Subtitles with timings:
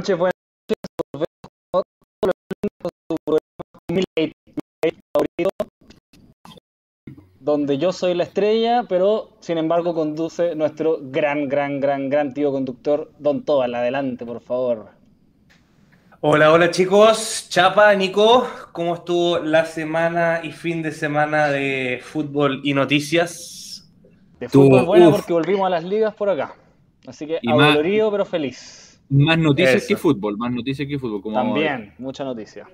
[0.00, 1.90] Buenas noches, buenas noches.
[7.38, 12.50] donde yo soy la estrella, pero sin embargo conduce nuestro gran, gran, gran, gran tío
[12.50, 13.74] conductor, Don Tobal.
[13.74, 14.90] Adelante, por favor.
[16.20, 17.48] Hola, hola chicos.
[17.50, 23.90] Chapa, Nico, ¿cómo estuvo la semana y fin de semana de fútbol y noticias?
[24.38, 26.54] De fútbol buena porque volvimos a las ligas por acá.
[27.06, 28.79] Así que adolorido pero feliz.
[29.10, 31.20] Más noticias que fútbol, más noticias que fútbol.
[31.20, 32.66] Como También, mucha noticia.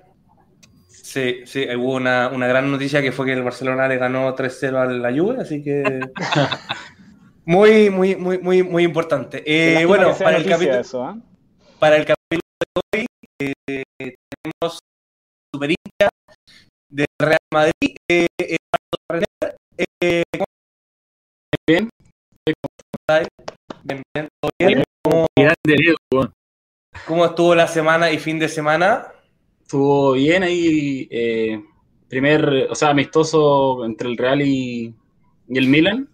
[0.87, 4.75] Sí, sí, hubo una, una, gran noticia que fue que el Barcelona le ganó 3-0
[4.75, 6.01] a la Juve, así que
[7.45, 9.41] muy, muy, muy, muy, muy importante.
[9.45, 11.15] Eh, bueno, para el, capítulo, eso, ¿eh?
[11.79, 12.41] para el capítulo
[12.93, 13.05] de hoy
[13.39, 14.79] eh, tenemos
[15.53, 16.09] super hincha
[16.89, 18.27] del Real Madrid, eh,
[19.99, 20.23] eh,
[21.67, 21.89] bien,
[23.83, 24.01] bien,
[24.59, 24.83] bien,
[25.61, 25.95] todo bien.
[26.09, 26.33] ¿Cómo,
[27.05, 29.13] ¿Cómo estuvo la semana y fin de semana?
[29.67, 31.07] estuvo bien ahí.
[31.11, 31.61] Eh,
[32.07, 34.95] primer, o sea, amistoso entre el Real y,
[35.49, 36.09] el Milan.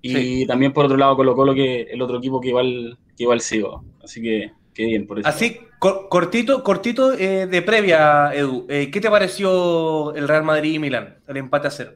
[0.00, 3.40] Y también por otro lado Colo Colo, que el otro equipo que igual, que igual
[3.40, 3.84] sigo.
[4.02, 5.28] Así que, qué bien por eso.
[5.28, 8.66] Así, cortito, cortito eh, de previa, Edu.
[8.68, 11.18] Eh, ¿Qué te pareció el Real Madrid y Milan?
[11.26, 11.92] El empate a cero.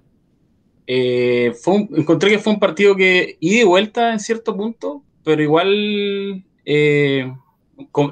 [0.86, 6.44] fue encontré que fue un partido que ida y vuelta en cierto punto, pero igual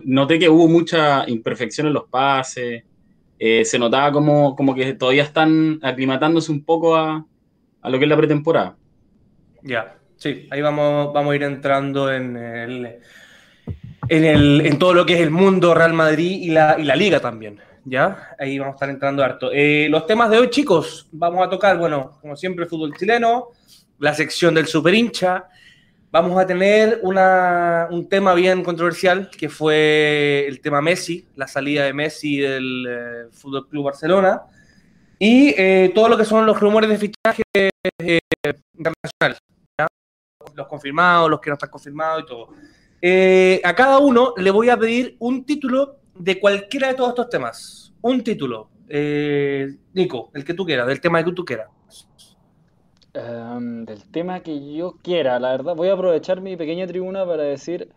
[0.05, 2.85] noté que hubo mucha imperfección en los pases.
[3.39, 7.25] Eh, se notaba como, como que todavía están aclimatándose un poco a,
[7.85, 8.77] lo que es la pretemporada.
[9.63, 12.99] Ya, sí, ahí vamos, vamos a ir entrando en el,
[14.09, 16.97] en, el, en todo lo que es el mundo Real Madrid y la, y la
[16.97, 17.59] liga también.
[17.87, 18.37] ¿Ya?
[18.39, 19.51] Ahí vamos a estar entrando harto.
[19.53, 23.49] Eh, los temas de hoy, chicos, vamos a tocar, bueno, como siempre, el fútbol chileno,
[23.99, 25.47] la sección del super hincha,
[26.11, 31.93] vamos a tener un tema bien controversial, que fue el tema Messi, la salida de
[31.93, 34.43] Messi del eh, Fútbol Club Barcelona,
[35.19, 38.19] y eh, todo lo que son los rumores de fichaje eh,
[38.77, 39.39] internacional,
[40.55, 42.49] los confirmados, los que no están confirmados y todo.
[43.65, 47.95] a cada uno le voy a pedir un título de cualquiera de todos estos temas.
[48.03, 48.71] Un título.
[49.93, 51.69] Nico, el que tú quieras, del tema que tú quieras.
[53.13, 57.43] Em, del tema que yo quiera, la verdad, voy a aprovechar mi pequeña tribuna para
[57.43, 57.89] decir,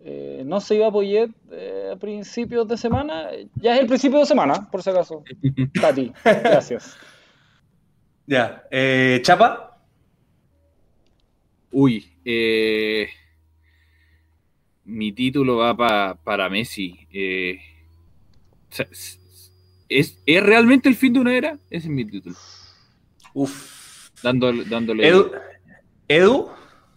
[0.00, 4.18] eh, no se iba a Poyet eh, a principios de semana, ya es el principio
[4.18, 5.22] de semana, por si acaso.
[5.80, 6.96] Tati, gracias.
[8.28, 9.78] Ya, eh, Chapa.
[11.70, 12.04] Uy,
[14.84, 17.06] mi título va para Messi.
[19.88, 21.52] ¿es, ¿Es realmente el fin de una era?
[21.70, 22.34] Ese es mi título.
[23.32, 23.85] Uf,
[24.22, 25.08] dándole.
[26.08, 26.48] Edu,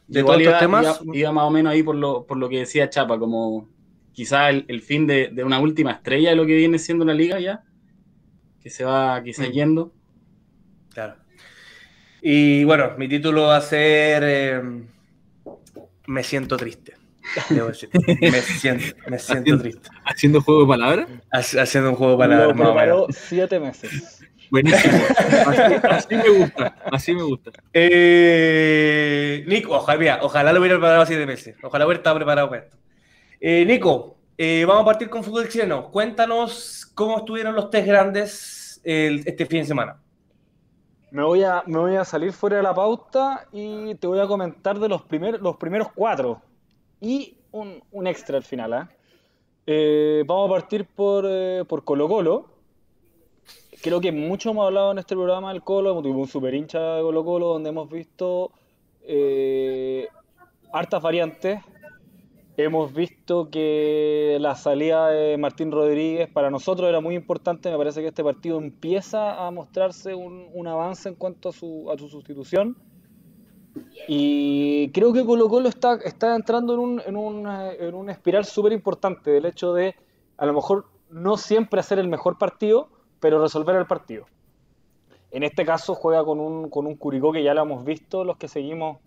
[0.08, 1.02] de todos iba, temas.
[1.14, 3.68] Iba, más o menos ahí por lo, por lo que decía Chapa, como
[4.12, 7.64] quizá el, fin de, una última estrella de lo que viene siendo la liga ya,
[8.62, 9.52] que se va quizá mm.
[9.52, 9.94] yendo.
[10.94, 11.16] Claro.
[12.22, 14.88] Y bueno, mi título va a ser em,
[16.08, 16.96] Me siento triste.
[17.50, 17.90] Debo decir.
[18.22, 19.88] Me siento, me siento triste.
[20.04, 21.08] ¿Haciendo juego de palabras?
[21.32, 22.48] Haciendo un juego de palabras.
[22.48, 24.19] Lo preparó siete meses.
[24.50, 24.98] Buenísimo.
[25.90, 26.76] Así, me gusta.
[26.92, 27.52] Así me gusta.
[27.74, 31.56] Eh, Nico, ojalá, ojalá lo hubiera preparado así de meses.
[31.62, 32.78] Ojalá hubiera estado preparado para esto.
[33.40, 35.92] Eh, Nico, eh, vamos a partir con fútbol chileno.
[35.92, 40.02] Cuéntanos cómo estuvieron los test grandes este fin de semana.
[41.12, 44.28] Me voy, a, me voy a salir fuera de la pauta y te voy a
[44.28, 46.42] comentar de los, primer, los primeros cuatro.
[47.02, 48.90] Y un, un extra al final.
[50.26, 51.28] vamos a partir por,
[51.68, 52.59] por Colo Colo
[53.82, 56.96] creo que mucho hemos hablado en este programa del Colo, hemos tenido un super hincha
[56.96, 58.52] de Colo Colo donde hemos visto
[59.02, 60.08] eh,
[60.72, 61.62] hartas variantes.
[62.58, 67.72] Hemos visto que la salida de Martín Rodríguez para nosotros era muy importante.
[67.72, 71.98] Me parece que este partido empieza a mostrarse un, avance en cuanto a su, a
[71.98, 72.76] su sustitución.
[74.10, 78.44] Y creo que Colo Colo está, está entrando en un, en un, en un espiral
[78.44, 79.96] súper importante del hecho de
[80.38, 82.90] a lo mejor no siempre hacer el mejor partido,
[83.20, 84.26] pero resolver el partido.
[85.32, 88.38] En este caso juega con un, con un Curicó que ya lo hemos visto los
[88.38, 88.98] que seguimos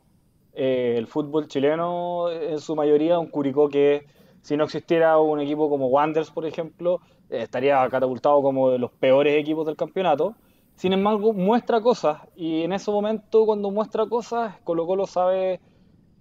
[0.55, 4.07] eh, el fútbol chileno en su mayoría, un Curicó que
[4.43, 7.01] si no existiera un equipo como Wanderers, por ejemplo,
[7.31, 10.35] eh, estaría catapultado como de los peores equipos del campeonato.
[10.77, 15.61] Sin embargo, muestra cosas y en ese momento cuando muestra cosas, Colo Colo sabe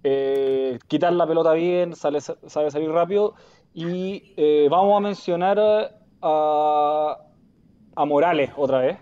[0.02, 3.34] eh, quitar la pelota bien, sabe salir rápido
[3.74, 5.58] y vamos a mencionar
[6.20, 7.16] a
[7.96, 8.98] Morales otra vez,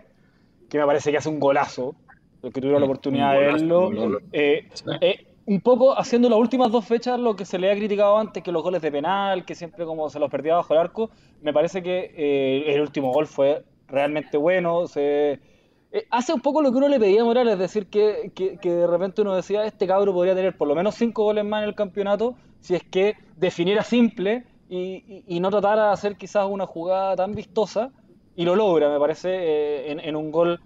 [0.69, 1.95] que me parece que hace un golazo,
[2.43, 3.91] los que tuvieron la oportunidad de verlo.
[4.33, 4.69] Eh,
[5.01, 8.43] eh, un poco haciendo las últimas dos fechas lo que se le ha criticado antes,
[8.43, 11.11] que los goles de penal, que siempre como se los perdía bajo el arco,
[11.43, 15.41] me parece que eh, el último gol fue realmente bueno, se...
[16.11, 18.71] hace un poco lo que uno le pedía a Morales, es decir, que, que- que
[18.71, 21.69] de repente uno decía, este cabro podría tener por lo menos cinco goles más en
[21.71, 26.47] el campeonato, si es que definiera simple y, y- y no tratara de hacer quizás
[26.49, 27.91] una jugada tan vistosa,
[28.37, 30.61] y lo logra, me parece, eh, en, en un gol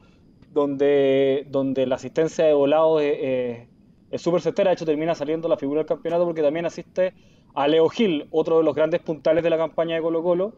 [0.55, 3.69] donde, donde la asistencia de volado es,
[4.17, 7.13] súper certera, de hecho termina saliendo la figura del campeonato porque también asiste
[7.55, 10.53] a Leo Gil, otro de los grandes puntales de la campaña de Colo Colo,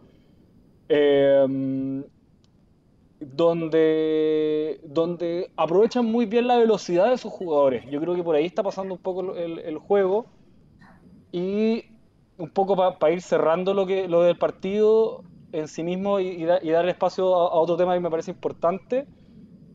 [0.88, 2.05] eh,
[3.19, 7.85] donde, donde aprovechan muy bien la velocidad de sus jugadores.
[7.91, 10.26] Yo creo que por ahí está pasando un poco el, juego
[11.32, 11.85] y
[12.37, 15.25] un poco para ir cerrando lo, que, lo del partido
[15.58, 18.31] en sí mismo y, y da- y darle espacio a, otro tema que me parece
[18.32, 19.06] importante.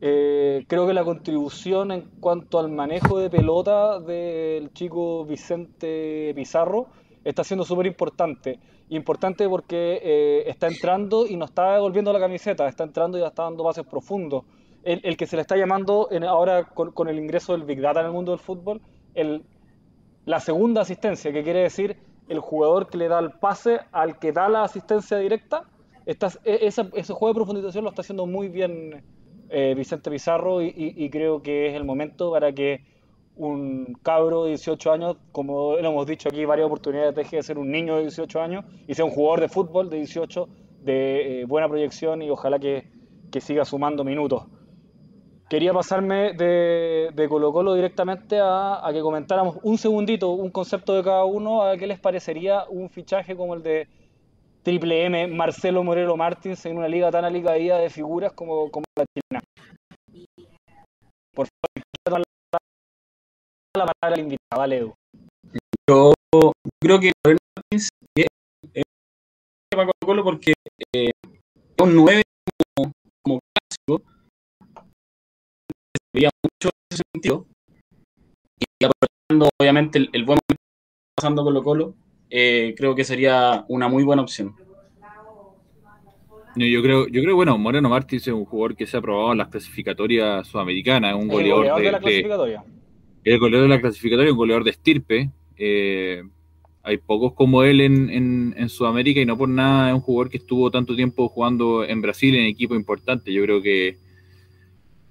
[0.03, 6.87] Eh, creo que la contribución en cuanto al manejo de pelota del chico Vicente Pizarro
[7.23, 8.59] está siendo súper importante.
[8.89, 13.43] Importante porque eh, está entrando y no está devolviendo la camiseta, está entrando y está
[13.43, 14.43] dando pases profundos.
[14.83, 17.99] El, que se le está llamando en- ahora con, con el ingreso del Big Data
[17.99, 18.81] en el mundo del fútbol,
[19.13, 19.43] el,
[20.25, 24.31] la segunda asistencia, que quiere decir el jugador que le da el pase al que
[24.31, 25.65] da la asistencia directa.
[26.05, 26.17] E-
[26.65, 29.03] esa- ese juego de profundización lo está haciendo muy bien
[29.49, 32.85] eh, Vicente Pizarro y creo que es el momento para que
[33.35, 37.57] un cabro de 18 años, como lo hemos dicho aquí varias oportunidades, deje de ser
[37.57, 40.47] un niño de 18 años y sea un jugador de fútbol de 18
[40.83, 42.87] de eh, buena proyección y ojalá que,
[43.31, 44.43] que siga sumando minutos.
[45.49, 50.93] Quería pasarme de, de Colo Colo directamente a, a que comentáramos un segundito, un concepto
[50.95, 53.87] de cada uno, a qué les parecería un fichaje como el de
[54.63, 59.05] Triple M, Marcelo Morelo Martins en una liga tan alicaída de figuras como, como la
[59.05, 59.43] chilena.
[61.33, 62.19] Por favor, la,
[63.77, 64.93] la palabra al invitado, vale, Edu.
[65.89, 66.13] Yo
[66.81, 68.27] creo que Moreno Martins es,
[68.73, 68.83] es
[69.69, 70.53] para Colo Colo porque
[70.93, 72.21] eh, es un 9
[72.75, 72.91] como,
[73.23, 74.11] como clásico.
[75.93, 77.45] Se veía mucho en ese sentido.
[78.59, 80.63] Y aprovechando, obviamente, el, buen momento
[81.15, 81.95] pasando Colo Colo,
[82.31, 84.55] eh, creo que sería una muy buena opción.
[86.55, 89.31] No, yo creo, yo creo, bueno, Moreno Martins es un jugador que se ha probado
[89.31, 92.63] en las clasificatorias sudamericanas, es un El goleador, goleador de, de la de- clasificatoria.
[93.23, 95.29] el goleador de la clasificatoria, un goleador de estirpe.
[95.57, 96.23] eh,
[96.83, 100.31] hay pocos como él en, en- en Sudamérica y no por nada es un jugador
[100.31, 103.31] que estuvo tanto tiempo jugando en Brasil en equipos importantes.
[103.33, 103.97] Yo creo que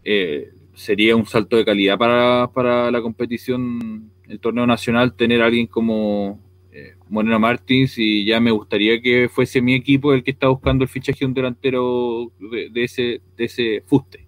[0.04, 5.46] eh, sería un salto de calidad para, para la competición, el torneo nacional, tener a
[5.46, 6.40] alguien como
[7.10, 10.88] Moreno Martins y ya me gustaría que fuese mi equipo el que está buscando el
[10.88, 14.26] fichaje de un delantero de, ese, de ese fuste.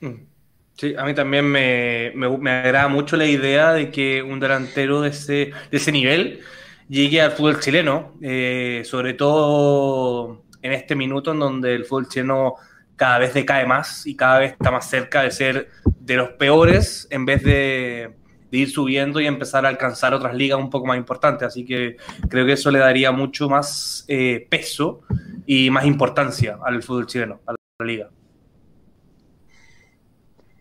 [0.00, 0.32] Mm.
[0.74, 5.02] Sí, a mí también me, me, me agrada mucho la idea de que un delantero
[5.02, 6.40] de ese, de ese nivel
[6.88, 12.54] llegue al fútbol chileno, eh, sobre todo en este minuto en donde el fútbol chileno
[12.96, 15.68] cada vez decae más y cada vez está más cerca de ser
[16.00, 18.10] de los peores en vez de,
[18.52, 21.48] de ir subiendo y empezar a alcanzar otras ligas un poco más importantes.
[21.48, 21.96] Así que
[22.28, 25.00] creo que eso le daría mucho más eh, peso
[25.46, 28.10] y más importancia al fútbol chileno, a la liga.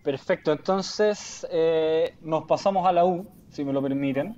[0.04, 4.36] Perfecto, entonces eh, nos pasamos a la U, si me lo permiten.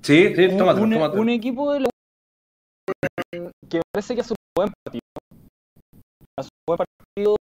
[0.00, 1.22] Sí, sí, un, tómatelo, un- tómatelo.
[1.22, 5.00] un equipo de la U que parece que hace un buen partido.
[6.38, 7.36] Hace un buen partido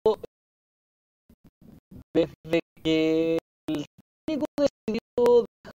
[2.16, 3.38] desde que
[3.70, 3.86] el
[4.28, 4.79] técnico dejar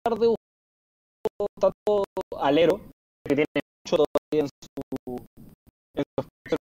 [0.04, 2.04] de buscar tanto
[2.38, 2.82] alero,
[3.24, 5.26] que tiene mucho todavía en su,
[5.96, 6.60] en su,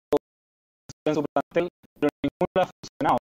[1.06, 1.68] en su plantel,
[1.98, 3.18] pero ninguno ha funcionado.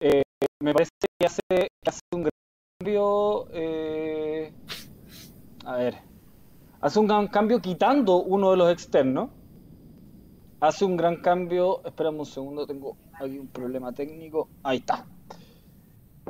[0.00, 0.22] Eh,
[0.62, 2.30] me parece que hace, hace un gran
[2.78, 3.48] cambio.
[3.50, 4.52] eh,
[5.64, 5.98] a ver.
[6.80, 9.30] Hace un gran cambio quitando uno de los externos.
[10.60, 11.82] Hace un gran cambio.
[11.84, 14.48] Espérame un segundo, tengo aquí un problema técnico.
[14.62, 15.06] Ahí está.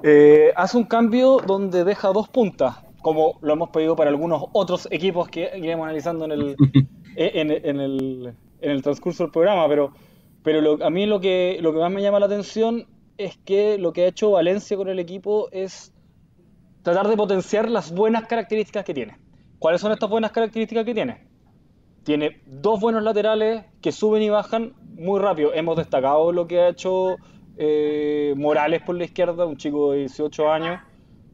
[0.03, 4.89] Eh, hace un cambio donde deja dos puntas, como lo hemos pedido para algunos otros
[4.91, 6.57] equipos que iremos analizando en el,
[7.17, 9.93] en, en el, en el transcurso del programa, pero,
[10.43, 12.87] pero lo- a mí lo que, lo que más me llama la atención
[13.19, 15.93] es que lo que ha hecho Valencia con el equipo es
[16.83, 19.19] tratar de potenciar las buenas características que tiene.
[19.59, 21.27] ¿Cuáles son estas buenas características que tiene?
[22.05, 25.53] Tiene dos buenos laterales que suben y bajan muy rápido.
[25.53, 27.17] Hemos destacado lo que ha hecho
[27.59, 30.81] eh, Morales por la izquierda, un chico de 18 años,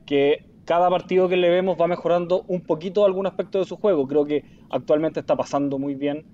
[0.04, 4.06] que cada partido que le vemos va mejorando un poquito algún aspecto de su juego.
[4.06, 6.24] Creo que actualmente está pasando muy bien.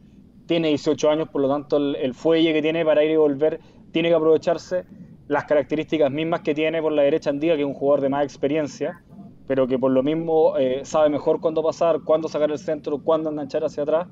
[0.44, 3.60] Tiene 18 años, por lo tanto el, el fuelle que tiene para ir y volver
[3.92, 4.84] tiene que aprovecharse
[5.26, 8.24] las características mismas que tiene por la derecha Andía, que es un jugador de más
[8.24, 9.02] experiencia.
[9.46, 13.30] pero que por lo mismo eh, sabe mejor cuándo pasar, cuándo sacar el centro, cuándo
[13.30, 14.06] enganchar hacia atrás.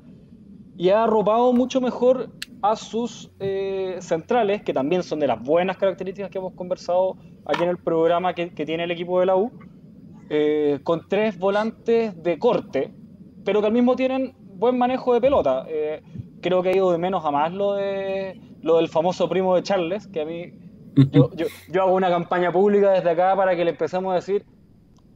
[0.79, 2.31] Y ha arropado mucho mejor
[2.63, 7.63] a sus eh, centrales, que también son de las buenas características que hemos conversado aquí
[7.63, 9.53] en el programa que, que tiene el equipo de la U,
[10.31, 12.93] eh, con tres volantes de corte,
[13.45, 15.67] pero que al mismo tienen buen manejo de pelota.
[15.69, 16.03] Eh,
[16.41, 19.63] creo que ha ido de menos a más lo, de, lo del famoso primo de
[19.63, 20.53] Charles, que a mí
[21.13, 24.45] yo, yo, yo, hago una campaña pública desde acá para que le empecemos a decir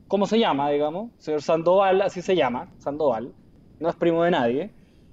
[0.08, 1.10] cómo se llama, digamos.
[1.18, 3.32] Señor Sandoval, así se llama, Sandoval.
[3.78, 4.70] No es primo de nadie.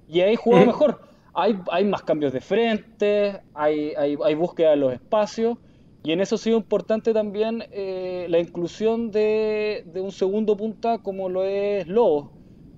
[0.08, 1.00] Y ahí jugó mejor.
[1.34, 5.58] Hay, hay, más cambios de frente, hay, hay, hay, búsqueda de los espacios.
[6.06, 11.28] Y en eso ha sido importante también eh, la inclusión de, un segundo punta como
[11.28, 12.30] lo es Lobo.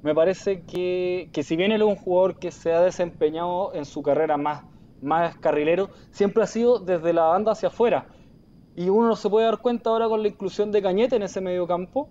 [0.02, 3.84] Me parece que, que si bien él es un jugador que se ha desempeñado en
[3.84, 4.64] su carrera más,
[5.02, 8.06] más carrilero, siempre ha sido desde la banda hacia afuera.
[8.74, 11.66] Y uno se puede dar cuenta ahora con la inclusión de Cañete en ese medio
[11.66, 12.08] campo,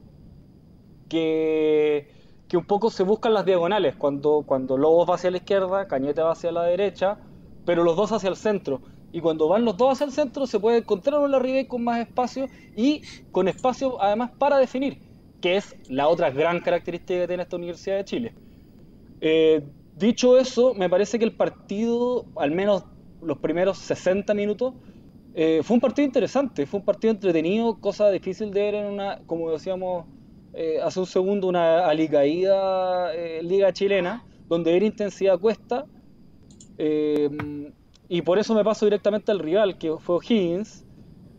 [1.09, 2.11] que,
[2.47, 6.21] que un poco se buscan las diagonales, cuando, cuando Lobos va hacia la izquierda, Cañete
[6.21, 7.17] va hacia la derecha,
[7.65, 8.81] pero los dos hacia el centro.
[9.11, 11.99] Y cuando van los dos hacia el centro se puede encontrar uno arriba con más
[11.99, 14.99] espacio y con espacio además para definir,
[15.41, 18.33] que es la otra gran característica que tiene esta Universidad de Chile.
[19.21, 19.63] Eh,
[19.95, 22.83] dicho eso, me parece que el partido, al menos
[23.21, 24.73] los primeros 60 minutos,
[25.33, 29.19] eh, fue un partido interesante, fue un partido entretenido, cosa difícil de ver en una,
[29.27, 30.05] como decíamos
[30.53, 35.85] eh, hace un segundo, una alicaída eh, liga chilena, donde ver intensidad cuesta.
[38.09, 40.85] Y por eso me paso directamente al rival, que fue O'Higgins,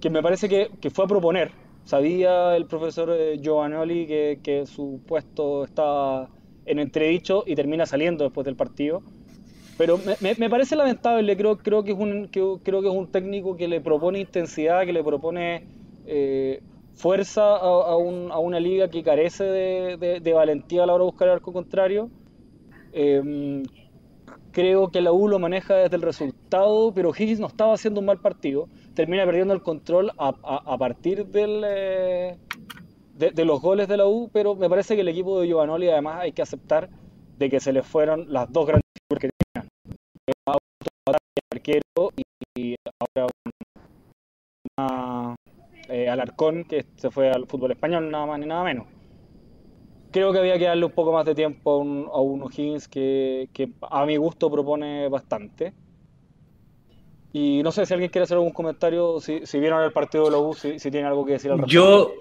[0.00, 1.50] que me parece que, que, fue a proponer.
[1.84, 3.10] Sabía el profesor
[3.40, 6.28] Giovanoli que, que su puesto estaba
[6.66, 9.02] en entredicho y termina saliendo después del partido.
[9.78, 12.94] Pero me, me, me, parece lamentable, creo, creo, que es un, que, creo que es
[12.94, 15.66] un técnico que le propone intensidad, que le propone
[16.04, 16.60] eh,
[16.94, 20.94] fuerza a, a, un, a, una liga que carece de, de, de, valentía a la
[20.94, 22.10] hora de buscar el arco contrario.
[22.92, 23.62] Eh,
[24.58, 28.06] creo que la U lo maneja desde el resultado, pero Higgins no estaba haciendo un
[28.06, 28.68] mal partido.
[28.92, 32.36] Termina perdiendo el control a, partir del, eh,
[33.14, 36.22] de, los goles de la U, pero me parece que el equipo de Giovanoli además
[36.22, 36.90] hay que aceptar
[37.38, 39.68] de que se le fueron las dos grandes figuras que tenían.
[41.54, 42.10] arquero
[42.56, 43.28] y ahora
[45.88, 48.97] eh, Alarcón que se fue al fútbol español, nada más ni nada menos.
[50.10, 52.88] Creo que había que darle un poco más de tiempo a un, a un O'Higgins
[52.88, 55.74] que, que a mi gusto propone bastante.
[57.32, 60.30] Y no sé si alguien quiere hacer algún comentario, si, si vieron el partido de
[60.30, 61.74] la U, si, si tiene algo que decir al respecto.
[61.74, 62.12] Yo,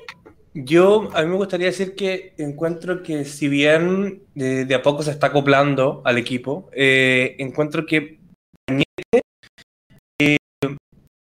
[0.53, 5.03] yo, a mí me gustaría decir que encuentro que si bien de, de a poco
[5.03, 8.19] se está acoplando al equipo, eh, encuentro que
[10.21, 10.75] eh, no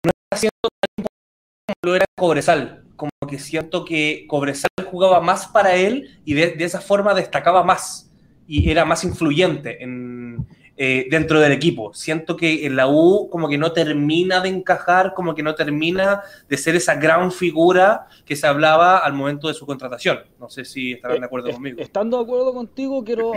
[0.05, 2.86] está haciendo tan importante como lo era Cobresal.
[2.97, 7.63] Como que siento que Cobresal jugaba más para él y de, de esa forma destacaba
[7.63, 8.11] más
[8.47, 10.45] y era más influyente en,
[10.79, 11.91] eh, dentro del equipo.
[11.95, 16.21] Siento que en la U como que no termina de encajar, como que no termina
[16.47, 20.19] de ser esa gran figura que se hablaba al momento de su contratación.
[20.39, 21.81] No sé si estarán de acuerdo eh, conmigo.
[21.81, 23.31] Estando de acuerdo contigo, quiero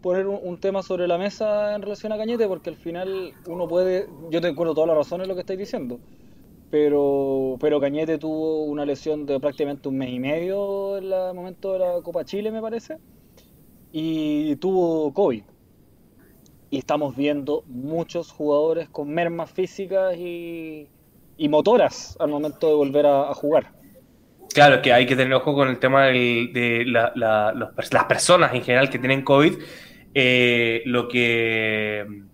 [0.00, 3.66] poner un, un, tema sobre la mesa en relación a Cañete, porque al final uno
[3.66, 5.98] puede, yo te encuentro todas las razones en lo que estáis diciendo,
[6.78, 11.72] pero, pero Cañete tuvo una lesión de prácticamente un mes y medio en el momento
[11.72, 12.98] de la Copa Chile, me parece,
[13.92, 15.42] y tuvo COVID
[16.68, 20.86] y estamos viendo muchos jugadores con mermas físicas y,
[21.38, 23.72] y motoras al momento de volver a, jugar.
[24.52, 28.98] Claro, que hay que tener ojo con el tema de las personas en general que
[28.98, 29.54] tienen COVID,
[30.12, 32.25] eh, lo que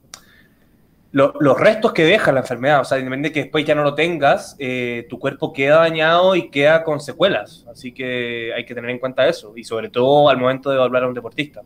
[1.13, 3.85] lo, los restos que deja la enfermedad, o sea, independientemente de que después ya no
[3.85, 8.75] lo tengas, eh, tu cuerpo queda dañado y queda con secuelas, así que hay que
[8.75, 11.63] tener en cuenta eso, y sobre todo al momento de volver a un deportista.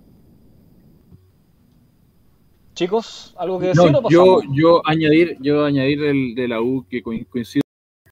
[2.75, 3.91] Chicos, ¿algo que decir?
[3.91, 7.63] No, yo, yo añadir, yo añadir del, de la U que coincido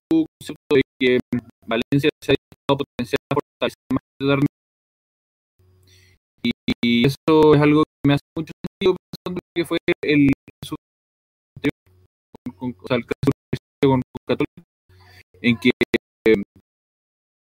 [0.09, 1.19] con el concepto de que
[1.67, 2.35] Valencia se ha
[2.69, 4.41] dado potencial fortalecer más
[6.43, 6.51] y,
[6.83, 10.31] y eso es algo que me hace mucho sentido pensando que fue el
[12.73, 13.31] con, o sea, el caso
[13.83, 14.63] con, Católica,
[15.43, 15.71] en que
[16.27, 16.43] eh,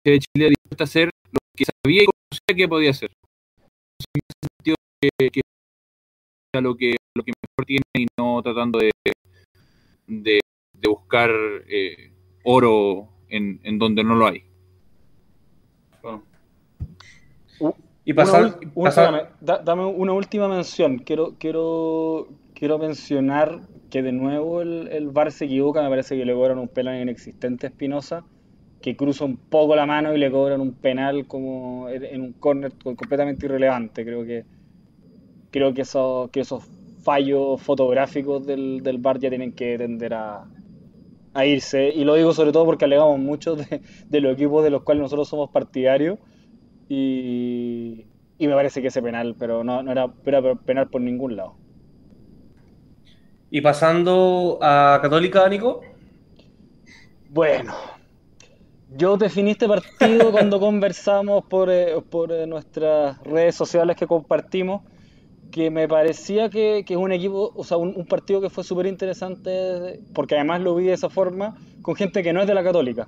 [0.04, 3.12] de Chile dispuesta a hacer lo que sabía y conocía que podía hacer.
[4.14, 5.42] En ese sentido, que, que
[6.62, 8.92] lo que, lo que mejor tiene y no tratando de,
[10.08, 10.40] de,
[10.74, 11.30] de buscar
[11.68, 12.12] eh,
[12.44, 14.44] oro en, en, donde no lo hay.
[16.02, 16.24] Bueno.
[18.06, 19.36] y pasar, una, pasar...
[19.42, 21.00] Da, dame una última mención.
[21.00, 25.84] Quiero, quiero, quiero mencionar que de nuevo el, el VAR se equivoca.
[25.84, 28.26] Me parece que le cobran un penal inexistente a Espinosa,
[28.82, 32.74] que cruza un poco la mano y le cobran un penal como en un córner
[32.82, 34.04] completamente irrelevante.
[34.04, 34.46] Creo que
[35.56, 36.66] creo que, eso, que esos
[37.02, 40.46] fallos fotográficos del, del VAR ya tienen que tender a,
[41.46, 41.94] irse.
[41.96, 45.30] Y lo digo sobre todo porque alegamos mucho de, los equipos de los cuales nosotros
[45.30, 46.20] somos partidarios.
[46.90, 48.06] Y,
[48.38, 50.12] me parece que ese penal, pero no, era
[50.66, 51.56] penal por ningún lado.
[53.56, 55.80] Y pasando a Católica, Nico.
[57.30, 57.74] Bueno,
[58.98, 64.82] yo definí este partido cuando conversamos por, eh, por eh, nuestras redes sociales que compartimos,
[65.52, 68.66] que me parecía que, que es un equipo, o sea, un, un partido que fue
[68.66, 72.56] súper interesante, porque además lo vi de esa forma, con gente que no es de
[72.56, 73.08] la Católica.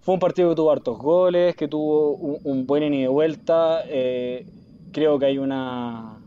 [0.00, 3.82] Fue un partido que tuvo hartos goles, que tuvo un, un buen inicio de vuelta.
[3.86, 4.46] Eh,
[4.90, 6.21] creo que hay una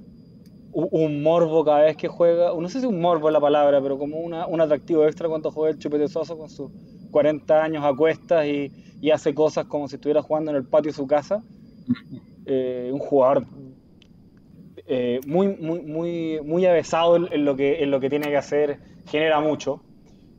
[0.76, 3.98] un morbo cada vez que juega, no sé si un morbo es la palabra, pero
[3.98, 6.70] como una, un atractivo extra cuando juega el Chupete Soso con sus
[7.12, 10.92] 40 años a cuestas y, y, hace cosas como si estuviera jugando en el patio
[10.92, 11.42] de su casa.
[12.48, 13.46] Eh, un jugador
[14.86, 18.80] eh, muy, muy, muy, muy avesado en, lo que, en lo que tiene que hacer,
[19.08, 19.82] genera mucho.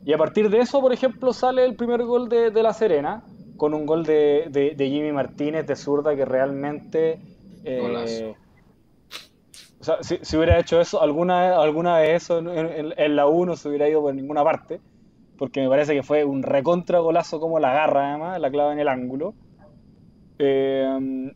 [0.05, 3.23] Y a partir de eso, por ejemplo, sale el primer gol de, de La Serena,
[3.57, 7.19] con un gol de, de, de, Jimmy Martínez de zurda que realmente...
[7.65, 8.35] Eh,
[9.79, 13.69] o sea, si, si, hubiera hecho eso, alguna, alguna vez eso en, la 1 se
[13.69, 14.81] hubiera ido por ninguna parte,
[15.37, 18.79] porque me parece que fue un recontra golazo como la garra, además, la clava en
[18.79, 19.35] el ángulo.
[20.39, 21.31] Eh,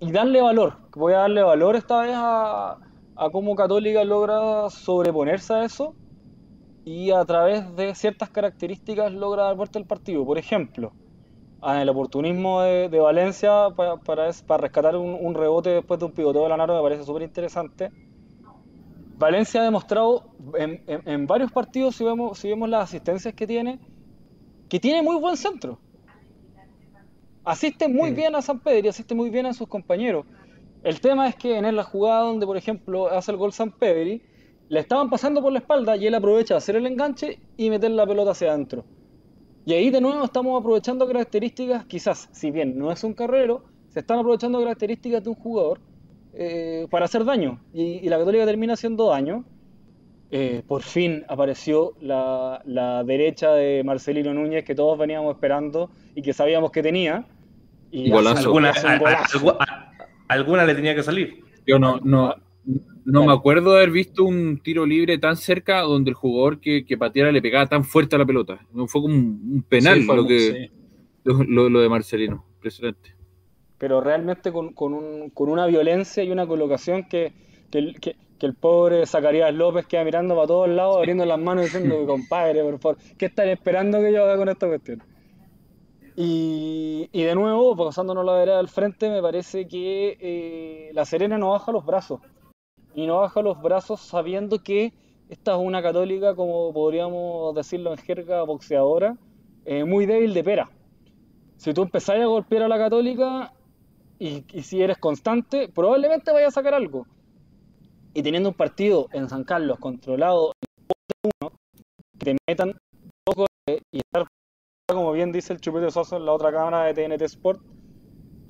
[0.00, 2.78] y darle valor, voy a darle valor esta vez a,
[3.16, 5.94] a cómo Católica logra sobreponerse a eso
[6.84, 10.24] y a través de ciertas características logra dar vuelta el partido.
[10.24, 10.92] Por ejemplo,
[11.62, 16.12] el oportunismo de, de Valencia para, para, para rescatar un, un, rebote después de un
[16.12, 17.90] pivoteo de Lanaro me parece súper interesante.
[19.16, 20.24] Valencia ha demostrado
[20.58, 23.78] en, en, en, varios partidos, si vemos, si vemos las asistencias que tiene,
[24.68, 25.78] que tiene muy buen centro.
[27.44, 28.16] Asiste muy sí.
[28.16, 30.26] bien a San Pedro y asiste muy bien a sus compañeros.
[30.82, 34.20] El tema es que en la jugada donde, por ejemplo, hace el gol San Pedri,
[34.68, 37.92] le estaban pasando por la espalda y él aprovecha de hacer el enganche y meter
[37.92, 38.84] la pelota hacia adentro.
[39.64, 44.00] Y ahí de nuevo estamos aprovechando características, quizás, si bien no es un carrero, se
[44.00, 45.80] están aprovechando características de un jugador
[46.34, 47.60] eh, para hacer daño.
[47.72, 49.44] Y, y, la Católica termina haciendo daño.
[50.30, 56.22] Eh, por fin apareció la, la, derecha de Marcelino Núñez que todos veníamos esperando y
[56.22, 57.26] que sabíamos que tenía.
[57.90, 58.48] Y golazo.
[58.48, 59.50] Alguna, golazo.
[59.50, 59.94] A, a, a,
[60.28, 61.44] alguna le tenía que salir.
[61.66, 62.34] Yo no, no,
[63.04, 66.84] no me acuerdo de haber visto un tiro libre tan cerca donde el jugador que,
[66.84, 68.60] que pateara le pegaba tan fuerte a la pelota.
[68.72, 70.70] No fue como un, penal sí, lo, que, sí.
[71.24, 72.44] lo, lo, de Marcelino.
[72.54, 73.14] Impresionante.
[73.78, 77.32] Pero realmente con, con, un, con una violencia y una colocación que,
[77.70, 81.64] que, que, que, el pobre Zacarías López queda mirando para todos lados, abriendo las manos
[81.64, 85.02] diciendo, compadre, por favor, ¿qué están esperando que yo haga con esta cuestión?
[86.14, 91.38] Y, y de nuevo, pasándonos la vereda al frente, me parece que eh, la Serena
[91.38, 92.20] no baja los brazos
[92.94, 94.92] y no baja los brazos sabiendo que
[95.28, 99.16] esta es una católica, como podríamos decirlo en jerga boxeadora,
[99.64, 100.70] eh, muy débil de pera.
[101.56, 103.52] Si tú empezás a golpear a la católica
[104.18, 107.06] y, si eres constante, probablemente vayas a sacar algo.
[108.14, 110.52] Y teniendo un partido en San Carlos controlado
[111.24, 111.52] uno,
[112.18, 112.74] que te metan
[113.24, 114.26] poco y estar,
[114.86, 117.62] como bien dice el Chupete Soso en la otra cámara de TNT Sport,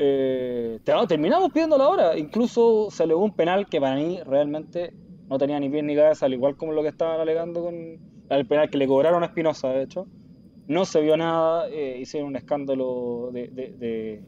[0.04, 2.18] eh, terminamos pidiendo la hora.
[2.18, 4.92] Incluso se alegó un penal que para mí realmente
[5.28, 7.74] no tenía ni pies ni cabeza, al igual como lo que estaban alegando con
[8.28, 10.06] el penal que le cobraron a Espinosa, de hecho.
[10.66, 14.22] No se vio nada, eh, hicieron un escándalo de, de, de,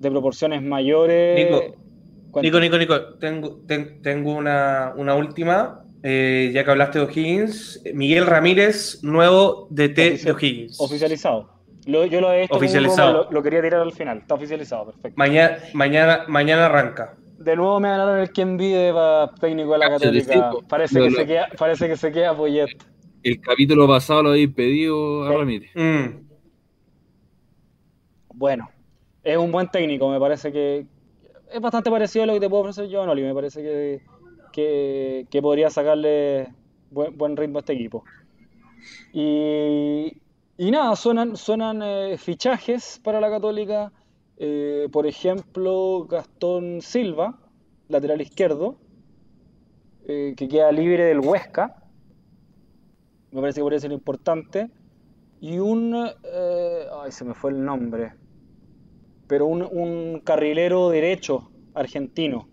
[0.00, 1.44] de proporciones mayores.
[1.44, 5.84] Nico, Nico, Nico, Nico, tengo, ten, tengo una, una última.
[6.02, 10.80] Eh, ya que hablaste de O'Higgins, Miguel Ramírez, nuevo DT Oficial, de O'Higgins.
[10.80, 11.57] Oficializado.
[11.88, 13.24] Lo, yo lo he hecho oficializado.
[13.24, 14.18] Lo, lo, quería tirar al final.
[14.18, 15.14] Está oficializado, perfecto.
[15.16, 17.16] Mañana, mañana, mañana arranca.
[17.38, 20.50] De nuevo me ganaron el quien vive para técnico de la Católica.
[20.68, 22.66] Parece, que se queda, parece que se queda Poyet.
[23.22, 25.70] El capítulo pasado lo habéis pedido a Ramírez.
[25.74, 26.26] Mm.
[28.34, 28.68] Bueno,
[29.24, 30.10] es un buen técnico.
[30.10, 30.84] Me parece que
[31.50, 33.22] es bastante parecido a lo que te puedo ofrecer yo, Noli.
[33.22, 34.02] Me parece que,
[34.52, 36.48] que, que podría sacarle
[36.90, 38.04] buen, buen ritmo a este equipo.
[39.14, 40.12] Y,
[40.58, 43.92] y nada, suenan, suenan eh, fichajes para la Católica.
[44.36, 47.38] Eh, por ejemplo, Gastón Silva,
[47.88, 48.76] lateral izquierdo,
[50.06, 51.82] eh, que queda libre del Huesca.
[53.30, 54.68] Me parece que podría ser importante.
[55.40, 55.94] Y un.
[56.24, 58.14] Eh, ay, se me fue el nombre.
[59.28, 62.48] Pero un, un carrilero derecho argentino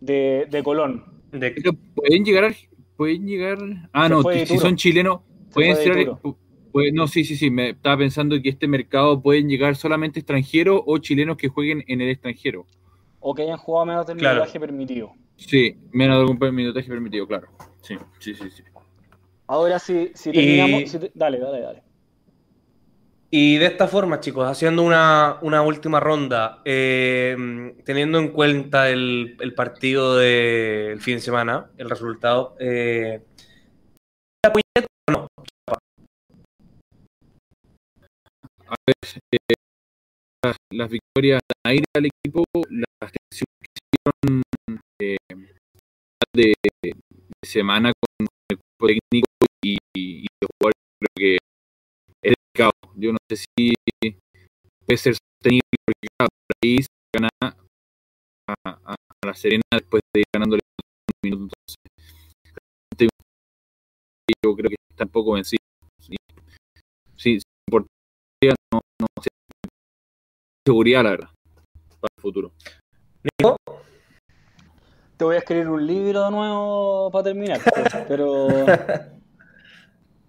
[0.00, 1.04] de, de Colón.
[1.30, 1.54] De...
[1.94, 2.54] Pueden llegar.
[2.96, 3.58] Pueden llegar.
[3.92, 5.20] Ah, se no, si son chilenos,
[5.52, 6.16] pueden ser
[6.74, 7.50] Pues, no, sí, sí, sí.
[7.52, 12.00] Me estaba pensando que este mercado pueden llegar solamente extranjeros o chilenos que jueguen en
[12.00, 12.66] el extranjero.
[13.20, 14.40] O que hayan jugado menos del Claro.
[14.40, 15.12] minutaje permitido.
[15.36, 17.46] Sí, menos de algún minutaje permitido, claro.
[17.80, 18.64] Sí, sí, sí, sí.
[19.46, 21.82] Ahora si, si Y- si te- dale, dale, dale.
[23.30, 27.36] Y de esta forma, chicos, haciendo una, una última ronda, eh,
[27.84, 33.22] teniendo en cuenta el, el partido del fin de semana, el resultado, eh,
[38.74, 39.54] A ver, eh,
[40.72, 44.42] las, victorias aire al equipo, las que hicieron
[45.00, 45.16] eh,
[46.34, 46.54] de,
[47.44, 49.28] semana con el cuerpo técnico
[49.64, 51.34] y, y de jugadores, creo que
[52.20, 52.72] es delicado.
[52.96, 53.74] Yo no sé si
[54.84, 57.28] puede ser sostenible porque claro, por ahí se gana
[58.64, 60.60] a, la Serena después de ir ganándole
[61.22, 61.54] un minuto.
[62.90, 63.08] Entonces,
[64.44, 65.62] yo creo que está un poco vencido.
[67.16, 67.38] Sí,
[69.00, 69.28] no, sé.
[70.66, 71.28] Seguridad, la verdad,
[72.00, 72.52] para el futuro.
[73.22, 73.56] Nico,
[75.16, 77.60] Te voy a escribir un libro de nuevo para terminar,
[78.08, 78.48] pero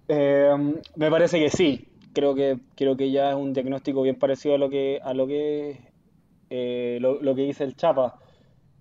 [0.07, 1.87] eh, me parece que sí.
[2.13, 5.27] Creo que creo que ya es un diagnóstico bien parecido a lo que a lo
[5.27, 5.91] que
[6.49, 8.19] eh, lo, lo que dice el Chapa.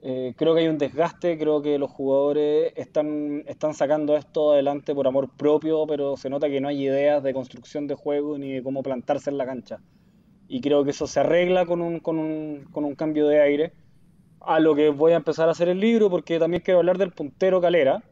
[0.07, 4.95] Eh, creo que hay un desgaste, creo que los jugadores están, están sacando esto adelante
[4.95, 8.53] por amor propio, pero se nota que no hay ideas de construcción de juego ni
[8.53, 9.81] de cómo plantarse en la cancha.
[10.47, 13.73] Y creo que eso se arregla con un, con un, con un cambio de aire
[14.41, 17.13] a lo que voy a empezar a hacer el libro, porque también quiero hablar del
[17.13, 18.05] puntero Calera,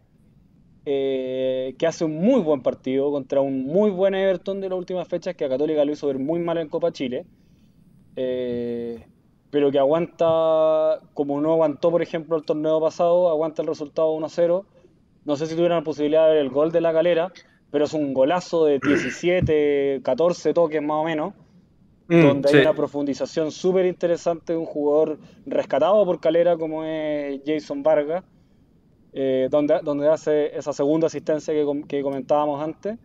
[0.86, 5.06] eh, que hace un muy buen partido contra un muy buen Everton de las últimas
[5.08, 7.26] fechas, que a Católica lo hizo ver muy mal en Copa Chile,
[8.16, 9.04] eh,
[9.52, 14.64] pero que aguanta, como no aguantó, por ejemplo, el torneo pasado, aguanta el resultado 1-0.
[15.24, 17.32] No sé si tuvieron la posibilidad de ver el gol de la Calera,
[17.70, 21.34] pero es un golazo de 17, 14 toques más o menos
[22.12, 22.56] Mm, donde sí.
[22.56, 28.22] hay una profundización súper interesante de un jugador rescatado por Calera como es Jason Vargas,
[29.14, 32.98] eh, donde, donde hace esa segunda asistencia que, que comentábamos antes,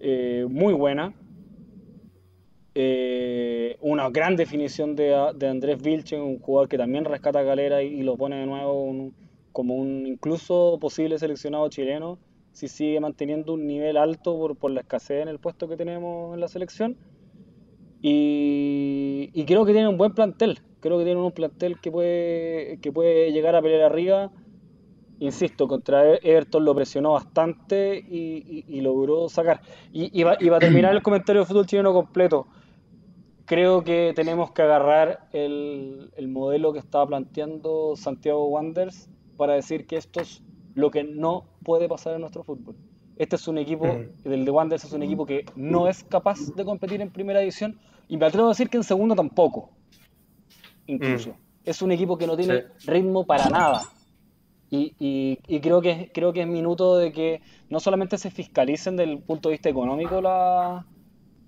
[0.00, 1.14] eh, muy buena.
[2.74, 7.82] Eh, una gran definición de, de Andrés Vilchen, un jugador que también rescata a Calera
[7.82, 9.12] y, lo pone de nuevo
[9.52, 12.18] como un incluso posible seleccionado chileno,
[12.52, 16.32] si sigue manteniendo un nivel alto por, por la escasez en el puesto que tenemos
[16.34, 16.96] en la selección.
[18.00, 20.58] Y, creo que tienen un buen plantel.
[20.80, 24.32] Creo que tienen un plantel que puede, que puede llegar a pelear arriba.
[25.20, 29.60] Insisto, contra E- Everton lo presionó bastante y, y- logró sacar.
[29.92, 32.48] Y va a terminar el comentario de fútbol chileno completo.
[33.44, 39.86] Creo que tenemos que agarrar el, el modelo que estaba planteando Santiago Wanderers para decir
[39.86, 40.42] que esto es
[40.74, 42.76] lo que no puede pasar en nuestro fútbol.
[43.16, 43.86] Este es un equipo,
[44.24, 47.78] el de Wanderers es un equipo que no es capaz de competir en primera división
[48.08, 49.70] y me atrevo a decir que en segunda tampoco,
[50.86, 51.30] incluso.
[51.30, 51.34] Mm.
[51.64, 52.90] Es un equipo que no tiene Sí.
[52.90, 53.82] ritmo para nada.
[54.70, 58.96] Y, y- y creo que, creo que es minuto de que no solamente se fiscalicen
[58.96, 60.86] desde el punto de vista económico la,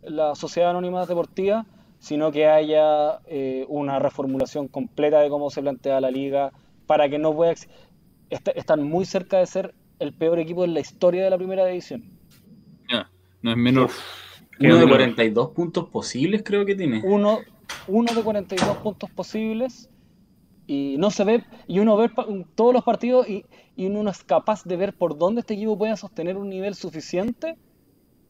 [0.02, 1.66] la sociedad anónima deportiva,
[2.04, 6.52] sino que haya eh, una reformulación completa de cómo se plantea la liga
[6.86, 7.52] para que no pueda...
[7.52, 7.66] ex-
[8.28, 11.64] est- están muy cerca de ser el peor equipo en la historia de la primera
[11.64, 12.02] división.
[12.90, 13.08] Ya,
[13.42, 13.90] no es menor.
[14.60, 14.94] Uno de duro.
[14.94, 17.00] 42 puntos posibles creo que tiene.
[17.04, 17.38] Uno,
[17.88, 19.88] uno de 42 puntos posibles
[20.66, 22.10] y no se ve, y uno ve
[22.54, 23.44] todos los partidos y,
[23.76, 26.74] y uno no es capaz de ver por dónde este equipo puede sostener un nivel
[26.74, 27.56] suficiente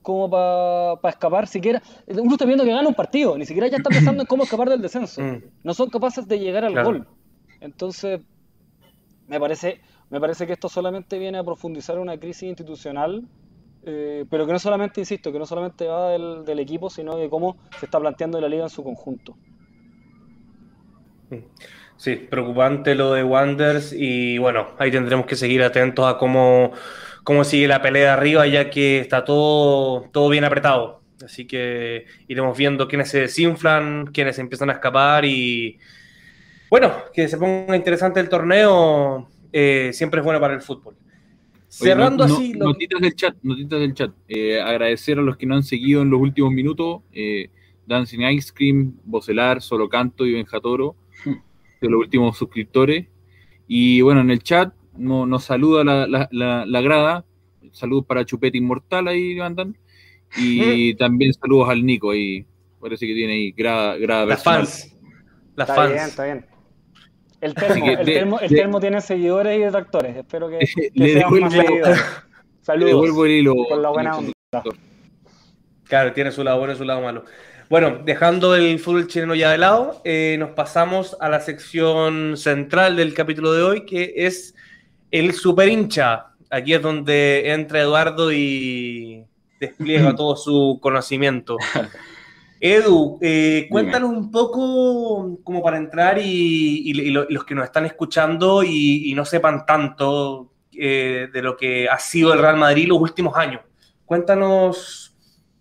[0.05, 1.83] como para escapar siquiera.
[2.07, 4.69] Uno está viendo que gana un partido, ni siquiera ya está pensando en cómo escapar
[4.69, 5.21] del descenso.
[5.21, 5.43] Mm.
[5.64, 6.88] No son capaces de llegar al Claro.
[6.88, 7.09] gol.
[7.61, 8.21] Entonces,
[9.27, 13.25] me parece, me parece que esto solamente viene a profundizar una crisis institucional,
[13.83, 17.29] eh, pero que no solamente, insisto, que no solamente va del, del equipo, sino de
[17.31, 19.35] cómo se está planteando la liga en su conjunto.
[21.97, 26.73] Sí, preocupante lo de Wanders y bueno, ahí tendremos que seguir atentos a cómo,
[27.25, 31.03] cómo sigue la pelea de arriba ya que está todo, todo bien apretado.
[31.25, 35.79] Así que iremos viendo quiénes se desinflan, quiénes empiezan a escapar y
[36.71, 40.97] bueno, que se ponga interesante el torneo eh, siempre es bueno para el fútbol.
[41.81, 42.53] Oye, Cerrando no- no- así...
[42.55, 44.11] lo- Notitas del chat, notitas del chat.
[44.29, 47.03] Eh, agradecer a los que nos han seguido en los últimos minutos.
[47.13, 47.49] Eh,
[47.87, 53.07] Dancing Ice Cream, Bocelar, Solo Canto y Benjatoro, de los últimos suscriptores.
[53.69, 57.24] Y bueno, en el chat no- nos saluda la, la, la- la grada.
[57.72, 59.76] Saludos para Chupete Inmortal ahí mandan.
[60.37, 62.44] Y también saludos al Nico ahí.
[62.80, 64.66] Parece que tiene ahí grada, grada Las personal.
[64.66, 64.96] fans.
[65.57, 65.92] Las está fans.
[65.92, 66.46] bien, está bien.
[67.40, 70.16] El termo, que el, de- termo, el de- termo tiene seguidores y detractores.
[70.16, 71.98] Espero que, que Le sean más seguidores.
[71.98, 72.90] Le Saludos.
[72.92, 73.54] devuelvo el hilo.
[73.68, 74.33] Por la buena onda.
[75.85, 77.24] Claro, tiene su lado bueno y su lado malo.
[77.68, 82.96] Bueno, dejando el fútbol chileno ya de lado, eh, nos pasamos a la sección central
[82.96, 84.54] del capítulo de hoy, que es
[85.20, 86.27] el super hincha.
[86.50, 89.24] Aquí es donde entra Eduardo y
[89.61, 91.57] despliega todo su conocimiento.
[92.61, 97.64] Edu, eh, cuéntanos un poco como para entrar y, y- y lo- los que nos
[97.64, 102.57] están escuchando y, y no sepan tanto eh, de lo que ha sido el Real
[102.57, 103.61] Madrid los últimos años.
[104.07, 105.14] Cuéntanos,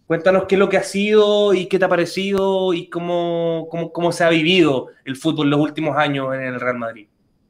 [0.07, 3.91] cuéntanos qué es lo que ha sido y qué te ha parecido y cómo, cómo,
[3.91, 7.07] cómo se ha vivido el fútbol los últimos años en el Real Madrid.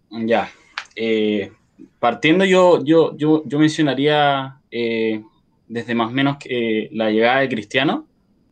[0.09, 0.49] Ya.
[0.95, 1.51] eh,
[1.99, 5.21] partiendo yo, yo, yo, yo mencionaría eh,
[5.67, 8.07] desde más o menos que, eh, la llegada de Cristiano,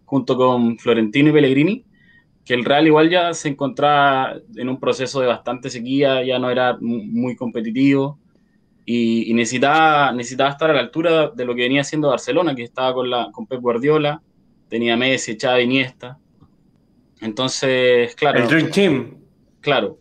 [0.05, 1.85] junto con Florentino y Pellegrini,
[2.43, 6.49] que el Real igual ya se encontraba en un proceso de bastante sequía, ya no
[6.49, 8.17] era mu- muy competitivo
[8.85, 12.63] y, y necesitaba, necesitaba estar a la altura de lo que venía haciendo Barcelona, que
[12.63, 14.21] estaba con, la, con Pep Guardiola,
[14.67, 16.17] tenía Messi, Xavi, Iniesta.
[17.21, 18.39] Entonces, claro.
[18.39, 19.15] El Dream Team.
[19.61, 19.99] Claro.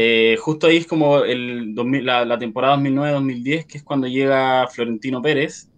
[0.00, 4.68] Eh, justo ahí es como el 2000 la, la temporada 2009-2010, que es cuando llega
[4.68, 5.68] Florentino Pérez,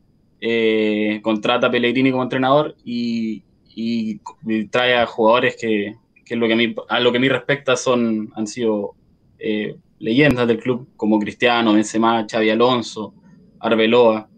[0.42, 3.42] eh, contrata a Pellegrini como entrenador y,
[3.74, 5.94] y- y trae a jugadores que,
[6.26, 8.94] que lo que a, mí, a lo que a mí respecta son, han sido
[9.38, 13.14] eh, leyendas del club, como Cristiano, Benzema, Xavi Alonso,
[13.58, 14.28] Arbeloa.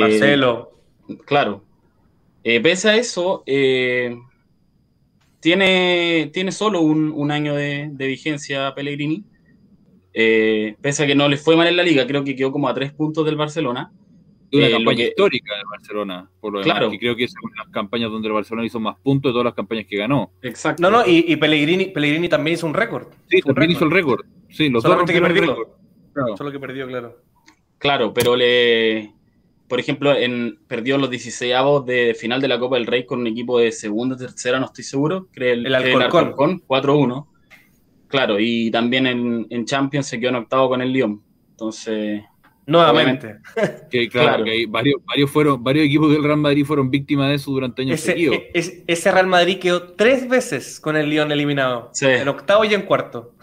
[0.00, 0.70] Marcelo.
[1.26, 1.64] Claro.
[2.44, 3.42] Pese a eso,
[5.44, 9.24] tiene, tiene solo un, un año de, de vigencia Pellegrini.
[10.14, 12.66] Eh, pese a que no le fue mal en la liga, creo que quedó como
[12.68, 13.92] a tres puntos del Barcelona.
[14.52, 16.90] Una Eh, campaña que- histórica de Barcelona, por lo demás, Claro.
[16.90, 19.32] que creo que es una de las campañas donde el Barcelona hizo más puntos de
[19.34, 20.30] todas las campañas que ganó.
[20.42, 20.80] Exacto.
[20.82, 23.08] No, no, y, y Pellegrini, Pellegrini también hizo un récord.
[23.28, 24.24] Sí, Un también hizo el récord.
[24.48, 25.64] Sí, los dos Solamente que rompieron el perdió.
[25.64, 26.12] récord.
[26.14, 26.36] Claro.
[26.38, 27.16] Solo que perdió, claro.
[27.78, 29.12] Claro, pero le.
[29.74, 33.18] Por ejemplo, en, perdió los 16 avos de final de la Copa del Rey con
[33.18, 35.26] un equipo de segunda, tercera, no estoy seguro.
[35.32, 36.62] Creo el, El Alcorcón.
[36.68, 37.26] 4-1.
[38.06, 41.20] Claro, y también en, en Champions se quedó en octavo con el Lyon.
[41.50, 42.22] Entonces,
[42.66, 43.36] Nuevamente.
[43.90, 44.44] Que, claro, Claro.
[44.44, 47.82] que hay varios, varios, fueron, varios equipos del Real Madrid fueron víctimas de eso durante
[47.82, 48.36] años Ese, seguidos.
[48.36, 51.90] e- es- ese Real Madrid quedó tres veces con el Lyon eliminado.
[51.92, 52.06] Sí.
[52.06, 53.34] En octavo y en cuarto.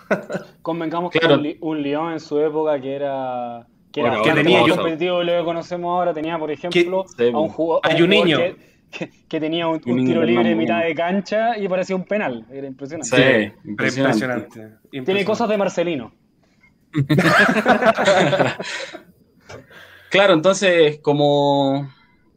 [0.62, 1.41] Convengamos Claro.
[1.41, 5.23] que un, un Lyon en su época que era que era Bueno, tenía yo- competitivo
[5.23, 8.58] lo que conocemos ahora, tenía por ejemplo a un jugador, a un jugador
[9.27, 13.54] que, tenía un, tiro libre en mitad de cancha y parecía un penal, era impresionante.
[13.63, 14.25] sí, impresionante.
[14.25, 15.06] impresionante.
[15.06, 16.13] Tiene cosas de Marcelino.
[20.10, 21.89] Claro, entonces, como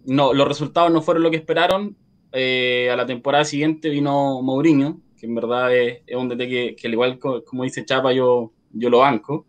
[0.04, 1.96] no, los resultados no fueron lo que esperaron,
[2.30, 6.76] eh, a la temporada siguiente vino Mourinho, que en verdad es, es un DT que,
[6.76, 9.46] que al igual co- como dice Chapa, yo, yo lo banco,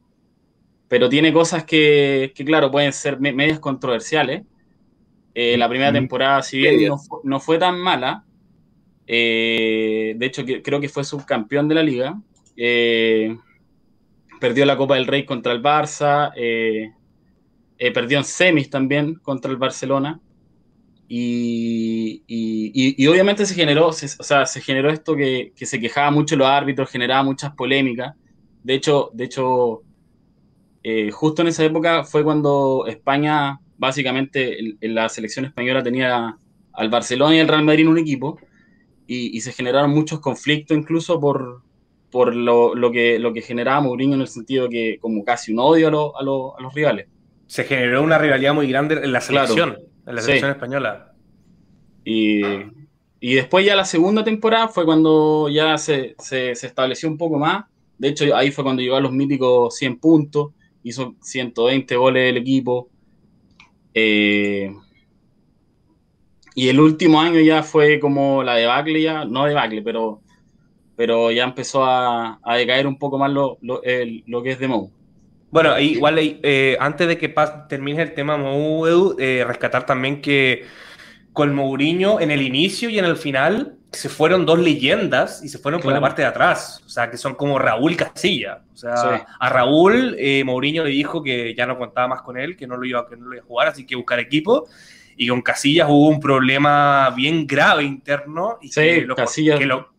[0.87, 4.43] pero tiene cosas que, que, claro, pueden ser me- medias controversiales.
[5.33, 8.23] Eh, la primera temporada, si bien no, fu- no fue tan mala,
[9.07, 12.19] eh, de hecho que- creo que fue subcampeón de la liga,
[12.55, 13.35] eh,
[14.39, 16.31] perdió la Copa del Rey contra el Barça,
[17.77, 20.19] eh, perdió en semis también contra el Barcelona.
[21.07, 25.65] Y, y- y- y obviamente se generó, se, o sea, se generó esto que, que
[25.65, 28.15] se quejaba mucho los árbitros, generaba muchas polémicas.
[28.63, 29.83] De hecho, de hecho
[30.87, 36.37] eh, justo en esa época fue cuando España, básicamente en, en la selección española tenía
[36.73, 38.37] al Barcelona y al Real Madrid en un equipo,
[39.07, 41.61] y, y se generaron muchos conflictos incluso por,
[42.11, 45.59] por lo, lo que, lo que generaba Mourinho en el sentido que como casi un
[45.59, 47.07] odio a, lo- a lo- a los rivales.
[47.47, 49.47] Se generó una rivalidad muy grande en la Claro.
[49.47, 50.25] selección, en la Sí.
[50.27, 51.11] selección española.
[52.03, 52.41] Y,
[53.19, 57.39] y después ya la segunda temporada fue cuando ya se, se, se estableció un poco
[57.39, 57.65] más.
[57.97, 60.51] De hecho, ahí fue cuando llegó a los míticos 100 puntos,
[60.85, 62.89] hizo 120 goles el equipo.
[63.93, 64.71] Eh,
[66.53, 70.21] y el último año ya fue como la debacle ya, no debacle, pero,
[70.95, 73.81] pero ya empezó a, a decaer un poco más lo, lo,
[74.27, 74.91] lo que es de Mou.
[75.49, 77.33] Bueno, igual eh, antes de que
[77.67, 80.65] termine el tema Mou, eh, rescatar también que
[81.33, 85.57] con Mourinho en el inicio y en el final se fueron dos leyendas y se
[85.57, 88.61] fueron por la parte de atrás, o sea, que son como Raúl Casilla.
[88.73, 89.23] O sea, Sí.
[89.39, 92.77] a Raúl eh, Mourinho le dijo que ya no contaba más con él, que no
[92.77, 94.67] lo iba, que no lo iba a jugar, así que buscar equipo.
[95.17, 99.89] Y con Casillas hubo un problema bien grave interno y Sí, que, lo, que, lo,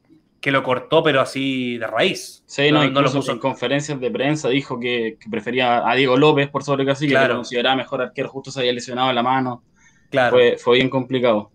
[0.40, 2.42] que lo cortó, pero así de raíz.
[2.46, 3.32] Sí, no, no, no lo puso.
[3.32, 7.28] en conferencias de prensa dijo que, que prefería a Diego López por sobre Casillas, que
[7.28, 9.62] lo consideraba mejor arquero, justo se había lesionado la mano.
[10.10, 10.36] Claro.
[10.36, 11.50] Fue, fue bien complicado.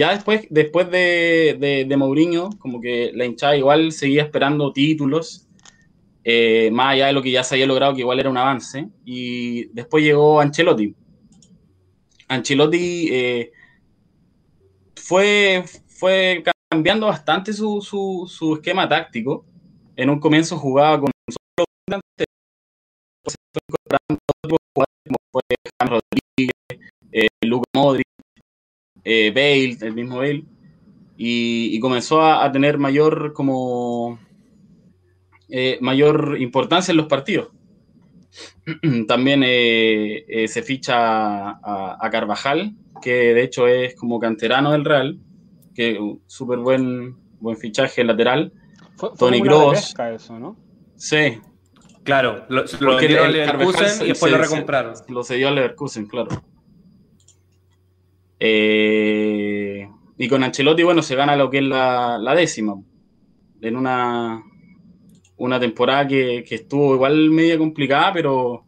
[0.00, 5.46] Ya después, después de, de, Mourinho, como que la hinchada igual seguía esperando títulos,
[6.24, 8.88] eh, más allá de lo que ya se había logrado, que igual era un avance.
[9.04, 10.96] Y después llegó Ancelotti.
[12.28, 13.52] Ancelotti eh,
[14.96, 19.44] fue, fue cambiando bastante su, su, su, esquema táctico.
[19.96, 25.42] En un comienzo jugaba con solo después fue como fue
[25.78, 28.06] James Rodríguez, eh, Luca Modric,
[29.04, 30.44] eh, Bale, el mismo Bale,
[31.16, 34.18] y, y comenzó a, a, tener mayor como
[35.48, 37.48] eh, mayor importancia en los partidos.
[39.08, 44.84] También eh, eh, se ficha a, a, Carvajal, que de hecho es como canterano del
[44.84, 45.18] Real,
[45.74, 48.52] que súper buen, buen fichaje lateral.
[48.96, 49.74] Fue, fue Tony Gross.
[49.74, 50.56] repesca eso, ¿no?
[50.96, 51.38] Sí,
[52.02, 54.94] Claro, lo, lo vendieron Leverkusen se- y después se- lo se- recompraron.
[55.08, 56.28] Lo cedió al Leverkusen, claro.
[58.40, 62.74] Eh, y con Ancelotti, bueno, se gana lo que es la, décima.
[63.60, 64.42] En una,
[65.36, 68.64] una temporada que, estuvo igual media complicada, pero,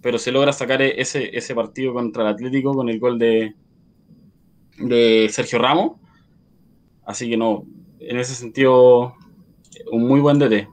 [0.00, 3.54] pero se logra sacar e- ese, ese partido contra el Atlético con el gol de,
[4.78, 5.92] de Sergio Ramos.
[7.04, 7.64] Así que no,
[7.98, 9.14] en ese sentido,
[9.92, 10.68] un muy buen DT.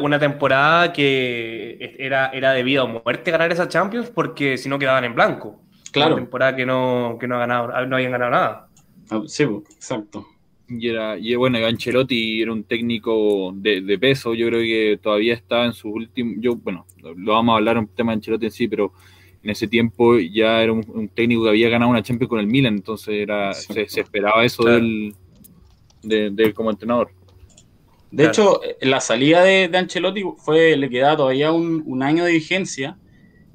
[0.00, 4.78] Una temporada que era, era de vida o muerte ganar esa Champions porque si no
[4.78, 5.61] quedaban en blanco.
[5.92, 6.14] Claro.
[6.14, 8.68] Una temporada que no, que no, ha ganado, no habían ganado nada.
[9.10, 10.26] Ah, Sí, exacto.
[10.68, 15.34] Y, era, y bueno, Ancelotti era un técnico de, de peso, yo creo que todavía
[15.34, 18.52] está en sus últimos, yo, bueno, lo vamos a hablar un tema de Ancelotti en
[18.52, 18.92] sí, pero
[19.42, 22.46] en ese tiempo ya era un, un técnico que había ganado una Champions con el
[22.46, 24.78] Milan, entonces era, se, esperaba eso Claro.
[24.78, 25.14] del,
[26.02, 27.10] de, de él como entrenador.
[28.10, 28.30] De Claro.
[28.30, 32.32] hecho, eh, la salida de, de Ancelotti fue, le quedaba todavía un, un año de
[32.32, 32.96] vigencia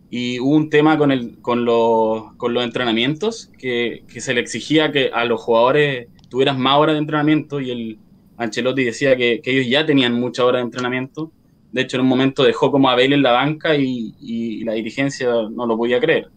[0.10, 4.41] y hubo un tema con, el, con, los, con los entrenamientos que, que se le
[4.41, 7.98] exigía que a los jugadores tuvieran más horas de entrenamiento y el
[8.38, 11.32] Ancelotti decía que, que ellos ya tenían muchas horas de entrenamiento.
[11.72, 14.74] De hecho, en un momento dejó como a Bale en la banca y, y la
[14.74, 16.30] dirigencia no lo podía creer.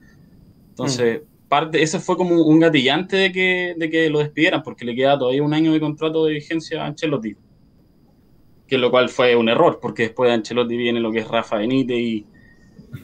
[0.70, 4.94] Entonces, parte, eso fue como un gatillante de que, de que lo despidieran porque le
[4.94, 7.37] quedaba todavía un año de contrato de vigencia a Ancelotti
[8.70, 11.56] que lo cual fue un error, porque después de Ancelotti viene lo que es Rafa
[11.56, 12.24] Benítez y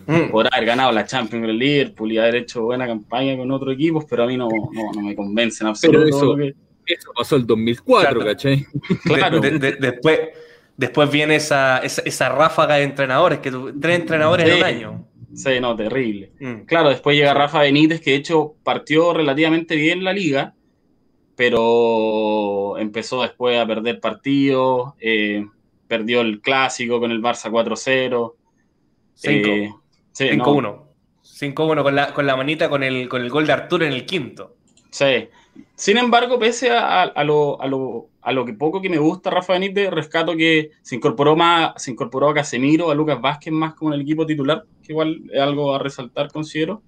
[0.07, 0.31] Mm.
[0.31, 3.75] por haber ganado la Champions con el Liverpool y haber hecho buena campaña con otros
[3.75, 5.99] equipos, pero a mí no, no, no me convence en absoluto.
[6.05, 6.55] Pero eso- que-
[6.95, 8.25] Eso pasó el 2004, Claro.
[8.27, 8.65] ¿cachai?
[9.05, 10.21] claro, De- de- de- después,
[10.77, 14.59] después viene esa, esa, esa ráfaga de entrenadores, que tres entrenadores en Sí.
[14.61, 15.05] un año.
[15.35, 16.31] sí, no, terrible.
[16.41, 16.61] Mm.
[16.67, 20.55] Claro, después llega Rafa Benítez, que de hecho partió relativamente bien la liga,
[21.35, 25.45] pero empezó después a perder partidos, eh,
[25.89, 27.77] perdió el clásico con el Barça 4-0.
[27.85, 28.35] Cinco.
[28.35, 30.87] eh, sí, no, 5-1.
[31.23, 34.07] 5-1 con la, con la manita con el, con el gol de Arturo en el
[34.07, 34.57] quinto.
[34.91, 35.29] Sí.
[35.75, 38.99] Sin embargo, pese a, a- a lo, a, lo, a lo que poco que me
[38.99, 43.53] gusta Rafa Benítez, rescato que se incorporó más, se incorporó a Casemiro, a Lucas Vázquez
[43.53, 46.83] más como en el equipo titular, que igual es algo a resaltar, considero.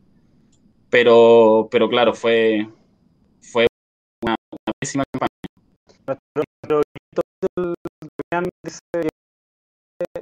[0.91, 2.69] Pero, pero claro, fue,
[3.41, 3.67] fue
[4.23, 5.29] una, una pésima campaña.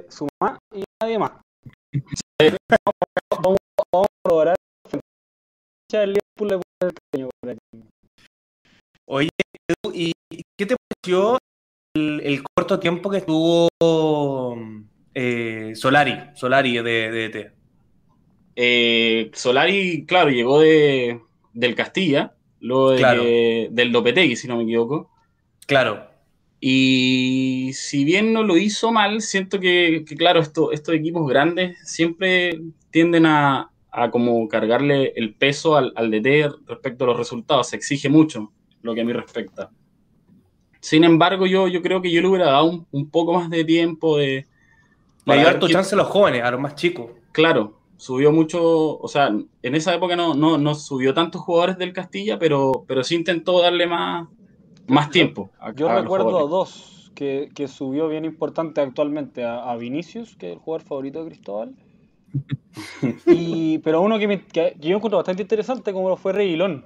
[0.09, 1.31] Suma y nadie más.
[3.41, 3.57] Vamos,
[3.91, 4.55] vamos a probar.
[5.93, 6.61] El Liverpool.
[9.05, 9.29] Oye,
[9.67, 10.11] Edu, ¿y
[10.57, 11.37] qué te pareció
[11.95, 13.69] el, el corto tiempo que estuvo
[15.15, 17.53] eh, Solari, Solari de, de ET?
[18.55, 21.21] Eh, Solari, claro, llegó de,
[21.53, 23.23] del Castilla, luego de Claro.
[23.23, 25.11] del Lopetegui, si no me equivoco.
[25.67, 26.09] Claro,
[26.59, 31.77] Y si bien no lo hizo mal, siento que, que, claro, esto, estos equipos grandes
[31.87, 37.69] siempre tienden a, a como cargarle el peso al, al DT respecto a los resultados.
[37.69, 39.71] Se exige mucho lo que a mí respecta.
[40.79, 43.63] Sin embargo, yo, yo creo que yo le hubiera dado un, un poco más de
[43.65, 44.47] tiempo de...
[45.25, 47.11] para harto qué- chance a los jóvenes, a los más chicos.
[47.31, 51.93] Claro, subió mucho, o sea, en esa época no, no, no subió tantos jugadores del
[51.93, 54.27] Castilla, pero, pero sí intentó darle más,
[54.87, 55.49] más tiempo.
[55.59, 60.35] a- Yo a recuerdo a dos que, que subió bien importante actualmente, a, a Vinicius,
[60.35, 61.75] que es el jugador favorito de Cristóbal.
[63.25, 66.85] Y, pero uno que, me- que- que yo encuentro bastante interesante, como lo fue Reguilón.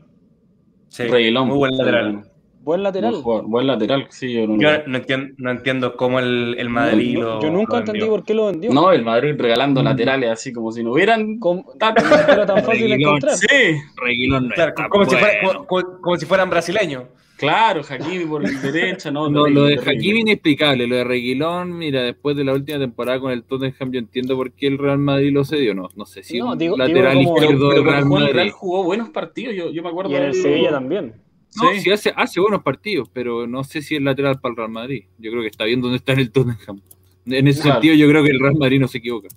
[0.88, 2.24] Sí, Reguilón, muy buen lateral.
[2.64, 3.12] Buen lateral.
[3.12, 6.70] Buen, jugador, buen lateral, sí, yo no, Yo no entiendo, no entiendo cómo el, el
[6.70, 7.42] Madrid yo, lo.
[7.42, 8.72] yo nunca lo entendí por qué lo vendió.
[8.72, 11.40] No, el Madrid regalando laterales así como si no hubieran.
[11.40, 13.36] Como, era tan fácil de Reguilón, encontrar.
[13.36, 13.48] Sí,
[13.96, 17.06] Reguilón no Claro, como, si fuera- como si fueran brasileños.
[17.42, 19.30] Claro, Hakimi por derecha, no.
[19.30, 19.90] Lo, terrible, lo de.
[19.92, 24.00] Hakimi inexplicable, lo de Reguilón, mira, después de la última temporada con el Tottenham yo
[24.00, 26.78] entiendo por qué el Real Madrid lo cedió, no, no sé si No, un digo-
[26.78, 28.52] lateral digo como- Pero, izquierdo pero del cuando Real jugó en el Real Madrid.
[28.58, 30.12] jugó buenos partidos, yo, yo me acuerdo.
[30.12, 31.14] Y en el Sevilla también.
[31.62, 31.82] No, Sí.
[31.82, 35.04] sí hace, hace buenos partidos, pero no sé si es lateral para el Real Madrid.
[35.18, 36.80] Yo creo que está bien donde está en el Tottenham.
[37.26, 37.76] En ese Claro.
[37.82, 39.28] sentido yo creo que el Real Madrid no se equivoca.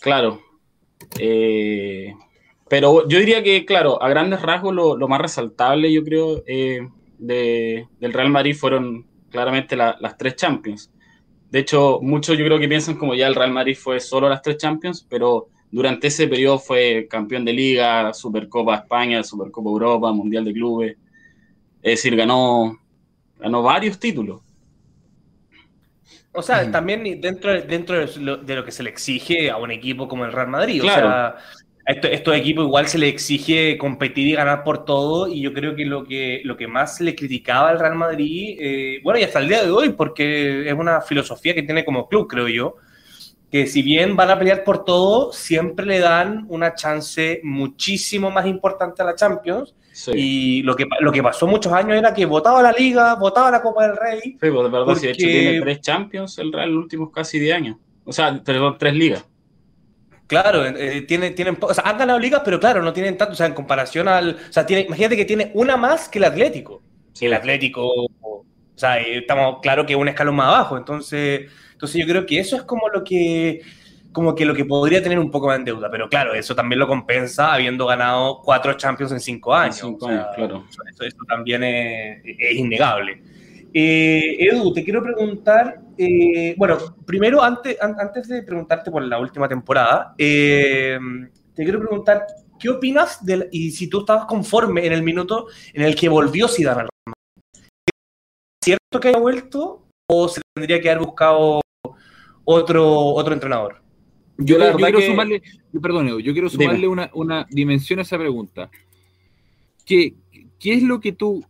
[0.00, 0.40] Claro.
[1.18, 2.12] Eh,
[2.70, 6.86] Pero yo diría que, claro, a grandes rasgos lo, lo más resaltable, yo creo, eh,
[7.18, 10.88] de, del Real Madrid fueron claramente la, las tres Champions.
[11.50, 14.40] De hecho, muchos yo creo que piensan como ya el Real Madrid fue solo las
[14.40, 20.44] tres Champions, pero durante ese periodo fue campeón de liga, Supercopa España, Supercopa Europa, Mundial
[20.44, 20.96] de Clubes.
[21.82, 22.78] Es decir, ganó,
[23.36, 24.42] ganó varios títulos.
[26.32, 29.72] O sea, también dentro, dentro de lo, de lo que se le exige a un
[29.72, 30.80] equipo como el Real Madrid.
[30.80, 31.08] Claro.
[31.08, 31.36] O sea,
[31.86, 35.28] a estos, estos equipos igual se le exige competir y ganar por todo.
[35.28, 39.00] Y yo creo que lo que, lo que más le criticaba al Real Madrid, eh,
[39.02, 42.28] bueno, y hasta el día de hoy, porque es una filosofía que tiene como club,
[42.28, 42.76] creo yo,
[43.50, 48.46] que si bien van a pelear por todo, siempre le dan una chance muchísimo más
[48.46, 49.74] importante a la Champions.
[49.92, 50.12] Sí.
[50.14, 53.60] Y lo que, lo que pasó muchos años era que votaba la Liga, votaba la
[53.60, 54.20] Copa del Rey.
[54.22, 57.10] Sí, pues de verdad, sí, de hecho tiene tres Champions el Real en los últimos
[57.10, 57.76] casi 10 años.
[58.04, 59.26] O sea, perdón, tres ligas.
[60.30, 63.32] Claro, eh, tiene, tienen, po- o sea, han ganado ligas, pero claro, no tienen tanto,
[63.32, 66.24] o sea, en comparación al, o sea, tiene, imagínate que tiene una más que el
[66.24, 66.82] Atlético.
[67.12, 67.26] Sí.
[67.26, 67.84] El Atlético,
[68.20, 68.44] o
[68.76, 72.54] sea, eh, estamos claro que un escalón más abajo, entonces, entonces yo creo que eso
[72.56, 73.60] es como lo que,
[74.12, 76.78] como que lo que podría tener un poco más en deuda, pero claro, eso también
[76.78, 79.76] lo compensa habiendo ganado cuatro Champions en cinco años.
[79.80, 80.64] cinco o sea, años, claro.
[80.70, 83.20] Eso, eso también es, es innegable.
[83.72, 89.18] Eh, Edu, te quiero preguntar, eh, bueno, primero, antes, an- antes de preguntarte por la
[89.18, 90.98] última temporada, eh,
[91.54, 92.26] te quiero preguntar,
[92.58, 96.48] ¿qué opinas del, y si tú estabas conforme en el minuto en el que volvió
[96.48, 96.88] Zidane al?
[97.54, 101.60] ¿Es cierto que haya vuelto o se tendría que haber buscado
[102.44, 103.80] otro, otro entrenador?
[104.36, 105.42] Yo, Yo la yo verdad quiero que- sumarle,
[105.72, 108.70] yo, perdón, Edu, yo quiero sumarle una, una dimensión a esa pregunta.
[109.86, 110.14] ¿Qué,
[110.58, 111.44] ¿Qué es lo que tú,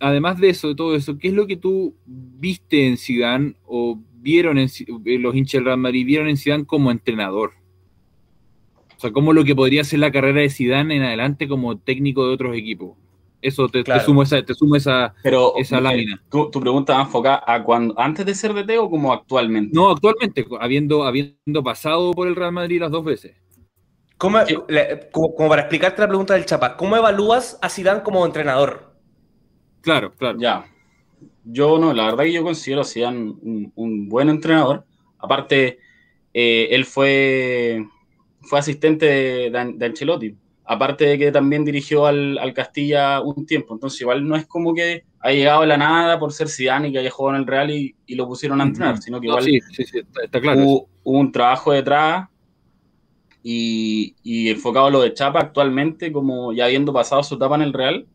[0.00, 3.98] además de eso, de todo eso, qué es lo que tú viste en Zidane o
[4.20, 4.68] vieron en
[5.06, 7.52] eh, los hinchas del Real Madrid, vieron en Zidane como entrenador?
[8.96, 12.26] O sea, ¿cómo lo que podría ser la carrera de Zidane en adelante como técnico
[12.26, 12.96] de otros equipos?
[13.42, 14.04] Eso te, te Claro.
[14.04, 15.14] sumo esa, te sumo esa.
[15.22, 16.22] Pero Esa eh, lámina.
[16.30, 19.70] Tu, tu pregunta va enfocada a cuando, antes de ser DT o como actualmente.
[19.74, 23.36] No, actualmente, habiendo, habiendo pasado por el Real Madrid las dos veces.
[24.16, 24.56] ¿Cómo, Sí.
[24.68, 28.93] le- como, como para explicarte la pregunta del Chapa, ¿cómo evalúas a Zidane como entrenador?
[29.84, 30.38] Claro, claro.
[30.40, 30.64] Ya.
[31.44, 34.86] Yo no, la verdad que yo considero a Zidane un, un buen entrenador.
[35.18, 35.78] Aparte,
[36.32, 37.86] eh, él fue,
[38.40, 39.06] fue asistente
[39.50, 40.34] de, Ancelotti.
[40.64, 43.74] Aparte de que también dirigió al, al Castilla un tiempo.
[43.74, 46.92] Entonces, igual no es como que haya llegado de la nada por ser Zidane y
[46.92, 49.34] que haya jugado en el Real y, y lo pusieron a entrenar, sino que No,
[49.34, 50.60] igual sí, sí, sí, está, está claro.
[50.60, 52.28] hubo, hubo un trabajo detrás
[53.42, 57.62] y, y enfocado a lo de Chapa actualmente, como ya habiendo pasado su etapa en
[57.62, 58.06] el Real,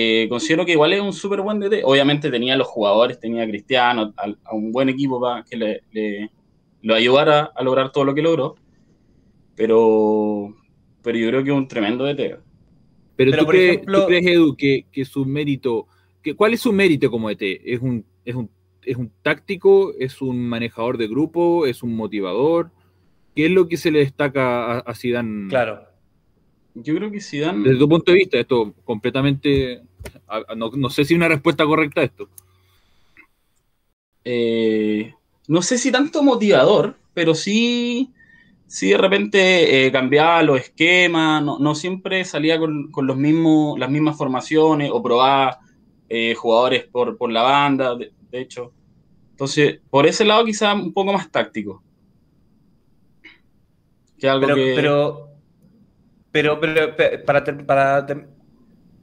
[0.00, 1.82] eh, considero que igual es un súper buen DT.
[1.84, 5.82] Obviamente tenía los jugadores, tenía a Cristiano, a, a un buen equipo para que le,
[5.92, 6.30] le-
[6.82, 8.54] lo ayudara a lograr todo lo que logró,
[9.56, 10.54] pero,
[11.02, 12.36] pero yo creo que es un tremendo DT.
[13.16, 15.86] Pero, Pero, tú, por crees, ejemplo- tú crees, Edu, que, que su mérito,
[16.22, 17.42] que, ¿cuál es su mérito como ET?
[17.42, 18.48] ¿Es un, es, un,
[18.82, 19.92] ¿Es un táctico?
[19.98, 21.66] ¿Es un manejador de grupo?
[21.66, 22.70] ¿Es un motivador?
[23.34, 25.48] ¿Qué es lo que se le destaca a, Zidane?
[25.48, 25.80] Claro.
[26.74, 27.64] Yo creo que Zidane...
[27.64, 29.82] Desde tu punto de vista, esto completamente...
[30.56, 32.28] No, no sé si una respuesta correcta a esto.
[34.24, 35.14] eh,
[35.48, 38.12] no sé si tanto motivador, pero sí,
[38.66, 43.78] sí de repente eh, cambiaba los esquemas, no, no siempre salía con, con los mismos,
[43.78, 45.58] las mismas formaciones o probaba
[46.08, 48.72] eh, jugadores por, por la banda, de, de hecho.
[49.32, 51.82] Entonces, por ese lado quizá un poco más táctico.
[54.18, 54.74] Que algo Pero, que...
[54.74, 55.28] pero,
[56.30, 58.28] pero, pero, pe- para, ter- para ter-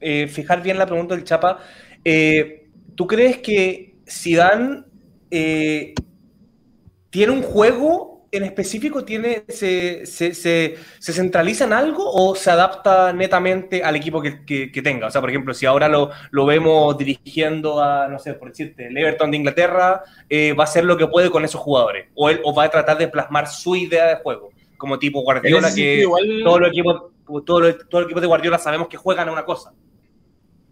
[0.07, 1.59] eh, fijar bien la pregunta del Chapa,
[2.03, 4.83] eh, ¿tú crees que Zidane
[5.31, 5.93] eh,
[7.09, 9.05] tiene un juego en específico?
[9.05, 14.43] ¿Tiene, se, se, se- se centraliza en algo o se adapta netamente al equipo que,
[14.45, 15.07] que- que tenga?
[15.07, 18.87] O sea, por ejemplo, si ahora lo, lo vemos dirigiendo a, no sé, por decirte,
[18.87, 22.29] el Everton de Inglaterra, eh, va a hacer lo que puede con esos jugadores o,
[22.29, 26.01] él, o va a tratar de plasmar su idea de juego, como tipo Guardiola, que
[26.01, 27.03] igual- todos los equipos
[27.45, 29.73] todo todo el equipo de Guardiola sabemos que juegan a una cosa.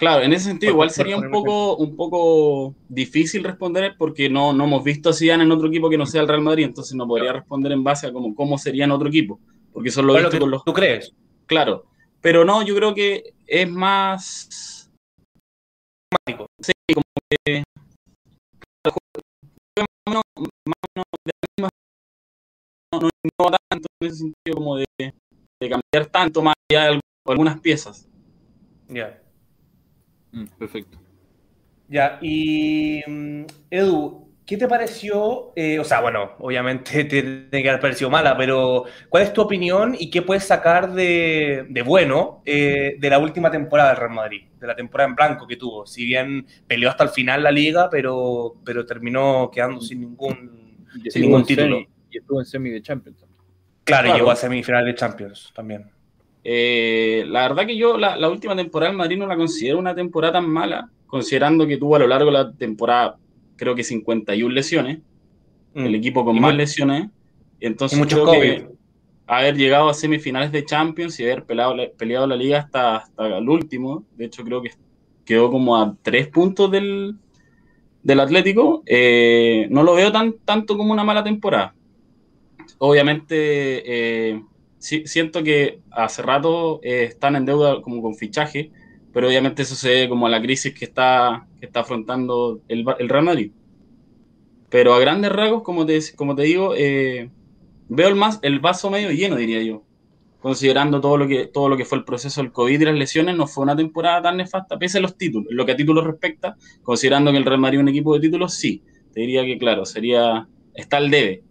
[0.04, 4.30] Claro, en ese sentido Por- igual por sería un poco, un poco difícil responder porque
[4.30, 6.66] no, no hemos visto a Zidane en otro equipo que no sea el Real Madrid,
[6.66, 9.40] entonces no podría responder en base a cómo, cómo sería en otro equipo,
[9.72, 10.66] porque eso lo he ¿Cuál es visto lo con que los...
[10.66, 11.14] tú crees?
[11.46, 11.86] Claro,
[12.20, 14.90] pero no, yo creo que es más...
[16.62, 17.04] Sí, como
[17.46, 17.64] que...
[18.84, 20.24] claro, juega más o menos-
[20.68, 21.70] más o menos de la misma-
[22.92, 25.14] No, no, no tanto en ese sentido como de, de
[25.70, 28.10] cambiar tanto más allá de alg- algunas piezas.
[28.90, 29.23] Ya.
[30.34, 31.00] Mm, perfecto.
[31.88, 35.52] Ya, y mm, Edu, ¿qué te pareció?
[35.56, 39.42] eh, o sea, bueno, obviamente te tiene que haber parecido mala, pero ¿cuál es tu
[39.42, 44.12] opinión y qué puedes sacar de, de bueno eh, de la última temporada del Real
[44.14, 44.44] Madrid?
[44.60, 45.86] De la temporada en blanco que tuvo.
[45.86, 51.10] Si bien peleó hasta el final la liga, pero, pero terminó quedando sin ningún, Y
[51.10, 51.86] sin ningún título.
[51.86, 53.20] semi- y estuvo en semi de Champions.
[53.20, 53.40] también.
[53.86, 54.10] Claro, Claro.
[54.10, 55.93] llegó a semifinal de Champions también.
[56.44, 59.96] Eh, la verdad que yo la, la última temporada del Madrid no la considero una
[59.96, 63.18] temporada tan mala, considerando que tuvo a lo largo de la temporada
[63.56, 65.00] creo que 51 lesiones,
[65.76, 65.86] Mm.
[65.86, 67.08] el equipo con Y más lesiones.
[67.60, 68.68] Entonces que
[69.26, 73.38] haber llegado a semifinales de Champions y haber peleado, la- peleado la liga hasta, hasta
[73.38, 74.72] el último, de hecho creo que
[75.26, 77.16] quedó como a tres puntos del,
[78.04, 81.74] del Atlético, eh, no lo veo tan, tanto como una mala temporada.
[82.80, 83.36] Obviamente,
[84.30, 84.44] eh,
[84.84, 88.72] sí- siento que hace rato eh, están en deuda como con fichaje,
[89.14, 92.86] pero obviamente eso se debe como a la crisis que está, que está afrontando el,
[92.86, 93.52] Real Madrid.
[94.70, 97.30] Pero a grandes rasgos, como te, como te digo, eh,
[97.88, 99.84] veo el, más, el vaso medio lleno, diría yo.
[100.40, 103.38] Considerando todo lo, que, todo lo que fue el proceso del COVID y las lesiones,
[103.38, 105.48] no fue una temporada tan nefasta, pese a los títulos.
[105.52, 108.56] Lo que a títulos respecta, considerando que el Real Madrid es un equipo de títulos,
[108.56, 108.84] sí.
[109.14, 110.46] Te diría que, claro, sería.
[110.74, 111.44] Está al debe.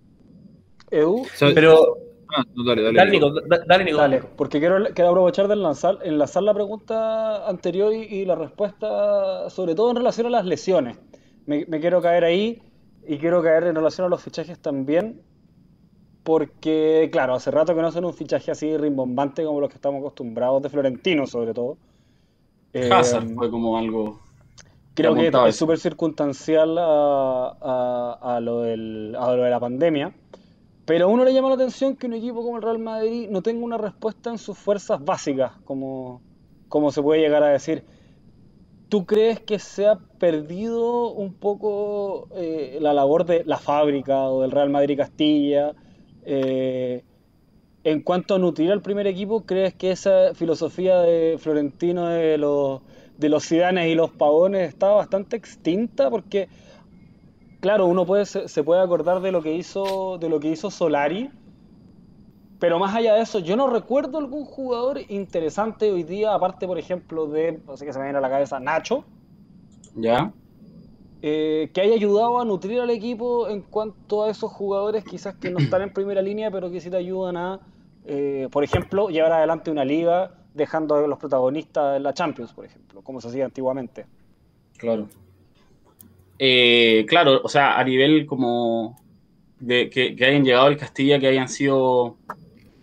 [1.54, 1.96] Pero,
[2.34, 2.96] Ah, no, dale, dale.
[2.98, 3.96] dale, Nico, da- dale, Nico.
[3.98, 9.50] Dale, porque quiero, quiero aprovechar de enlazar, enlazar la pregunta anterior y, y la respuesta,
[9.50, 10.98] sobre todo en relación a las lesiones.
[11.46, 12.62] Me, me quiero caer ahí
[13.06, 15.20] y quiero caer en relación a los fichajes también,
[16.22, 20.00] porque, claro, hace rato que no hacen un fichaje así rimbombante como los que estamos
[20.00, 21.76] acostumbrados, de Florentino sobre todo.
[22.74, 24.18] Eh, Hazard fue como algo.
[24.94, 30.14] Creo que es súper circunstancial a, a- a lo del- a lo de la pandemia,
[30.92, 33.40] pero a uno le llama la atención que un equipo como el Real Madrid no
[33.40, 36.20] tenga una respuesta en sus fuerzas básicas, como,
[36.68, 37.82] como se puede llegar a decir.
[38.90, 44.42] ¿Tú crees que se ha perdido un poco eh, la labor de la fábrica o
[44.42, 45.72] del Real Madrid Castilla?
[46.26, 47.04] Eh,
[47.84, 52.82] en cuanto a nutrir al primer equipo, ¿crees que esa filosofía de Florentino de los,
[53.16, 56.10] de los Zidanes y los Pavones está bastante extinta?
[56.10, 56.50] Porque,
[57.62, 61.30] claro, uno puede, se, puede acordar de lo que hizo, de lo que hizo Solari,
[62.58, 66.76] pero más allá de eso, yo no recuerdo algún jugador interesante hoy día, aparte, por
[66.76, 69.04] ejemplo, de, no sé qué se me viene a la cabeza, Nacho,
[69.94, 70.32] ¿Ya?
[71.22, 75.50] eh, que haya ayudado a nutrir al equipo en cuanto a esos jugadores quizás que
[75.50, 77.60] no están en primera línea, pero que sí te ayudan a,
[78.06, 82.64] eh, por ejemplo, llevar adelante una liga dejando a los protagonistas en la Champions, por
[82.64, 84.06] ejemplo, como se hacía antiguamente.
[84.78, 85.06] Claro.
[86.44, 89.00] Eh, claro, o sea, a nivel como
[89.60, 92.16] de que, que hayan llegado al Castilla, que hayan sido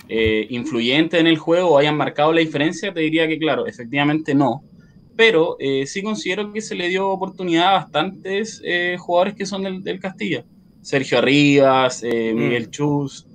[0.07, 4.33] eh, influyentes en el juego o hayan marcado la diferencia, te diría que, claro, efectivamente
[4.33, 4.63] no.
[5.17, 9.63] Pero eh, sí considero que se le dio oportunidad a bastantes eh, jugadores que son
[9.63, 10.45] del, del Castilla.
[10.81, 13.27] Sergio Arribas, eh, Miguel Chus,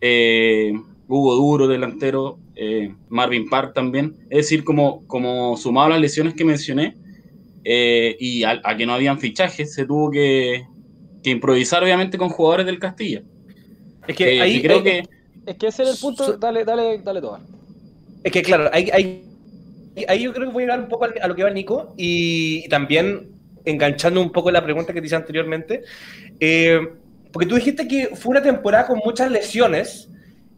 [0.00, 0.72] eh,
[1.06, 4.16] Hugo Duro, delantero, eh, Marvin Park también.
[4.30, 6.94] Es decir, como, como sumado a las lesiones que mencioné,
[7.64, 10.64] eh, y a, a que no habían fichajes, se tuvo que,
[11.22, 13.22] que improvisar obviamente con jugadores del Castilla.
[14.06, 15.04] Es que Eh, ahí creo que
[15.46, 17.38] Es que ese era el punto, So- dale, dale, dale todo.
[18.22, 19.24] Es que claro, ahí, ahí,
[20.08, 22.68] ahí yo creo que voy a llegar un poco a lo que va Nico y
[22.68, 23.28] también
[23.64, 25.82] enganchando un poco la pregunta que te hice anteriormente,
[26.38, 26.80] eh,
[27.32, 30.08] porque tú dijiste que fue una temporada con muchas lesiones,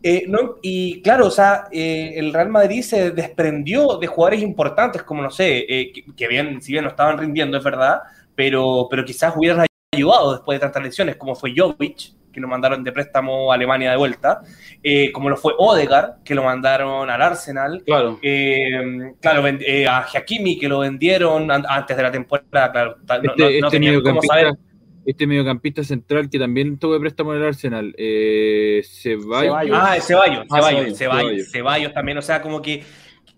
[0.02, 0.56] eh, ¿no?
[0.62, 5.30] y claro, o sea, eh, el Real Madrid se desprendió de jugadores importantes, como no
[5.30, 8.00] sé, eh, que, que bien, si bien no estaban rindiendo, es verdad,
[8.34, 12.82] pero, pero quizás hubieran ayudado después de tantas lesiones, como fue Jovic, que lo mandaron
[12.82, 14.40] de préstamo a Alemania de vuelta,
[14.82, 19.98] eh, como lo fue Odegaard, que lo mandaron al Arsenal, Claro, eh, claro, eh, a
[20.12, 23.68] Hakimi, que lo vendieron an- antes de la temporada, claro, no, Este, no- no este
[23.70, 24.54] tenían cómo saber.
[25.04, 29.42] Este mediocampista central que también tuvo de préstamo en el Arsenal, eh, Ceballos.
[29.46, 29.78] Ceballos.
[29.80, 32.82] Ah, Ceballos, Ah, Ceballos, Ceballos, Ceballos, también, o sea, como que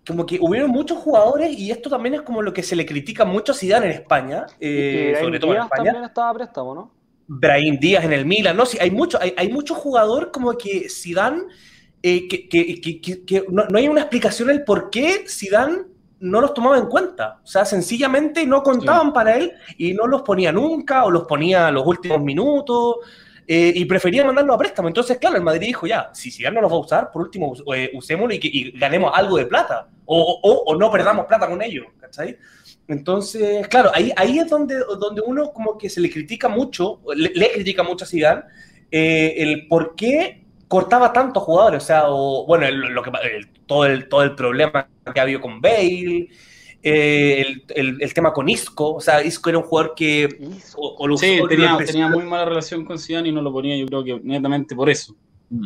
[0.07, 3.25] como que hubieron muchos jugadores y esto también es como lo que se le critica
[3.25, 5.83] mucho a Zidane en España, eh, y sobre todo en Díaz España.
[5.85, 6.91] también estaba a préstamo, ¿no?
[7.27, 8.67] Brahim Díaz en el Milan, ¿no?
[8.67, 11.41] Sí, hay mucho, hay, hay mucho jugador como que Zidane,
[12.03, 15.77] eh, que, que, que- que- que no, no hay una explicación el por qué Zidane
[16.19, 17.39] no los tomaba en cuenta.
[17.43, 21.67] O sea, sencillamente no contaban para él y no los ponía nunca o los ponía
[21.67, 22.95] a los últimos minutos
[23.47, 24.87] eh, y prefería mandarlo a préstamo.
[24.87, 27.53] Entonces, claro, el Madrid dijo ya, si Zidane no los va a usar, por último
[27.75, 31.85] eh, usémoslo y, ganemos algo de plata o, o- o no perdamos plata con ellos,
[31.99, 32.37] ¿cachai?
[32.87, 37.29] Entonces, claro, ahí, ahí es donde, donde uno como que se le critica mucho, le,
[37.33, 38.43] le critica mucho a Zidane,
[38.91, 43.49] eh, el por qué cortaba tantos jugadores, o sea, o, bueno, el- lo que, el-
[43.65, 46.29] todo, el, todo el problema que ha habido con Bale,
[46.83, 50.27] eh, el, el- el tema con Isco, o sea, Isco era un jugador que
[50.75, 53.51] o, o lo Sí, tenía, lo tenía muy mala relación con Zidane y no lo
[53.51, 55.15] ponía, yo creo que netamente por eso.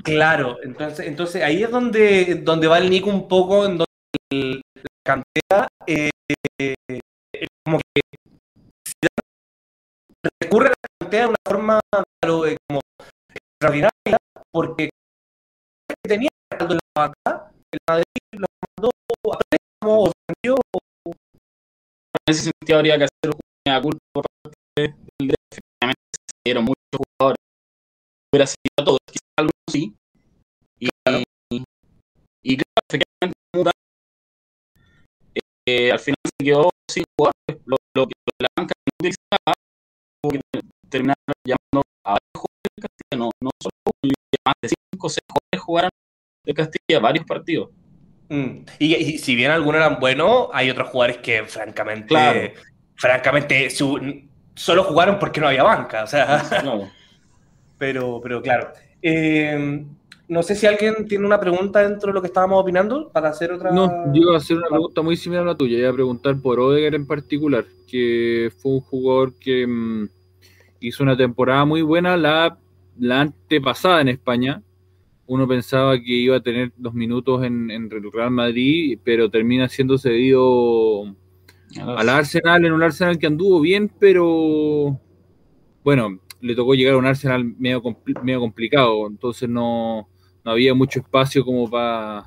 [0.03, 3.85] Claro, entonces, entonces ahí es donde, donde va el Nico un poco, en donde
[4.31, 6.09] el- la cantera, eh,
[6.59, 6.75] eh,
[7.65, 8.01] como que
[10.41, 11.79] recurre a la cantera de una forma
[12.21, 12.81] claro, eh, como
[13.33, 14.17] extraordinaria,
[14.51, 14.89] porque
[16.03, 18.89] tenía Ronaldo en la banca, el Madrid lo mandó
[19.33, 20.55] a préstamo o vendió,
[21.05, 23.35] En ese sentido habría que hacer
[23.67, 25.35] una culpa por parte del DF.
[25.51, 27.37] Efectivamente se dieron muchos jugadores.
[28.31, 29.95] Hubiera sido a todos, quizás algunos sí.
[30.79, 30.89] Y,
[32.43, 33.35] y claro, efectivamente
[35.67, 37.65] eh, al final se quedó sin jugadores.
[37.65, 39.53] Lo, lo que la banca no utilizaba,
[40.21, 40.41] tuvo que
[40.89, 42.59] terminar llamando a varios jugadores
[43.17, 44.13] no, no solo y
[44.45, 45.89] más de 5 o 6 jugadores jugaron
[46.45, 47.69] del Castilla varios partidos.
[48.29, 48.65] Mm.
[48.79, 52.51] Y, y si bien algunos eran buenos, hay otros jugadores que francamente, Claro.
[52.95, 54.21] francamente su-
[54.55, 56.89] solo jugaron porque no había banca, o sea, Claro.
[57.77, 58.71] pero, pero claro.
[59.01, 59.85] Eh,
[60.27, 63.51] no sé si alguien tiene una pregunta dentro de lo que estábamos opinando para hacer
[63.51, 63.71] otra.
[63.71, 65.79] No, yo iba a hacer una pregunta muy similar a la tuya.
[65.79, 70.07] Iba a preguntar por Odegaard en particular, que fue un jugador que mm,
[70.81, 72.59] hizo una temporada muy buena la,
[72.99, 74.61] la antepasada en España.
[75.27, 79.69] Uno pensaba que iba a tener dos minutos en, en el Real Madrid, pero termina
[79.69, 81.15] siendo cedido
[81.79, 84.99] al Arsenal, en un Arsenal que anduvo bien, pero
[85.83, 87.81] bueno, le tocó llegar a un Arsenal medio,
[88.23, 90.09] medio complicado, entonces no,
[90.43, 92.25] no había mucho espacio como para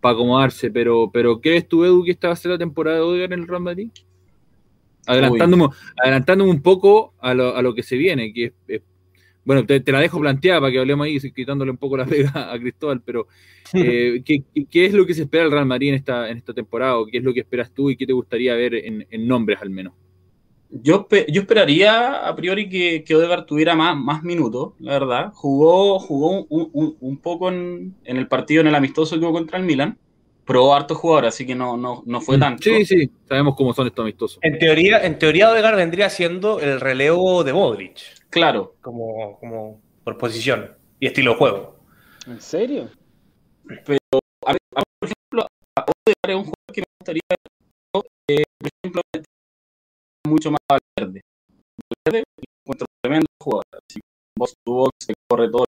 [0.00, 3.32] acomodarse, pero, pero ¿crees tú, Edu, que esta va a ser la temporada de Odegaard
[3.34, 3.90] en el Real Madrid?
[5.06, 5.68] Adelantándome,
[6.02, 8.82] adelantándome un poco a lo, a lo que se viene, que es, es-
[9.44, 12.52] bueno, te, te la dejo planteada para que hablemos ahí, quitándole un poco la pega
[12.52, 13.26] a Cristóbal, pero
[13.78, 16.98] eh, ¿qué, es lo que se espera del Real Madrid en esta, en esta temporada?
[16.98, 19.58] ¿O qué es lo que esperas tú y qué te gustaría ver en, en nombres
[19.62, 19.94] al menos?
[20.70, 25.30] Yo, espe- yo esperaría a priori que, que Odegaard tuviera más, más minutos, la verdad.
[25.34, 29.32] Jugó, jugó un, un- un poco en, en el partido, en el amistoso que hubo
[29.34, 29.98] contra el Milan.
[30.46, 32.64] Probó hartos jugadores, así que no, no, no fue tanto.
[32.64, 34.38] Sí, sí, sabemos cómo son estos amistosos.
[34.42, 37.98] En teoría, en teoría Odegaard vendría siendo el relevo de Modric,
[38.32, 38.74] Claro.
[38.80, 41.76] como, como por posición y estilo de juego.
[42.26, 42.88] ¿En serio?
[43.68, 43.98] A mí,
[44.46, 44.58] a mí,
[44.98, 47.38] por ejemplo, a Odegaard es un jugador que me gustaría ver,
[48.30, 49.02] eh, por ejemplo,
[50.26, 51.20] mucho más a Valverde.
[52.06, 52.24] Valverde
[52.64, 53.64] encuentro un tremendo jugador.
[53.72, 54.00] Así,
[54.38, 55.64] box to box, se corre todo,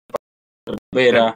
[0.67, 1.35] Me recupera.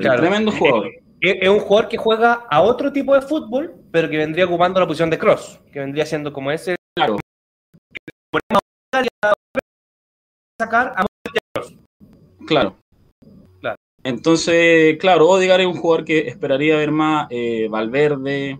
[0.00, 0.20] Claro.
[0.20, 0.88] Tremendo jugador.
[1.20, 4.80] Es es un jugador que juega a otro tipo de fútbol, pero que vendría ocupando
[4.80, 7.16] la posición de cross, que vendría siendo como ese Claro.
[10.64, 11.04] Sacar a
[12.46, 12.76] Claro.
[13.60, 13.76] Claro.
[14.02, 18.58] Entonces, claro, Odegaard es un jugador que esperaría ver más eh, Valverde.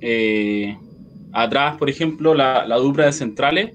[0.00, 0.76] eh,
[1.32, 3.72] atrás, por ejemplo, la, la dupla de centrales.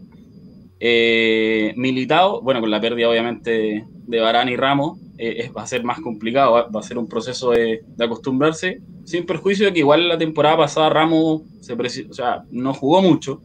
[0.80, 5.84] Eh, Militao, bueno, con la pérdida obviamente de Barán y Ramos, es- va a ser
[5.84, 9.80] más complicado, va, va a ser un proceso de, de acostumbrarse, sin perjuicio de que
[9.80, 13.42] igual la temporada pasada Ramos se o sea, no jugó mucho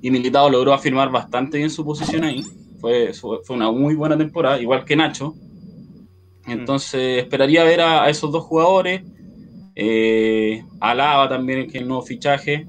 [0.00, 2.42] y Militao logró afirmar bastante bien su posición ahí.
[2.82, 5.34] Fue, fue una muy buena temporada, igual que Nacho.
[6.46, 9.02] Entonces esperaría ver a, a esos dos jugadores,
[9.76, 12.66] eh, a Lava también, que es el nuevo fichaje,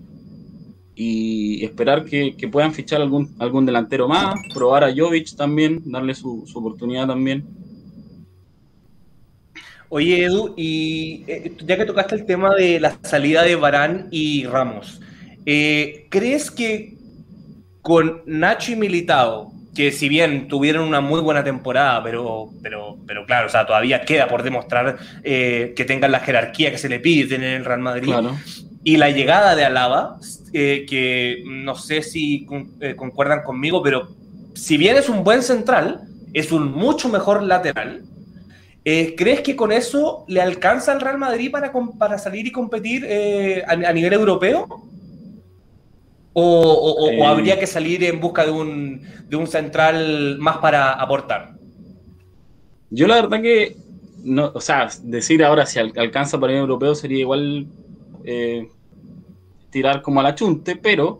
[0.95, 6.13] y esperar que, que puedan fichar algún, algún delantero más, probar a Jovic también, darle
[6.13, 7.43] su, su oportunidad también.
[9.89, 14.45] Oye, Edu, y eh, ya que tocaste el tema de la salida de Barán y
[14.45, 15.01] Ramos,
[15.47, 16.97] eh, ¿crees que
[17.81, 23.25] con Nacho y Militao, que si bien tuvieron una muy buena temporada, pero, pero, pero
[23.25, 26.99] claro, o sea, todavía queda por demostrar eh, que tengan la jerarquía que se le
[26.99, 28.37] pide tener en el Real Madrid, Claro.
[28.83, 30.17] y la llegada de Alaba,
[30.53, 34.09] eh, que no sé si con- eh, concuerdan conmigo, pero
[34.53, 36.01] si bien es un buen central,
[36.33, 38.03] es un mucho mejor lateral.
[38.85, 43.07] ¿Crees que con eso le alcanza al Real Madrid para, para salir y competir
[43.65, 44.67] a, a nivel europeo?
[46.33, 47.19] ¿O, o- o- Eh.
[47.21, 51.53] o habría que salir en busca de un, de un central más para aportar?
[52.89, 53.75] Yo la verdad que,
[54.23, 57.67] no, o sea, decir ahora si al- alcanza para el europeo sería igual
[58.25, 58.67] eh,
[59.69, 61.19] tirar como a la chunte, pero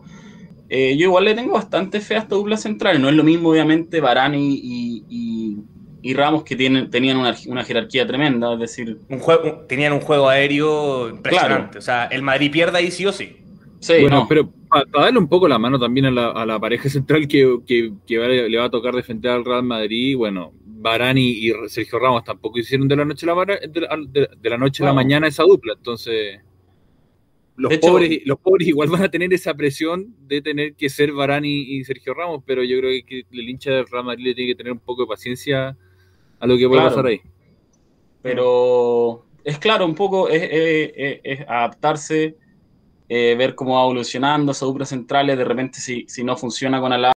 [0.68, 3.00] eh, yo igual le tengo bastante fe a esta dupla central.
[3.00, 5.58] No es lo mismo, obviamente, Varane y, y- y-
[6.02, 10.00] y Ramos que tienen, tenían una, una jerarquía tremenda, es decir, Un juego, tenían un
[10.00, 11.78] juego aéreo impresionante.
[11.78, 13.36] O sea, el Madrid pierde ahí sí o sí.
[13.80, 14.50] sí, bueno, no, pero
[14.82, 17.92] para darle un poco la mano también a la, a la pareja central que, que-
[18.06, 22.24] que va- le va a tocar defender al Real Madrid, bueno, Barani y Sergio Ramos
[22.24, 24.92] tampoco hicieron de la noche a la, de la, de- de la, noche a la
[24.92, 26.40] mañana esa dupla, entonces
[27.56, 31.12] los, hecho- pobres, los pobres igual van a tener esa presión de tener que ser
[31.12, 34.34] Varane y, y Sergio Ramos, pero yo creo que el hincha del Real Madrid le
[34.34, 35.76] tiene que tener un poco de paciencia
[36.40, 36.90] a lo que puede Claro.
[36.96, 37.20] pasar ahí.
[38.22, 42.36] Pero es claro, un poco es, es- es- es adaptarse,
[43.08, 45.38] eh, ver cómo va evolucionando esas duplas centrales.
[45.38, 47.14] De repente, si, si no funciona con Alaba,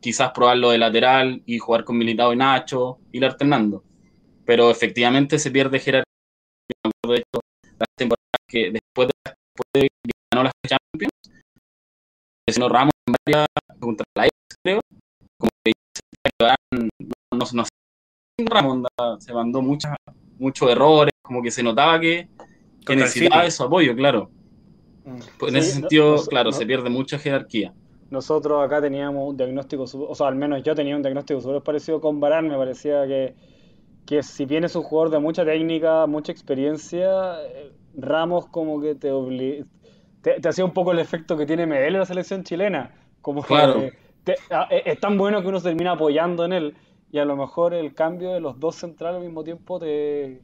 [0.00, 3.84] quizás probarlo de lateral y jugar con Militao y Nacho, ir alternando.
[4.44, 6.04] Pero efectivamente se pierde jerarquía.
[7.06, 7.40] De hecho,
[7.78, 11.12] las temporadas que después de, después de que ganó las Champions,
[12.46, 13.46] lesionó Ramos en varias
[13.80, 14.80] contra la Ajax, creo,
[15.38, 15.72] como que
[16.40, 17.70] no, no, no sé,
[18.44, 18.88] Ramos onda,
[19.18, 19.96] se mandó muchas
[20.38, 22.28] muchos errores, como que se notaba que,
[22.88, 24.30] necesitaba de su apoyo, claro.
[25.38, 27.74] Pues en Sí, ese sentido, no- claro, no- se pierde mucha jerarquía.
[28.10, 32.00] Nosotros acá teníamos un diagnóstico, o sea, al menos yo tenía un diagnóstico súper parecido
[32.00, 33.34] con Varane, me parecía que,
[34.06, 38.94] que si bien es un jugador de mucha técnica, mucha experiencia, eh, Ramos como que
[38.96, 39.10] te,
[40.22, 43.42] te, te hacía un poco el efecto que tiene Medel en la selección chilena, como
[43.44, 43.90] que Claro.
[44.24, 46.76] te- a- es es tan bueno que uno se termina apoyando en él
[47.10, 50.42] y a lo mejor el cambio de los dos centrales al mismo tiempo te,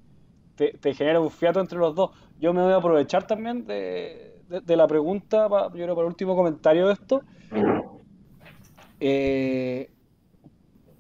[0.55, 2.11] te, te genera un fiato entre los dos.
[2.39, 6.37] Yo me voy a aprovechar también de, de- la pregunta, pa- yo creo para último
[6.37, 7.23] comentario de esto.
[9.01, 9.91] Eh,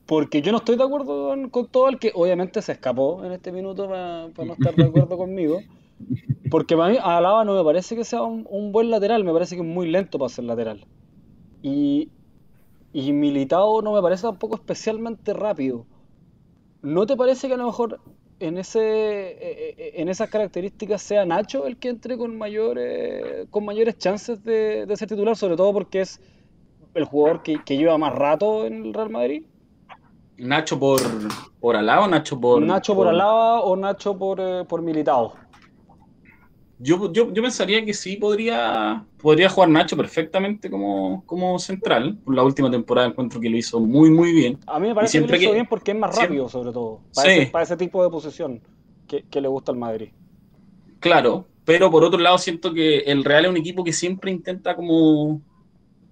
[0.07, 3.53] porque yo no estoy de acuerdo con, todo el que obviamente se escapó en este
[3.53, 5.63] minuto para, no estar de acuerdo conmigo.
[6.51, 9.55] Porque para mí Alaba no me parece que sea un, un buen lateral, me parece
[9.55, 10.85] que es muy lento para ser lateral.
[11.63, 12.11] Y,
[12.93, 15.87] y Militao no me parece tampoco especialmente rápido.
[16.83, 18.01] ¿No te parece que a lo mejor
[18.43, 23.65] en ese eh, eh, en esas características sea Nacho el que entre con mayores con
[23.65, 26.21] mayores chances de, de ser titular, sobre todo porque es
[26.95, 29.45] el jugador que, que lleva más rato en el Real Madrid?
[30.37, 31.01] Nacho por,
[31.61, 32.63] por Alaba o Nacho por.
[32.63, 35.35] ¿Nacho por Alaba o Nacho por, eh, por Militao?
[36.85, 42.19] Yo, yo, yo pensaría que sí podría, podría jugar Nacho perfectamente como, como central.
[42.25, 44.59] Por la última temporada encuentro que lo hizo muy, muy bien.
[44.67, 46.49] A mí me parece que siempre lo hizo que- bien porque es más siempre- rápido,
[46.49, 47.39] sobre todo, para, Sí.
[47.43, 48.61] ese, para ese tipo de posición
[49.07, 50.09] que, que le gusta al Madrid.
[50.99, 54.75] Claro, pero por otro lado siento que el Real es un equipo que siempre intenta
[54.75, 55.41] como,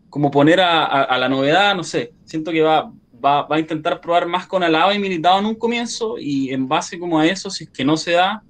[0.08, 2.92] como poner a, a- a la novedad, no sé, siento que va,
[3.24, 6.68] va, va a intentar probar más con Alaba y Militao en un comienzo y en
[6.68, 8.44] base como a eso, si es que no se da,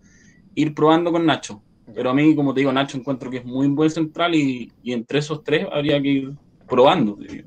[0.55, 1.63] ir probando con Nacho.
[1.95, 4.93] Pero a mí, como te digo, Nacho encuentro que es muy buen central y, y
[4.93, 6.33] entre esos tres habría que ir
[6.69, 7.17] probando.
[7.17, 7.45] diría.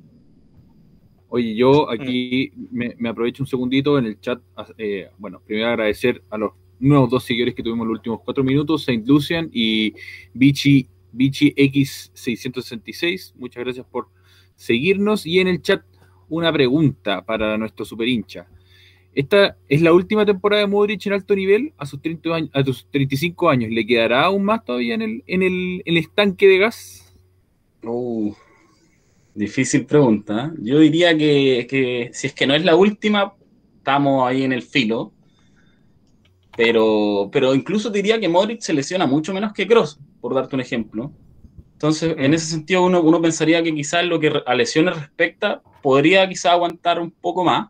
[1.30, 4.40] Oye, yo aquí me, me aprovecho un segundito en el chat.
[4.78, 8.44] eh, bueno, primero agradecer a los nuevos dos seguidores que tuvimos en los últimos cuatro
[8.44, 9.94] minutos, Saint Lucian y
[10.34, 13.34] Bichi, Bichi X666.
[13.36, 14.10] Muchas gracias por
[14.56, 15.26] seguirnos.
[15.26, 15.84] Y en el chat,
[16.30, 18.48] una pregunta para nuestro super hincha.
[19.16, 22.64] Esta es la última temporada de Modric en alto nivel a sus, 30 años, a
[22.64, 23.72] sus 35 años.
[23.72, 27.14] ¿Le quedará aún más todavía en el, en el, en el estanque de gas?
[27.84, 28.34] Uh,
[29.36, 30.52] difícil pregunta.
[30.54, 30.60] ¿eh?
[30.62, 33.34] Yo diría que, que si es que no es la última,
[33.78, 35.14] estamos ahí en el filo.
[36.56, 40.62] Pero, pero incluso diría que Modric se lesiona mucho menos que Cross, por darte un
[40.62, 41.12] ejemplo.
[41.74, 46.28] Entonces, en ese sentido, uno, uno pensaría que quizás lo que a lesiones respecta, podría
[46.30, 47.70] quizás aguantar un poco más.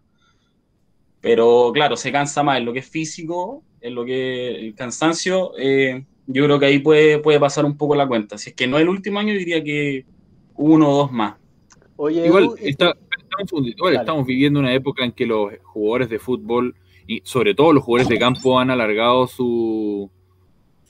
[1.24, 5.54] Pero claro, se cansa más en lo que es físico, en lo que el cansancio.
[5.58, 8.38] eh, yo creo que ahí puede, puede pasar un poco la cuenta.
[8.38, 10.06] Si es que no el último año, diría que
[10.56, 11.36] uno o dos más.
[11.96, 14.04] Oye, Igual está- estamos, igual Dale.
[14.04, 16.76] estamos viviendo una época en que los jugadores de fútbol
[17.08, 20.10] y sobre todo los jugadores de campo han alargado su,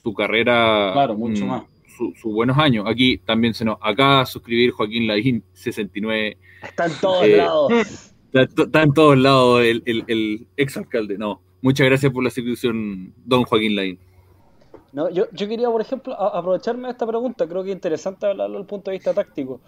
[0.01, 1.63] su carrera Claro, mucho mm, más.
[1.95, 2.85] su- sus buenos años.
[2.87, 6.37] Aquí también se nos acá suscribir Joaquín Laín 69.
[6.63, 7.71] está en todos eh, lados.
[8.33, 11.17] Está, está en todos lados el, el, el ex alcalde.
[11.17, 13.99] No, muchas gracias por la suscripción, don Joaquín Laín.
[14.91, 17.47] No, yo, yo quería, por ejemplo, a- aprovecharme de esta pregunta.
[17.47, 19.59] Creo que es interesante hablarlo desde el punto de vista táctico.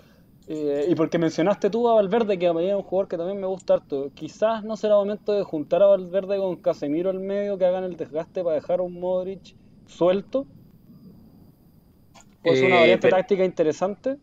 [0.47, 3.39] Eh, y porque mencionaste tú a Valverde, que a mí es un jugador que también
[3.39, 4.11] me gusta harto.
[4.13, 7.97] Quizás no será momento de juntar a Valverde con Casemiro al medio, que hagan el
[7.97, 9.55] desgaste para dejar a un Modric
[9.87, 10.45] suelto.
[12.43, 14.17] Pues una Eh, variante pero- táctica interesante.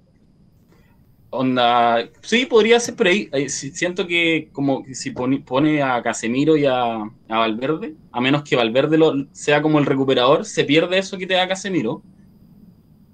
[1.35, 6.59] Onda, sí, podría ser, pero ahí, siento que como que si pone, pone a Casemiro
[6.59, 7.09] y a, a
[7.39, 11.33] Valverde, a menos que Valverde lo, sea como el recuperador, se pierde eso que te
[11.33, 12.03] da Casemiro.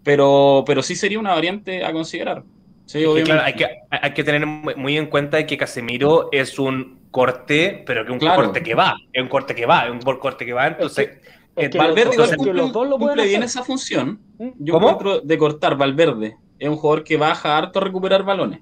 [0.03, 2.43] Pero, pero sí sería una variante a considerar.
[2.87, 3.25] Sí, obviamente.
[3.31, 8.05] claro, hay que, hay que tener muy en cuenta que Casemiro es un corte, pero
[8.05, 8.43] que un Claro.
[8.43, 11.09] corte que va, es un corte que va, es un corte que va, entonces...
[11.55, 13.61] Es eh, que Valverde los igual dos- cumple, los dos lo pueden cumple bien hacer.
[13.61, 14.21] esa función.
[14.39, 14.49] ¿Mm?
[14.59, 14.91] Yo ¿Cómo?
[14.91, 16.37] encuentro de cortar Valverde.
[16.59, 18.61] Es un jugador que baja harto a recuperar balones.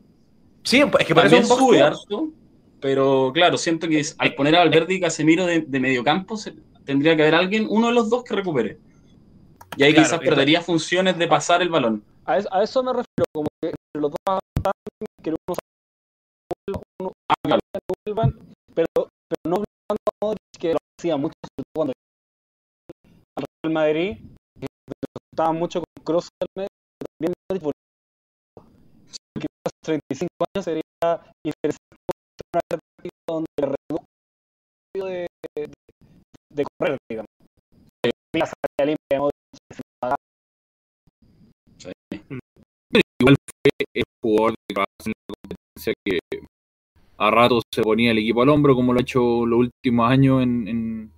[0.65, 2.29] Sí, es que es un sube to harto,
[2.81, 7.17] pero claro, siento que al poner a Valverde y Casemiro de, de mediocampo, se- tendría
[7.17, 8.79] que haber alguien, uno de los dos que recupere.
[9.77, 12.03] Y ahí Claro, quizás perdería funciones de pasar el balón.
[12.25, 14.19] A eso, a eso me refiero, como que entre los dos
[15.23, 17.61] que uno uno- Ah, claro.
[18.05, 18.39] vuelvan,
[18.75, 21.93] pero, pero no obligando a Modric, que lo hacía mucho, sobre todo cuando
[23.37, 24.17] al Real Madrid,
[24.61, 24.67] que
[25.33, 26.69] estaba mucho con Kroos al medio,
[26.99, 27.73] pero también Modric volvió.
[29.35, 30.83] Quizás 35 años sería
[31.45, 31.97] interesante
[32.53, 34.07] una alternativa donde reduzca
[34.95, 35.27] el de,
[35.57, 35.71] de,
[36.51, 37.27] de correr, digamos.
[38.35, 39.35] La salida limpia de Modric,
[39.73, 40.17] sin pagar.
[43.21, 46.19] Igual fue el jugador de en la competencia que
[47.19, 50.43] a rato se ponía el equipo al hombro, como lo ha hecho los últimos años
[50.43, 51.13] en, en-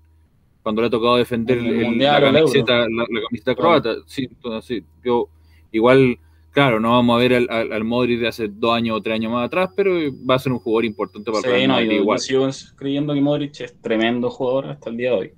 [0.62, 3.54] cuando le ha tocado defender En el el- Mundial o la, camiseta, la, la camiseta
[3.54, 3.94] croata.
[4.06, 5.28] Sí, entonces, yo
[5.72, 6.18] igual,
[6.58, 9.14] claro, no vamos a ver al, al, al Modric de hace dos años o tres
[9.16, 9.92] años más atrás, pero
[10.28, 12.18] va a ser un jugador importante para el Sí, Real no, Madrid yo, yo igual.
[12.18, 15.34] sigo creyendo que Modric es tremendo jugador hasta el día de hoy.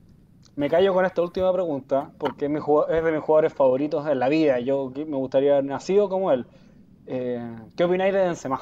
[0.57, 4.07] Me callo con esta última pregunta, porque es, mi jugua- es de mis jugadores favoritos
[4.07, 4.61] en la vida.
[4.61, 6.47] Yo me gustaría haber nacido como él.
[7.07, 8.61] Eh, ¿Qué opináis de Benzema?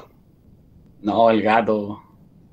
[1.09, 2.01] No, el gato.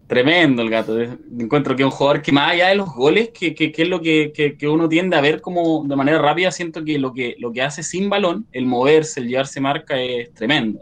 [0.07, 0.96] Tremendo el gato.
[1.00, 3.88] Encuentro que es un jugador que más allá de los goles, que, que- que es
[3.88, 7.12] lo que, que- que uno tiende a ver como de manera rápida, siento que lo
[7.12, 10.80] que, lo que hace sin balón, el moverse, el llevarse marca, es tremendo.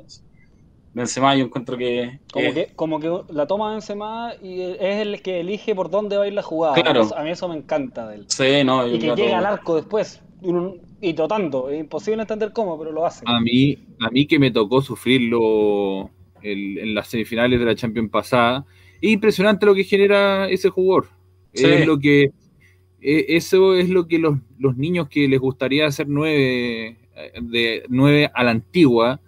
[0.92, 2.20] Benzema yo encuentro que...
[2.32, 6.16] Como, es- que, como que la toma Benzema y es el que elige por dónde
[6.16, 6.74] va a ir la jugada.
[6.74, 7.00] Claro.
[7.00, 8.24] A mí eso- A mí eso me encanta de él.
[8.28, 10.22] Sí, no, Y que llega al arco después.
[11.00, 11.70] Y trotando.
[11.70, 13.24] Es imposible entender cómo, pero lo hace.
[13.26, 16.10] A mí, a mí que me tocó sufrirlo
[16.42, 18.64] el- en las semifinales de la Champions pasada,
[19.00, 21.08] es impresionante lo que genera ese jugador.
[21.52, 21.66] Sí.
[21.66, 22.30] Es lo que
[23.00, 26.98] eh, eso es lo que los, los niños que les gustaría hacer nueve
[27.40, 29.20] de nueve a la antigua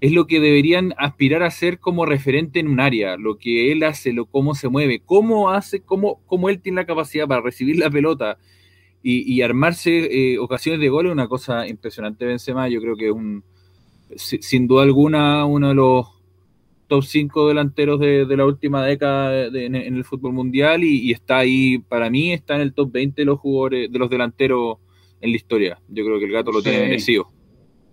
[0.00, 3.82] es lo que deberían aspirar a ser como referente en un área, lo que él
[3.82, 7.78] hace, lo cómo se mueve, cómo hace, cómo, cómo él tiene la capacidad para recibir
[7.78, 8.38] la pelota
[9.02, 13.06] y, y armarse eh, ocasiones de gol es una cosa impresionante Benzema, yo creo que
[13.06, 13.42] es un
[14.16, 16.06] si- sin duda alguna uno de los
[16.88, 21.08] top 5 delanteros de, de la última década de- en, en el fútbol mundial y,
[21.08, 24.10] y está ahí, para mí está en el top 20 de los jugadores, de los
[24.10, 24.78] delanteros
[25.20, 25.80] en la historia.
[25.88, 27.28] Yo creo que el gato lo tiene merecido.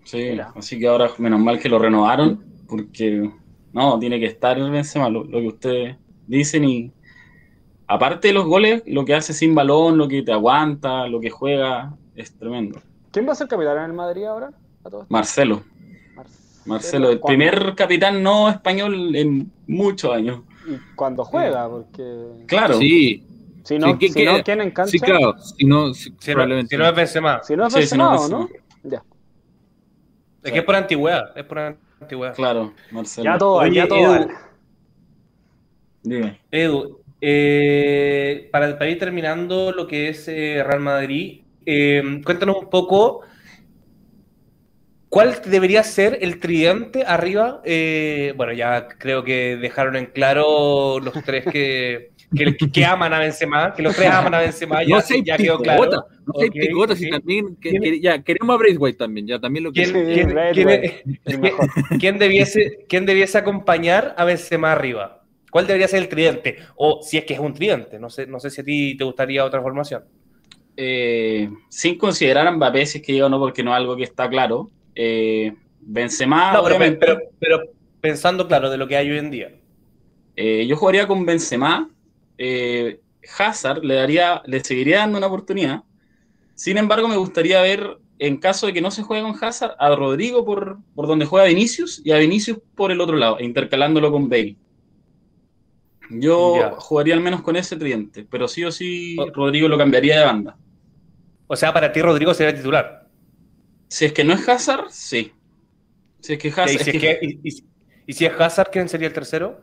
[0.03, 0.51] Sí, Mira.
[0.55, 3.29] así que ahora menos mal que lo renovaron, porque
[3.73, 6.91] no, tiene que estar el Benzema, lo, lo que ustedes dicen y
[7.87, 11.29] aparte de los goles, lo que hace sin balón, lo que te aguanta, lo que
[11.29, 12.79] juega, es tremendo.
[13.11, 14.51] ¿Quién va a ser capitán en el Madrid ahora?
[14.83, 14.89] A?
[15.09, 15.63] Marcelo,
[16.65, 20.41] Marcelo, el primer capitán no español en muchos años.
[20.67, 22.43] Y cuando juega, porque.
[22.47, 23.21] Claro, Sí,
[23.63, 24.91] Si no, Sí, ¿qué- si no ¿quién en cancha?
[24.91, 25.35] sí, claro.
[25.39, 27.41] Si no, si- Si no, probablemente si no es Benzema.
[27.43, 28.49] Si no es Sí, si no Benzema, es ¿o ¿no?
[28.83, 29.03] Ya.
[30.43, 31.35] Es que es por antigüedad.
[31.35, 31.59] Es por
[32.01, 32.35] antigüedad.
[32.35, 33.23] claro, Marcelo.
[33.31, 33.97] Ya todo, Oye, ya todo.
[33.99, 34.27] Edu, vale.
[36.03, 36.39] Dime.
[36.51, 42.69] Edu, eh, para, para ir terminando lo que es eh, Real Madrid, eh, cuéntanos un
[42.69, 43.21] poco
[45.15, 47.61] cuál debería ser el tridente arriba.
[47.63, 53.19] Eh, bueno, ya creo que dejaron en claro los tres que, que, que aman a
[53.19, 56.07] Benzema, que los tres aman a Benzema, ya, no seas ya quedó picota, claro.
[56.25, 57.11] no seas Ok, picota, si ok.
[57.13, 60.35] también que- ¿Quién- que- ya queremos a Braithwaite también, ya también lo ¿Quién, quién-
[61.97, 65.23] quién- debiese, quién debiese acompañar a Benzema arriba?
[65.49, 66.57] ¿Cuál debería ser el tridente?
[66.75, 69.05] O si es que es un tridente, no sé, no sé si a ti te
[69.05, 70.03] gustaría otra formación.
[70.75, 73.95] Eh, sin considerar a Mbappé, si es que llega o no, porque no es algo
[73.95, 74.71] que está claro.
[74.95, 77.05] Eh, Benzema, No, pero, obviamente.
[77.05, 77.59] pero, pero
[78.01, 79.51] pensando, claro, de lo que hay hoy en día.
[80.35, 81.89] Eh, yo jugaría con Benzema.
[82.37, 82.99] eh,
[83.39, 85.83] Hazard le daría, le seguiría dando una oportunidad.
[86.55, 89.95] Sin embargo, me gustaría ver, en caso de que no se juegue con Hazard, a
[89.95, 94.29] Rodrigo por, por donde juega Vinicius y a Vinicius por el otro lado, intercalándolo con
[94.29, 94.57] Bale.
[96.09, 96.71] Yo Ya.
[96.77, 99.15] jugaría al menos con ese tridente, pero sí o sí.
[99.33, 100.57] Rodrigo lo cambiaría de banda.
[101.47, 103.04] O sea, para ti Rodrigo sería titular.
[103.87, 105.31] Si es que no es Hazard, sí.
[106.21, 107.63] Si es que Y Hazard, si, es que- que- y- y-
[108.07, 109.61] y si es Hazard, ¿quién sería el tercero?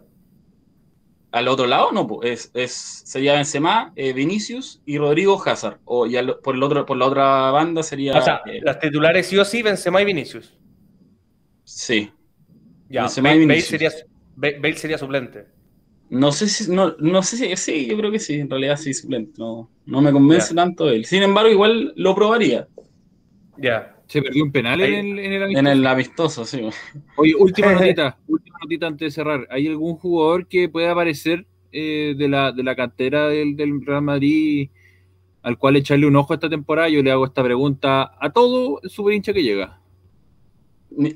[1.35, 2.73] al otro lado no, po, es, es,
[3.07, 5.81] sería Benzema, eh, Vinicius y Rodrigo Hazard.
[5.87, 8.19] O ya por, el otro, por la otra banda sería...
[8.19, 10.59] O sea, eh, las titulares sí o sí, Benzema y Vinicius.
[11.65, 12.11] sí.
[12.91, 13.69] Ya, Benzema y Bale, Bale Vinicius.
[13.71, 13.91] sería,
[14.37, 15.47] Bale- Bale sería suplente.
[16.11, 18.93] No sé si, no, no sé si, sí, yo creo que sí, en realidad sí,
[18.93, 19.33] suplente.
[19.39, 21.07] No, no me convence tanto él.
[21.07, 22.69] Sin embargo, igual lo probaría
[23.57, 23.97] Ya.
[24.13, 26.61] Se perdió un penal Ahí- en el, en el en el amistoso, sí.
[27.17, 29.47] Oye, última notita, última notita antes de cerrar.
[29.51, 34.03] ¿Hay algún jugador que pueda aparecer eh, de, la, de la cantera del, del Real
[34.03, 34.69] Madrid
[35.43, 36.89] al cual echarle un ojo esta temporada?
[36.91, 39.81] Yo le hago esta pregunta a todo super hincha que llega.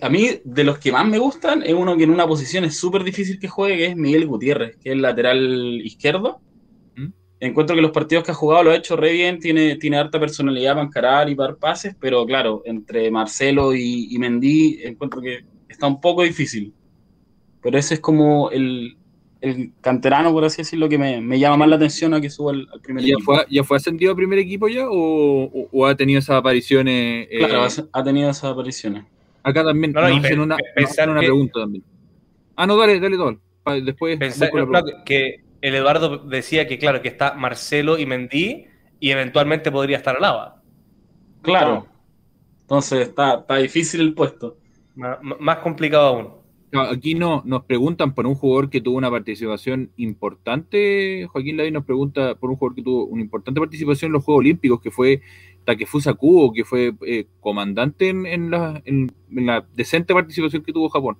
[0.00, 2.78] A mí, de los que más me gustan, es uno que en una posición es
[2.78, 6.40] súper difícil que juegue, que es Miguel Gutiérrez, que es el lateral izquierdo.
[7.38, 10.18] Encuentro que los partidos que ha jugado lo ha hecho re bien, tiene, tiene harta
[10.18, 15.20] personalidad para encarar y para dar pases, pero claro, entre Marcelo y, y Mendy encuentro
[15.20, 16.72] que está un poco difícil.
[17.60, 18.96] Pero ese es como el,
[19.42, 22.52] el canterano, por así decirlo, que me, me llama más la atención a que suba
[22.52, 23.34] al, al primer ¿Ya equipo.
[23.34, 24.94] fue, ¿Ya fue ascendido a primer equipo ya o,
[25.44, 27.28] o- o ha tenido esas apariciones?
[27.30, 29.04] eh, Claro, ha- tenido esas apariciones.
[29.42, 31.84] acá también No, no, nos hacen una, pe- nos pensar hacen una que- pregunta también.
[32.56, 33.38] Ah, no, dale, dale todo.
[33.62, 35.04] Pa- Después no, pregunta.
[35.04, 38.66] que el Eduardo decía que, claro, que está Marcelo y Mendy
[39.00, 40.62] y eventualmente podría estar Alaba.
[41.42, 41.86] Claro.
[42.62, 44.58] Entonces está, está difícil el puesto.
[44.96, 46.46] M- más complicado aún.
[46.90, 51.26] Aquí no, nos preguntan por un jugador que tuvo una participación importante.
[51.30, 54.40] Joaquín Lavín nos pregunta por un jugador que tuvo una importante participación en los Juegos
[54.40, 55.22] Olímpicos, que fue
[55.64, 60.72] Takefusa Kubo, que fue eh, comandante en, en la, en- en la decente participación que
[60.72, 61.16] tuvo Japón.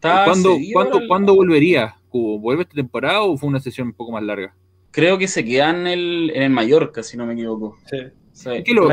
[0.00, 2.38] ¿Cuándo, ¿cuándo, el- cuándo volvería Kubo?
[2.38, 4.54] ¿Vuelve esta temporada o fue una sesión un poco más larga?
[4.90, 7.76] Creo que se queda en el, en el Mallorca, si no me equivoco.
[7.86, 7.98] Sí.
[8.32, 8.50] Sí.
[8.50, 8.90] Es que lo-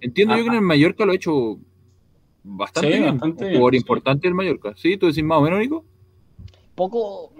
[0.00, 0.54] entiendo yo que en Ajá.
[0.56, 1.58] el Mallorca lo ha hecho
[2.42, 3.10] bastante Sí, bien.
[3.12, 3.78] bastante un bien, jugador sí.
[3.78, 4.72] importante del Mallorca.
[4.76, 4.96] ¿Sí?
[4.96, 5.84] ¿Tú decís más o menos, Nico?
[6.74, 7.32] Poco,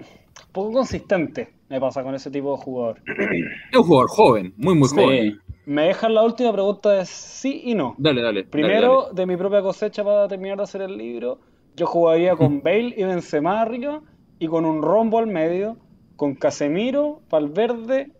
[0.53, 3.03] poco consistente me pasa con ese tipo de jugador.
[3.73, 4.95] Es un jugador joven, muy, muy Sí.
[4.97, 5.41] joven.
[5.67, 7.95] Me dejan la última pregunta de sí y no.
[7.99, 8.41] Dale, dale.
[8.43, 9.15] dale, Primero, dale.
[9.17, 11.41] de mi propia cosecha para terminar de hacer el libro,
[11.77, 14.03] yo jugaría con Bale y Benzema arriba
[14.39, 15.77] y con un rombo al medio,
[16.17, 18.11] con Casemiro, Valverde,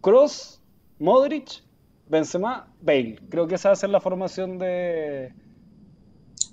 [0.00, 0.62] Cross,
[0.98, 1.62] Modric,
[2.08, 3.18] Benzema, Bale.
[3.28, 5.32] Creo que esa va a ser la formación de...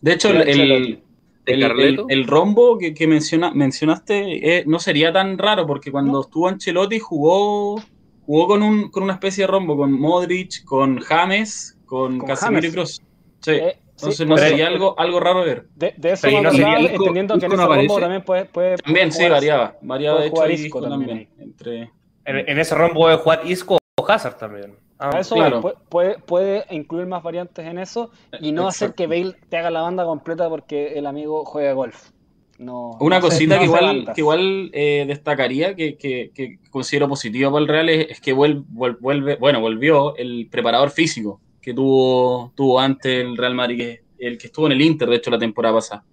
[0.01, 1.01] De hecho, el,
[1.45, 6.21] De el, rombo que, que menciona, mencionaste eh, no sería tan raro porque cuando No.
[6.21, 7.81] estuvo Ancelotti jugó,
[8.25, 12.61] jugó con, un, con una especie de rombo, con Modric, con James, con, Con Casemiro
[12.61, 12.69] James.
[12.69, 13.01] y Kroos.
[13.41, 13.51] Sí.
[13.51, 15.67] Eh, Entonces sí, no pero- sería algo, algo raro ver.
[15.75, 17.99] de, de eso Pero me ¿y no sería entendiendo que en Isco ese no rombo
[17.99, 19.75] también puede, puede También sí, variaba.
[19.81, 21.29] Variaba puede de hecho Isco Isco también también.
[21.39, 21.91] Entre...
[22.25, 24.75] En, en ese rombo de jugar Isco o Hazard también.
[24.99, 25.61] Ah, A eso Claro.
[25.89, 29.81] puede, puede incluir más variantes en eso y no hacer que Bale te haga la
[29.81, 32.09] banda completa porque el amigo juega golf.
[32.57, 37.09] No, Una no cosita no que igual, que igual eh, destacaría, que, que- que considero
[37.09, 41.41] positivo para el Real, es, es que vuel- vuel- vuelve, bueno, volvió el preparador físico
[41.65, 45.15] que tuvo, tuvo antes el Real Madrid, que, el que estuvo en el Inter, de
[45.15, 46.03] hecho, la temporada pasada.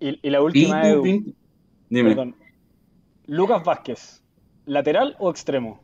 [0.00, 1.32] Y, y la última, Pintu.
[1.88, 2.10] Dime.
[2.10, 2.34] perdón.
[3.26, 4.24] Lucas Vázquez,
[4.66, 5.80] ¿lateral o extremo?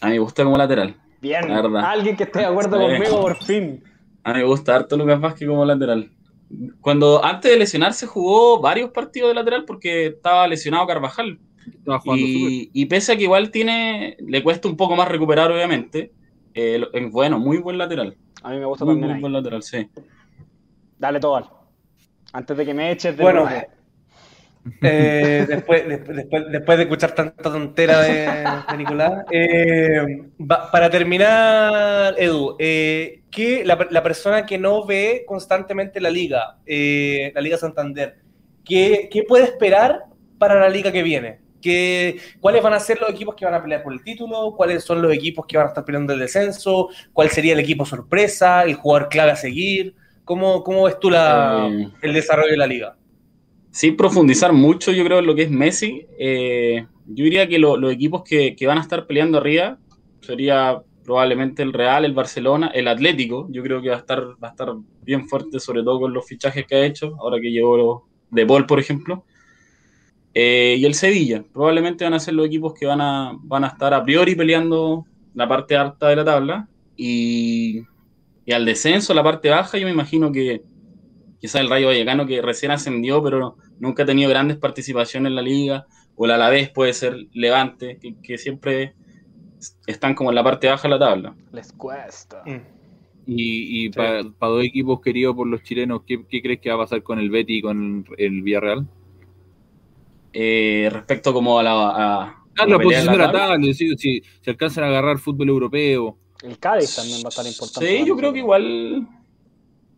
[0.00, 0.94] A mí me gusta como lateral.
[1.20, 1.84] Bien, La verdad.
[1.84, 2.84] alguien que esté de acuerdo Sí.
[2.92, 3.82] conmigo por fin.
[4.24, 6.10] A mí me gusta harto Lucas Vázquez como lateral.
[6.80, 11.38] Cuando antes de lesionarse jugó varios partidos de lateral porque estaba lesionado Carvajal.
[11.66, 12.00] Estaba.
[12.16, 16.12] Y, y pese a que igual tiene, le cuesta un poco más recuperar, obviamente.
[16.54, 18.16] Eh, es bueno, muy buen lateral.
[18.42, 19.20] A mí me gusta Muy, también muy ahí.
[19.20, 19.88] buen lateral, sí.
[20.98, 21.50] Dale, Tobal.
[22.32, 23.48] Antes de que me eches de Bueno,
[24.80, 29.24] Eh, después, después, después, de escuchar tanta tontera de, de Nicolás.
[29.30, 36.10] eh, va- para terminar, Edu, eh, ¿qué- la, la persona que no ve constantemente la
[36.10, 38.18] liga, eh, la Liga Santander,
[38.64, 40.04] ¿qué, qué puede esperar
[40.38, 41.41] para la liga que viene?
[41.62, 44.54] ¿Qué, ¿Cuáles van a ser los equipos que van a pelear por el título?
[44.56, 46.88] ¿Cuáles son los equipos que van a estar peleando el descenso?
[47.12, 48.64] ¿Cuál sería el equipo sorpresa?
[48.64, 49.94] ¿El jugador clave a seguir?
[50.24, 52.98] ¿Cómo, cómo ves tú la, Eh, el desarrollo de la liga?
[53.70, 57.76] sin profundizar mucho, yo creo, en lo que es Messi, eh, yo diría que lo-
[57.76, 59.78] los equipos que, que van a estar peleando arriba
[60.20, 63.48] sería probablemente el Real, el Barcelona, el Atlético.
[63.50, 66.26] Yo creo que va a estar, va a estar bien fuerte, sobre todo con los
[66.26, 69.24] fichajes que ha hecho, ahora que llevó De Paul, por ejemplo.
[70.34, 73.68] Eh, y el Sevilla, probablemente van a ser los equipos que van a, van a
[73.68, 75.04] estar a priori peleando
[75.34, 76.68] la parte alta de la tabla.
[76.96, 77.82] Y,
[78.44, 80.62] y al descenso, la parte baja, yo me imagino que
[81.40, 85.42] quizás el Rayo Vallecano que recién ascendió, pero nunca ha tenido grandes participaciones en la
[85.42, 88.94] liga, o el Alavés puede ser Levante, que, que siempre
[89.86, 91.34] están como en la parte baja de la tabla.
[91.52, 92.42] Les cuesta.
[92.46, 92.60] Mm.
[93.26, 96.78] Y, y para dos equipos queridos por los chilenos, ¿qué, qué crees que va a
[96.78, 98.86] pasar con el Betty y con el Villarreal?
[100.32, 101.72] Eh, respecto como a la...
[101.72, 103.18] a- a Ah, la posición
[103.62, 106.18] es decir, si, si alcanzan a agarrar fútbol europeo.
[106.42, 107.86] El Cádiz también va a estar importante.
[107.86, 109.08] Sí, yo creo que igual...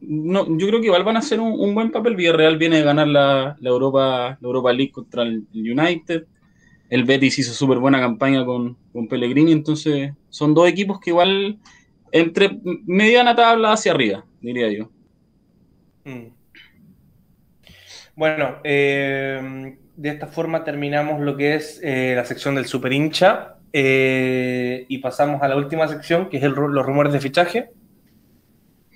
[0.01, 2.14] No, yo creo que igual van a hacer un, un buen papel.
[2.14, 6.26] Villarreal viene de ganar la, la Europa, la Europa League contra el United.
[6.91, 11.59] El Betis hizo súper buena campaña con, con Pellegrini, entonces son dos equipos que igual
[12.12, 14.91] entre mediana tabla hacia arriba, diría yo.
[16.05, 16.28] Mm.
[18.14, 23.57] Bueno, eh, de esta forma terminamos lo que es eh, la sección del super hincha
[23.73, 27.71] eh, y pasamos a la última sección que es el, los rumores de fichaje.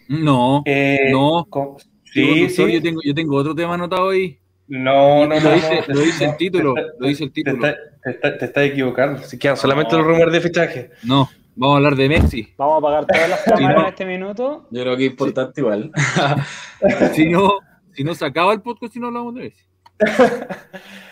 [0.08, 1.46] No, Eh, no.
[1.48, 2.72] con- Sí, sí, sí.
[2.72, 4.38] Yo, tengo, yo tengo otro tema anotado ahí.
[4.66, 5.52] No, no, lo, no.
[5.52, 6.74] dice, no, lo dice el título.
[6.74, 7.66] te- Lo dice el Te, título.
[7.66, 9.22] está- te está- te estás equivocando.
[9.22, 9.98] Si quedan solamente No.
[9.98, 10.90] los rumores de fichaje.
[11.04, 12.48] No, vamos a hablar de Messi.
[12.56, 13.82] Vamos a apagar todas las cámaras no.
[13.82, 14.66] en este minuto.
[14.70, 15.90] Yo creo que es importante igual.
[17.14, 17.58] Si no,
[17.92, 19.64] si no se acaba el podcast si no hablamos de Messi.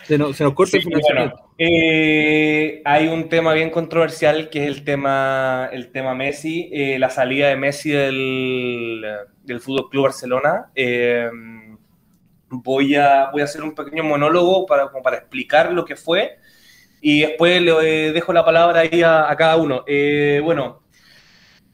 [0.07, 4.63] Se nos, se nos corta Sí, el bueno, eh, hay un tema bien controversial que
[4.63, 9.05] es el tema, el tema Messi, eh, la salida de Messi del,
[9.43, 10.71] del Fútbol Club Barcelona.
[10.73, 11.29] Eh,
[12.47, 16.37] voy, a, voy a hacer un pequeño monólogo para, como para explicar lo que fue
[17.01, 19.83] y después le dejo la palabra ahí a, a cada uno.
[20.41, 20.83] Bueno,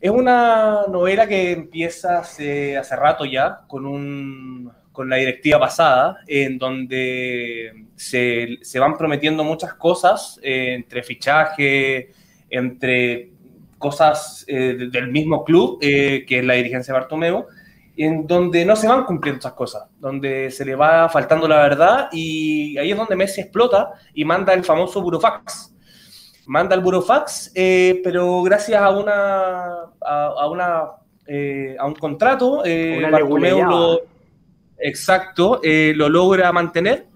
[0.01, 6.19] es una novela que empieza hace, hace rato ya con un con la directiva pasada,
[6.27, 12.11] en donde se, se van prometiendo muchas cosas, eh, entre fichaje,
[12.49, 13.31] entre
[13.77, 17.45] cosas eh, de- del mismo club, eh, que es la dirigencia de Bartomeu,
[17.97, 22.09] en donde no se van cumpliendo esas cosas, donde se le va faltando la verdad
[22.11, 25.71] y ahí es donde Messi explota y manda el famoso burofax.
[26.45, 29.65] Manda el burofax, eh, pero gracias a una
[30.01, 30.67] a, a una
[31.79, 32.63] a un contrato,
[32.97, 34.01] Una Bartomeu lo,
[34.83, 37.07] exacto, eh, lo logra mantener,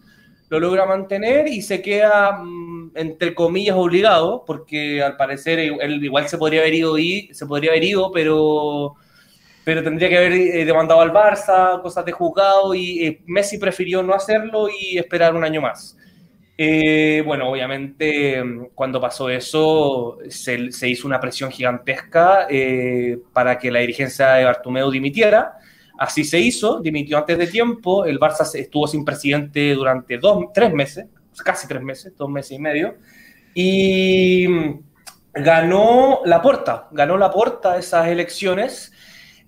[0.49, 6.27] lo logra mantener y se queda mm, entre comillas obligado, porque al parecer él igual
[6.29, 6.95] se podría haber ido
[7.31, 8.95] se podría haber ido, pero
[9.63, 14.01] pero tendría que haber eh, demandado al Barça, cosas de juzgado, y eh, Messi prefirió
[14.01, 15.97] no hacerlo y esperar un año más.
[16.59, 18.41] Eh, bueno, obviamente
[18.73, 24.45] cuando pasó eso se, se hizo una presión gigantesca eh, para que la dirigencia de
[24.45, 25.53] Bartomeu dimitiera.
[25.97, 28.05] Así se hizo, dimitió antes de tiempo.
[28.05, 31.05] El Barça estuvo sin presidente durante dos, tres meses,
[31.43, 32.95] casi tres meses, dos meses y medio.
[33.53, 34.47] Y
[35.33, 38.91] ganó la porta, ganó la porta esas elecciones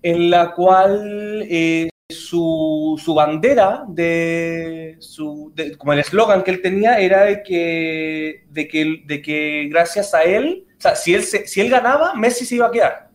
[0.02, 7.00] en la cual eh, su, su bandera, de, su, como el eslogan que él tenía,
[7.00, 11.46] era de que, de que, de que gracias a él, o sea, si él, se-
[11.48, 13.09] si él ganaba, Messi se iba a quedar.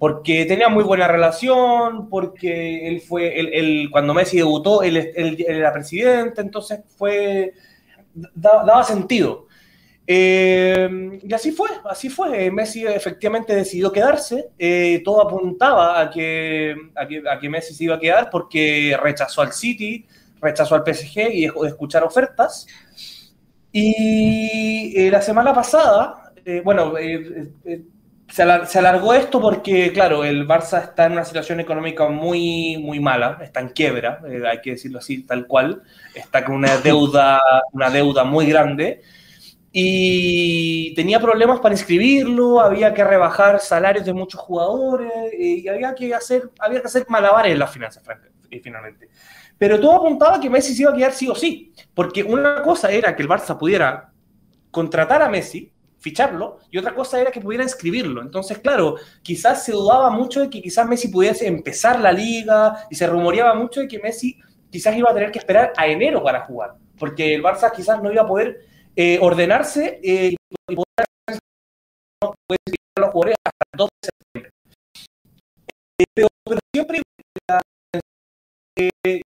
[0.00, 5.72] Porque tenía muy buena relación, porque él fue, él, cuando Messi debutó, él, él- era
[5.74, 7.54] presidente, entonces fue,
[8.14, 9.46] da- daba sentido.
[10.06, 12.50] Eh, y así fue, así fue.
[12.50, 14.50] Messi efectivamente decidió quedarse.
[14.58, 18.96] Eh, todo apuntaba a que, a, que, a que Messi se iba a quedar porque
[19.02, 20.06] rechazó al City,
[20.40, 22.66] rechazó al PSG y dejó de escuchar ofertas.
[23.72, 26.32] Y eh, la semana pasada,
[26.64, 26.94] bueno,
[28.30, 33.00] se, alar- alargó esto porque, claro, el Barça está en una situación económica muy, muy
[33.00, 35.82] mala, está en quiebra, eh, hay que decirlo así, tal cual,
[36.14, 37.40] está con una deuda,
[37.72, 39.02] una deuda muy grande
[39.72, 45.94] y tenía problemas para inscribirlo, había que rebajar salarios de muchos jugadores eh, y había
[45.94, 48.02] que hacer, había que hacer malabares en las finanzas,
[48.50, 49.08] eh, finalmente.
[49.58, 52.90] Pero todo apuntaba que Messi se iba a quedar sí o sí, porque una cosa
[52.90, 54.10] era que el Barça pudiera
[54.70, 58.22] contratar a Messi, ficharlo, y otra cosa era que pudiera inscribirlo.
[58.22, 62.94] Entonces, claro, quizás se dudaba mucho de que quizás Messi pudiese empezar la liga y
[62.94, 64.38] se rumoreaba mucho de que Messi
[64.70, 68.10] quizás iba a tener que esperar a enero para jugar, porque el Barça quizás no
[68.10, 68.60] iba a poder
[68.96, 70.34] eh, ordenarse eh,
[70.68, 71.06] y poder
[72.22, 72.34] no
[72.96, 74.52] a los jugadores hasta el 2 de septiembre.
[75.98, 76.28] Eh, pero,
[76.74, 77.02] siempre,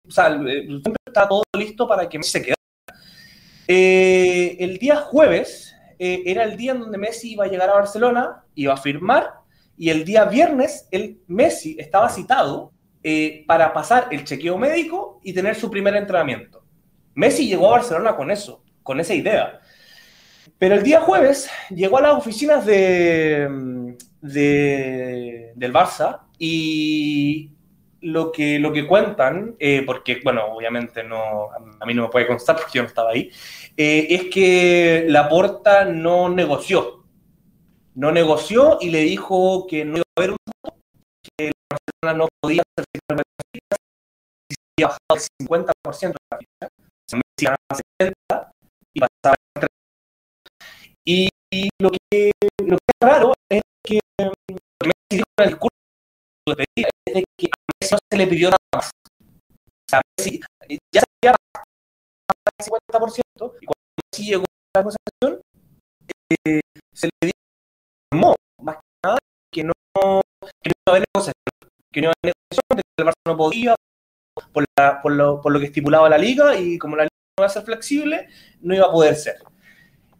[0.08, 2.60] o sea, siempre está todo listo para que Messi se quedara.
[3.72, 7.74] Eh, el día jueves eh, era el día en donde Messi iba a llegar a
[7.74, 9.34] Barcelona, iba a firmar,
[9.76, 12.72] y el día viernes el Messi estaba citado
[13.02, 16.64] eh, para pasar el chequeo médico y tener su primer entrenamiento.
[17.14, 19.60] Messi llegó a Barcelona con eso, con esa idea.
[20.58, 27.52] Pero el día jueves llegó a las oficinas de, de- del Barça y
[28.02, 32.26] lo que, lo que cuentan, eh, porque, bueno, obviamente no, a mí no me puede
[32.26, 33.30] constar porque yo no estaba ahí,
[33.76, 37.04] eh, es que Laporta no negoció.
[37.94, 40.76] No negoció y le dijo que no iba a haber un voto,
[41.22, 46.66] que el Barcelona no podía hacer si se había bajado el 50% de la ficha.
[46.66, 48.52] O sea, Messi ganaba 70
[48.94, 49.68] y pasaba a 30.
[51.04, 52.32] Y, y lo, que,
[52.64, 54.54] lo que es raro es que mm,
[54.84, 55.76] Messi dijo en el discurso
[56.46, 57.50] de despedida es que
[57.90, 58.90] Se le pidió nada más.
[59.18, 60.40] O sea, Messi
[60.94, 61.64] ya había bajado
[62.58, 65.42] el 50% y cuando Messi llegó a la negociación,
[66.46, 66.60] eh,
[66.94, 69.18] se le dijo más que nada
[69.50, 69.72] que no,
[70.62, 73.26] que no iba a haber negociación, que no iba a haber negociación, que el Barça
[73.26, 73.74] no podía
[75.02, 77.50] por lo, por lo que estipulaba la liga y como la liga no iba a
[77.50, 78.28] ser flexible,
[78.60, 79.36] no iba a poder ser.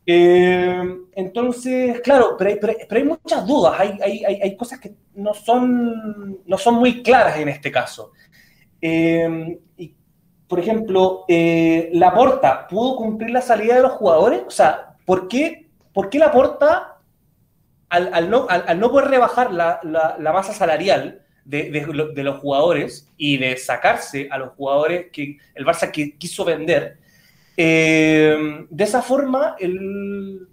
[0.07, 0.83] Eh,
[1.21, 6.41] entonces, claro, pero hay, pero hay- muchas dudas, hay, hay, hay, cosas que no son,
[6.47, 8.13] no son muy claras en este caso.
[8.81, 9.95] Y
[10.51, 14.43] por ejemplo, eh, la Porta pudo cumplir la salida de los jugadores.
[14.49, 16.99] O sea, ¿por qué, por qué la Porta,
[17.89, 23.37] al, no, al, no, poder rebajar la, la, masa salarial de, de, los jugadores y
[23.37, 26.99] de sacarse a los jugadores que el Barça que quiso vender,
[27.57, 30.49] eh, de esa forma, el,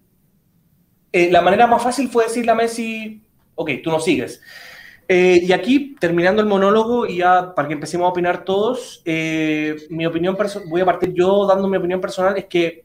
[1.26, 3.22] eh, la manera más fácil fue decirle a Messi,
[3.56, 4.42] ok, tú no sigues.
[5.10, 9.76] Eh, y aquí, terminando el monólogo, y ya para que empecemos a opinar todos, eh,
[9.90, 10.38] mi opinión
[10.68, 12.84] voy a partir yo dando mi opinión personal, es que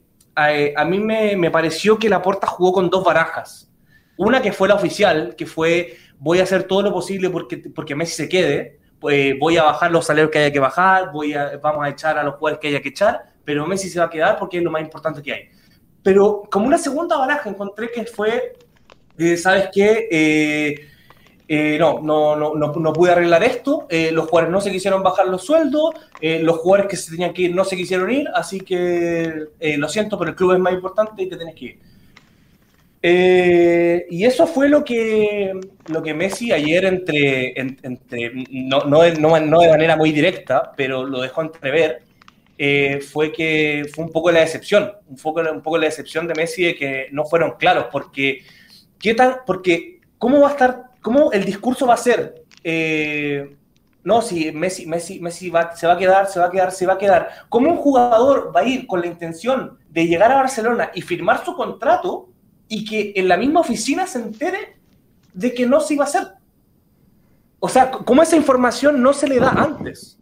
[0.48, 3.70] eh, a, mí me, me, pareció que Laporta jugó con dos barajas.
[4.16, 7.96] Una que fue la oficial, que fue voy a hacer todo lo posible porque, porque
[7.96, 11.58] Messi se quede, pues voy a bajar los salarios que haya que bajar, voy a,
[11.60, 14.10] vamos a echar a los jugadores que haya que echar, pero Messi se va a
[14.10, 15.48] quedar porque es lo más importante que hay.
[16.02, 18.56] Pero como una segunda baraja encontré que fue,
[19.36, 20.88] ¿sabes qué?
[21.54, 25.28] Eh, no, no, no, no, pude arreglar esto, eh, los jugadores no se quisieron bajar
[25.28, 28.60] los sueldos, eh, los jugadores que se tenían que ir no se quisieron ir, así
[28.60, 31.78] que lo siento, pero el club es más importante y te tienes que ir.
[34.08, 35.52] y eso fue lo que,
[35.88, 41.20] lo que Messi ayer entre, entre no, no, no, de manera muy directa, pero lo
[41.20, 42.00] dejó entrever,
[43.12, 46.64] fue que fue un poco la decepción, un poco, un poco la decepción de Messi
[46.64, 48.44] de que no fueron claros, porque,
[48.98, 49.40] ¿qué tal?
[49.46, 52.44] Porque, ¿cómo va a estar ¿Cómo el discurso va a ser?
[52.62, 53.56] Eh,
[54.04, 56.86] no, si Messi, Messi, Messi va, se va a quedar, se va a quedar, se
[56.86, 57.28] va a quedar.
[57.48, 61.44] ¿Cómo un jugador va a ir con la intención de llegar a Barcelona y firmar
[61.44, 62.28] su contrato
[62.68, 64.76] y que en la misma oficina se entere
[65.34, 66.28] de que no se iba a hacer?
[67.58, 70.18] O sea, ¿cómo esa información no se le da antes?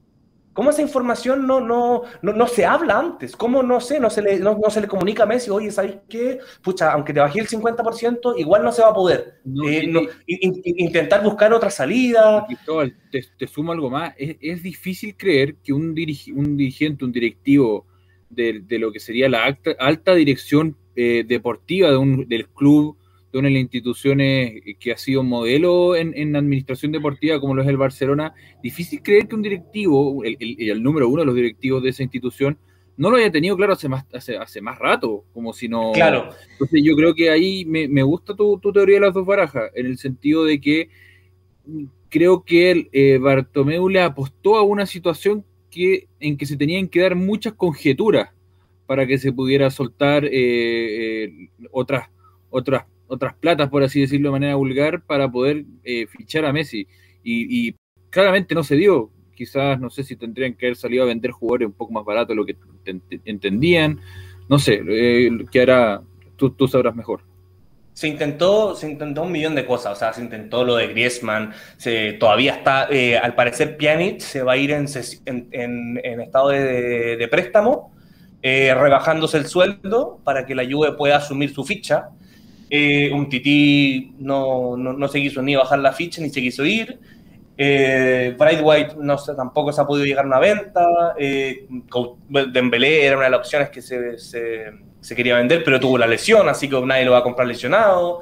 [0.53, 3.37] ¿Cómo esa información no, no, no, se habla antes?
[3.37, 4.01] ¿Cómo no sé?
[4.01, 6.41] No se le, no, se le comunica a Messi, oye, ¿sabes qué?
[6.61, 9.41] Pucha, aunque te bajé el 50%, igual no se va a poder.
[9.67, 9.93] Eh,
[10.27, 12.47] intentar buscar otra salida.
[13.13, 14.13] te, te, sumo algo más.
[14.19, 15.95] Es, difícil creer que un,
[16.35, 17.87] un dirigente, un directivo
[18.29, 22.97] de, lo que sería la alta, dirección eh, deportiva de un, del club
[23.33, 27.69] de una de las instituciones que ha sido modelo en, administración deportiva como lo es
[27.69, 31.91] el Barcelona, difícil creer que un directivo, el, el, número uno de los directivos de
[31.91, 32.59] esa institución,
[32.97, 35.93] no lo haya tenido claro hace más, hace, hace más rato, como si no...
[35.93, 36.31] Claro.
[36.53, 39.71] Entonces yo creo que ahí me, me gusta tu, tu, teoría de las dos barajas,
[39.75, 40.91] en el sentido de que
[42.11, 46.89] creo que el, eh, Bartomeu le apostó a una situación que, en que se tenían
[46.89, 48.31] que dar muchas conjeturas
[48.87, 52.11] para que se pudiera soltar eh, eh, otras,
[52.51, 56.87] otras otras platas, por así decirlo de manera vulgar, para poder eh, fichar a Messi.
[57.23, 57.75] Y,
[58.09, 59.11] claramente no se dio.
[59.35, 62.37] Quizás, no sé si tendrían que haber salido a vender jugadores un poco más baratos
[62.37, 62.57] lo que
[63.25, 64.01] entendían.
[64.49, 66.03] No sé, eh, ¿qué hará?
[66.37, 67.23] Tú, tú sabrás mejor
[67.93, 71.53] se intentó, se intentó un millón de cosas, o sea, se intentó lo de Griezmann,
[71.77, 74.87] se, todavía está, eh, al parecer Pjanic se va a ir en,
[76.21, 77.93] estado de, préstamo,
[78.43, 82.09] rebajándose el sueldo para que la Juve pueda asumir su ficha.
[82.73, 86.99] Eh, un tití no, no, se quiso ni bajar la ficha ni se quiso ir.
[87.63, 91.15] Eh, Bright White no tampoco se ha podido llegar a una venta.
[91.19, 91.67] Eh,
[92.29, 96.49] Dembélé era una de las opciones que se, se, quería vender, pero tuvo la lesión,
[96.49, 98.21] así que nadie lo va a comprar lesionado.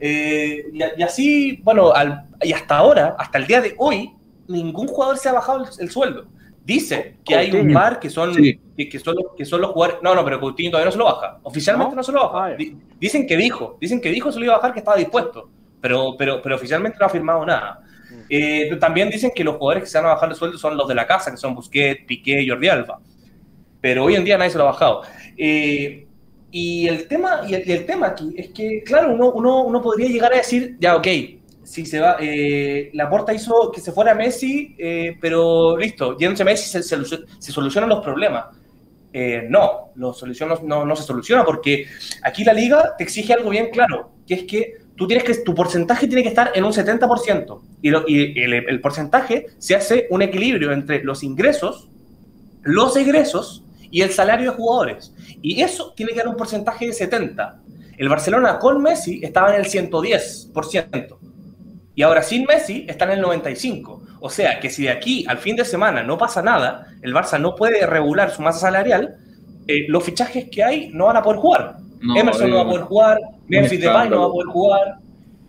[0.00, 1.92] Eh, y, así, bueno,
[2.40, 4.12] y hasta ahora, hasta el día de hoy,
[4.46, 6.26] ningún jugador se ha bajado el sueldo.
[6.64, 10.02] Dice que hay un par que son, que, son los, que son los jugadores.
[10.02, 11.38] No, no, pero Coutinho todavía no se lo baja.
[11.42, 12.46] Oficialmente no, se lo baja.
[12.46, 12.56] Ah,
[13.00, 15.50] dicen que dijo, dicen que dijo se lo iba a bajar, que estaba dispuesto.
[15.80, 17.80] Pero, pero, pero oficialmente no ha firmado nada.
[18.10, 18.20] Mm.
[18.28, 20.88] Eh, también dicen que los jugadores que se van a bajar el sueldo son los
[20.88, 23.00] de la casa, que son Busquets, Piqué, Jordi Alba.
[23.80, 25.02] Pero hoy en día nadie se lo ha bajado.
[25.36, 26.06] Eh,
[26.50, 30.32] y el tema, y el, tema aquí es que, claro, uno, uno, uno podría llegar
[30.32, 31.06] a decir, ya, ok,
[31.68, 36.42] si se va, eh, la porta hizo que se fuera Messi, eh, pero listo, yéndose
[36.42, 38.46] Messi se, se, solucionan los problemas.
[39.20, 40.14] Eh, no, no,
[40.84, 41.86] no, se soluciona porque
[42.22, 45.56] aquí la liga te exige algo bien claro, que es que tú tienes que, tu
[45.56, 50.22] porcentaje tiene que estar en un 70% y, y el, el, porcentaje se hace un
[50.22, 51.88] equilibrio entre los ingresos,
[52.62, 55.12] los egresos y el salario de jugadores.
[55.42, 57.60] Y eso tiene que dar un porcentaje de 70.
[57.96, 61.18] El Barcelona con Messi estaba en el 110%
[61.98, 64.02] y ahora sin Messi está en el 95.
[64.20, 67.40] O sea que si de aquí al fin de semana no pasa nada, el Barça
[67.40, 69.16] no puede regular su masa salarial,
[69.66, 71.76] eh, los fichajes que hay no van a poder jugar.
[72.14, 73.18] Emerson no va a poder jugar,
[73.48, 74.98] Memphis Depay no va a poder jugar.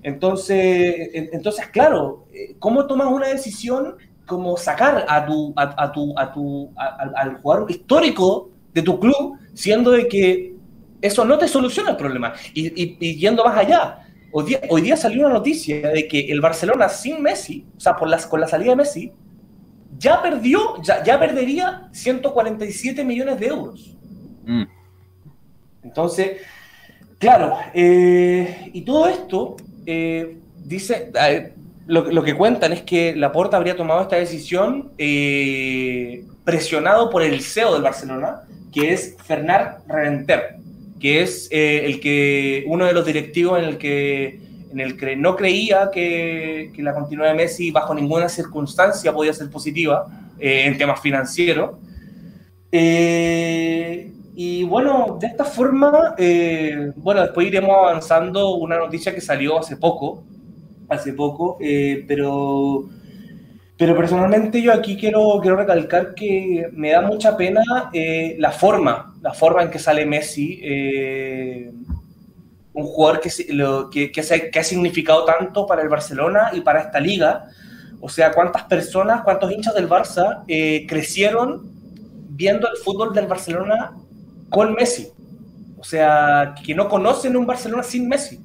[0.01, 6.33] Entonces, entonces claro, eh, ¿cómo tomas una decisión como sacar a tu, a, tu, a
[6.33, 10.55] tu, al jugador histórico de tu club, siendo de que
[10.99, 12.33] eso no te soluciona el problema?
[12.55, 13.99] y, y yendo más allá,
[14.31, 18.27] Hoy día, salió una noticia de que el Barcelona sin Messi, o sea, por las,
[18.27, 19.11] con la salida de Messi,
[19.97, 23.97] ya perdió, ya, ya perdería 147 millones de euros.
[24.45, 24.63] Mm.
[25.83, 26.41] Entonces,
[27.17, 31.11] claro, eh, y todo esto eh, dice,
[31.87, 37.73] lo, que cuentan es que Laporta habría tomado esta decisión eh, presionado por el CEO
[37.73, 38.41] del Barcelona,
[38.71, 40.57] que es Fernand Reventer,
[40.99, 45.35] que es el que uno de los directivos en el que en el que no
[45.35, 50.07] creía que, la continuidad de Messi bajo ninguna circunstancia podía ser positiva
[50.39, 51.71] en temas financieros.
[52.71, 59.59] Eh, y bueno, de esta forma, eh, bueno, después iremos avanzando una noticia que salió
[59.59, 60.23] hace poco,
[60.87, 62.87] hace poco, eh, pero,
[63.79, 69.15] pero personalmente yo aquí quiero, quiero recalcar que me da mucha pena eh, la forma,
[69.21, 70.59] la forma en que sale Messi,
[72.73, 73.29] un jugador que,
[73.89, 77.45] que, que, que ha significado tanto para el Barcelona y para esta liga.
[78.01, 80.43] O sea, cuántas personas, cuántos hinchas del Barça
[80.85, 81.71] crecieron
[82.31, 83.93] viendo el fútbol del Barcelona
[84.49, 85.07] con Messi.
[85.77, 88.41] O sea, que no conocen un Barcelona sin Messi.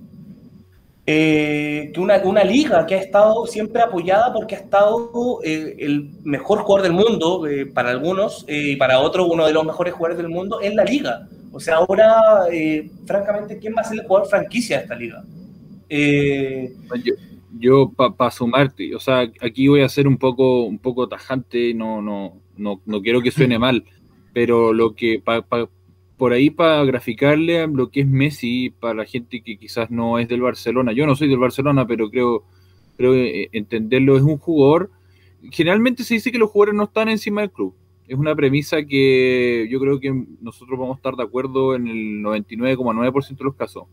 [1.06, 6.08] Eh, que una, una, liga que ha estado siempre apoyada porque ha estado eh, el
[6.22, 10.16] mejor jugador del mundo eh, para algunos y para otros uno de los mejores jugadores
[10.16, 11.28] del mundo en la liga.
[11.52, 12.46] O sea, ahora,
[13.06, 15.22] francamente, ¿quién va a ser el jugador franquicia de esta liga?
[17.04, 17.14] yo,
[17.58, 22.00] yo para sumarte, o sea, aquí voy a ser un poco, un poco tajante, no,
[22.00, 23.84] no, no, no quiero que suene mal,
[24.32, 25.22] pero lo que
[26.16, 30.28] por ahí para graficarle lo que es Messi para la gente que quizás no es
[30.28, 30.92] del Barcelona.
[30.92, 32.44] Yo no soy del Barcelona, pero creo,
[32.96, 34.16] creo eh, entenderlo.
[34.16, 34.90] Es un jugador.
[35.50, 37.74] Generalmente se dice que los jugadores no están encima del club.
[38.06, 42.22] Es una premisa que yo creo que nosotros vamos a estar de acuerdo en el
[42.22, 43.84] 99,9% de los casos.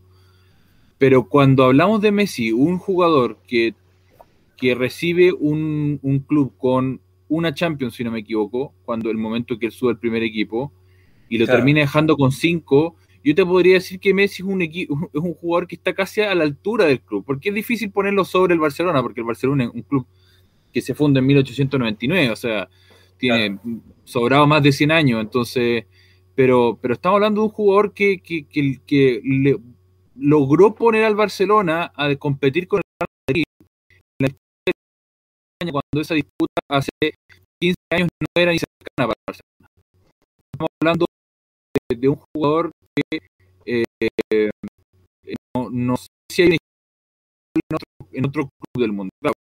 [0.98, 3.74] Pero cuando hablamos de Messi, un jugador que,
[4.56, 9.58] que recibe un, un club con una Champions, si no me equivoco, cuando el momento
[9.58, 10.70] que él sube al primer equipo,
[11.32, 12.94] y lo termina dejando con cinco,
[13.24, 16.34] yo te podría decir que Messi es un, es un jugador que está casi a
[16.34, 19.70] la altura del club, porque es difícil ponerlo sobre el Barcelona, porque el Barcelona es
[19.72, 20.06] un club
[20.74, 22.68] que se funda en 1899, o sea,
[23.16, 23.58] tiene
[24.04, 25.86] sobrado más de 100 años, entonces,
[26.34, 29.56] pero, pero estamos hablando de un jugador que, que, que, le
[30.14, 33.44] logró poner al Barcelona a competir con el Madrid
[35.62, 36.90] cuando esa disputa hace
[37.58, 39.68] 15 años no era ni cercana para el Barcelona.
[40.52, 41.06] Estamos hablando
[41.94, 43.18] de, un jugador que
[43.66, 44.50] eh,
[45.54, 49.10] no, no, sé si hay en otro, en otro club del mundo.
[49.20, 49.34] Claro,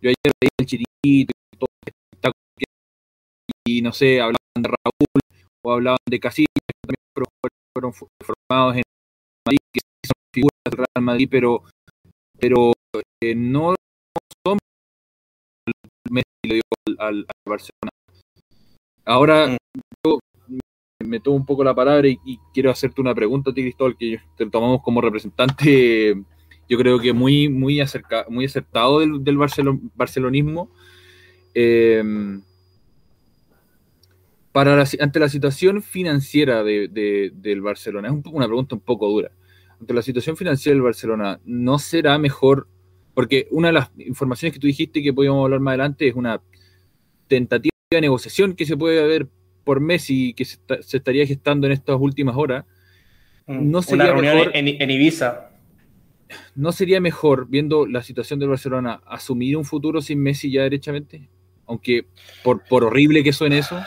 [0.00, 1.26] yo ayer veía el Chirito y
[1.58, 1.96] todo este
[3.68, 5.20] y no sé, hablaban de Raúl
[5.64, 7.30] o hablaban de Casillas, que también
[7.74, 8.82] fueron, formados en
[9.44, 11.64] Madrid, que son figuras del Real Madrid, pero,
[12.38, 12.72] pero
[13.20, 13.74] eh, no
[14.46, 14.58] son
[16.10, 17.90] Messi dio al, al, Barcelona.
[19.04, 19.56] Ahora, mm.
[21.06, 24.20] Me tomo un poco la palabra y, quiero hacerte una pregunta a ti, Cristóbal, que
[24.36, 26.14] te tomamos como representante,
[26.68, 29.38] yo creo que muy, muy, acerca, muy acertado del, del
[29.94, 30.70] barcelonismo.
[31.54, 32.42] Em,
[34.52, 39.30] para ante la situación financiera de, del Barcelona, es una pregunta un poco dura.
[39.78, 42.66] Ante la situación financiera del Barcelona, ¿no será mejor?
[43.12, 46.40] Porque una de las informaciones que tú dijiste que podíamos hablar más adelante es una
[47.28, 49.28] tentativa de negociación que se puede haber
[49.66, 50.60] por Messi que se,
[50.92, 52.64] estaría gestando en estas últimas horas,
[53.46, 55.50] mm, no sería Una reunión en, Ibiza.
[56.54, 61.28] ¿No sería mejor, viendo la situación del Barcelona, asumir un futuro sin Messi ya derechamente?
[61.66, 62.06] Aunque
[62.44, 63.82] por, por horrible que suene eso.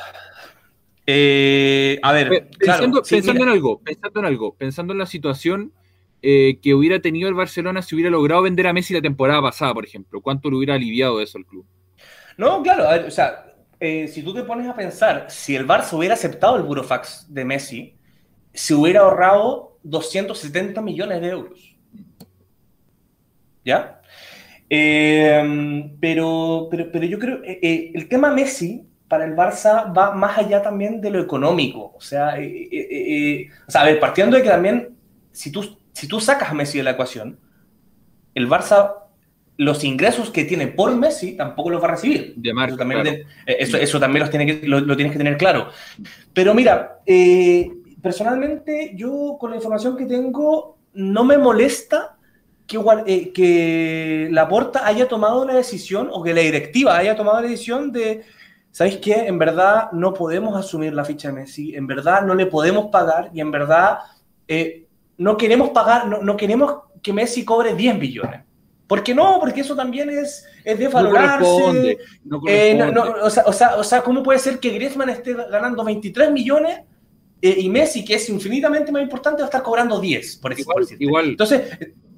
[1.07, 5.72] Eh, a ver, pensando, pensando en algo, pensando en algo, pensando en la situación
[6.22, 9.73] eh, que hubiera tenido el Barcelona si hubiera logrado vender a Messi la temporada pasada,
[9.73, 11.65] por ejemplo, ¿cuánto le hubiera aliviado eso al club?
[12.38, 13.48] No, claro, o sea,
[13.80, 17.45] eh, si tú te pones a pensar, si el Barça hubiera aceptado el burofax de
[17.45, 17.97] Messi,
[18.53, 21.77] se hubiera ahorrado 270 millones de euros.
[23.64, 24.01] ¿Ya?
[24.69, 30.38] Eh, pero, pero, yo creo, que eh, el tema Messi para el Barça va más
[30.38, 31.93] allá también de lo económico.
[31.95, 34.97] O sea, o a ver, partiendo de que también,
[35.31, 37.39] si tú, si tú sacas a Messi de la ecuación,
[38.35, 38.93] el Barça
[39.60, 42.34] los ingresos que tiene por Messi tampoco los va a recibir.
[42.41, 45.68] eso, también, eh, eso, también los tiene que, lo, tienes que tener claro.
[46.34, 47.69] Pero mira, eh,
[48.02, 52.15] personalmente yo con la información que tengo no me molesta
[52.65, 57.41] que, eh, que la Porta haya tomado la decisión o que la directiva haya tomado
[57.41, 58.23] la decisión de,
[58.72, 59.27] ¿sabéis qué?
[59.27, 63.30] En verdad no podemos asumir la ficha de Messi, en verdad no le podemos pagar
[63.34, 63.99] y en verdad
[65.18, 68.48] no queremos pagar, no, no queremos que Messi cobre 10 billones
[68.89, 69.37] ¿Por qué no?
[69.39, 71.45] Porque eso también es, es No desvalorarse.
[72.25, 72.91] No Eh, no, corresponde.
[72.91, 76.31] no, o, sea, o, sea, o sea, ¿cómo puede ser que Griezmann esté ganando 23
[76.31, 76.79] millones
[77.41, 80.65] eh, y Messi, que es infinitamente más importante, va a estar cobrando 10, por decir-
[80.65, 81.61] por igual, igual Entonces,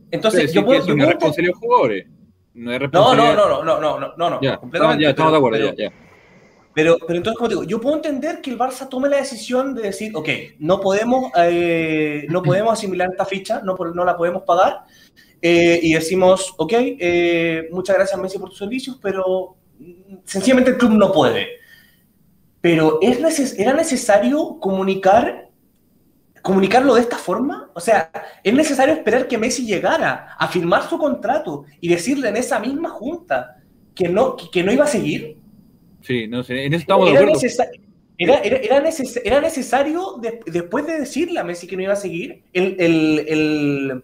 [0.09, 0.85] entonces yo puedo...
[0.87, 2.07] yo no responsabilidad jugadores.
[2.53, 5.03] No no, no, no, no, no, no, no, no, Ya, completamente.
[5.03, 5.95] ya estamos de acuerdo, pero- ya, ya.
[6.73, 9.75] Pero, pero entonces, como te digo, yo puedo entender que el Barça tome la decisión
[9.75, 10.29] de decir, ok,
[10.59, 14.85] no podemos, eh, no podemos asimilar esta ficha, no, no la podemos pagar,
[15.41, 20.77] eh, y decimos, ok, eh, muchas gracias Messi por tus servicios, pero mm, sencillamente el
[20.77, 21.47] club no puede.
[22.61, 25.49] Pero ¿es neces- ¿era necesario comunicar,
[26.43, 27.71] comunicarlo de esta forma?
[27.73, 28.11] O sea,
[28.43, 32.89] ¿es necesario esperar que Messi llegara a firmar su contrato y decirle en esa misma
[32.89, 33.57] junta
[33.95, 35.37] que no, que- que no iba a seguir?
[36.01, 37.39] Sí, no sé, en eso estamos de era, acuerdo.
[37.41, 37.67] necesa-
[38.17, 41.93] era, era- era neces- era necesario, de- después de decirle a Messi que no iba
[41.93, 44.03] a seguir, el, el- el-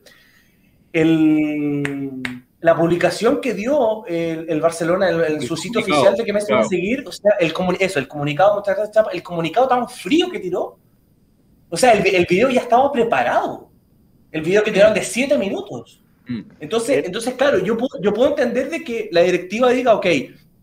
[0.94, 2.22] el-
[2.60, 6.58] la publicación que dio el, el Barcelona en, su sitio oficial de que Messi iba
[6.58, 6.70] a claro.
[6.70, 10.40] seguir, o sea, el, eso, el comunicado, muchas gracias, Chapa, el comunicado tan frío que
[10.40, 10.78] tiró.
[11.70, 13.70] O sea, el, el video ya estaba preparado.
[14.32, 16.02] El video que tiraron de 7 minutos.
[16.28, 16.42] Mm.
[16.60, 20.06] Entonces, entonces claro, yo puedo, yo puedo entender de que la directiva diga, ok,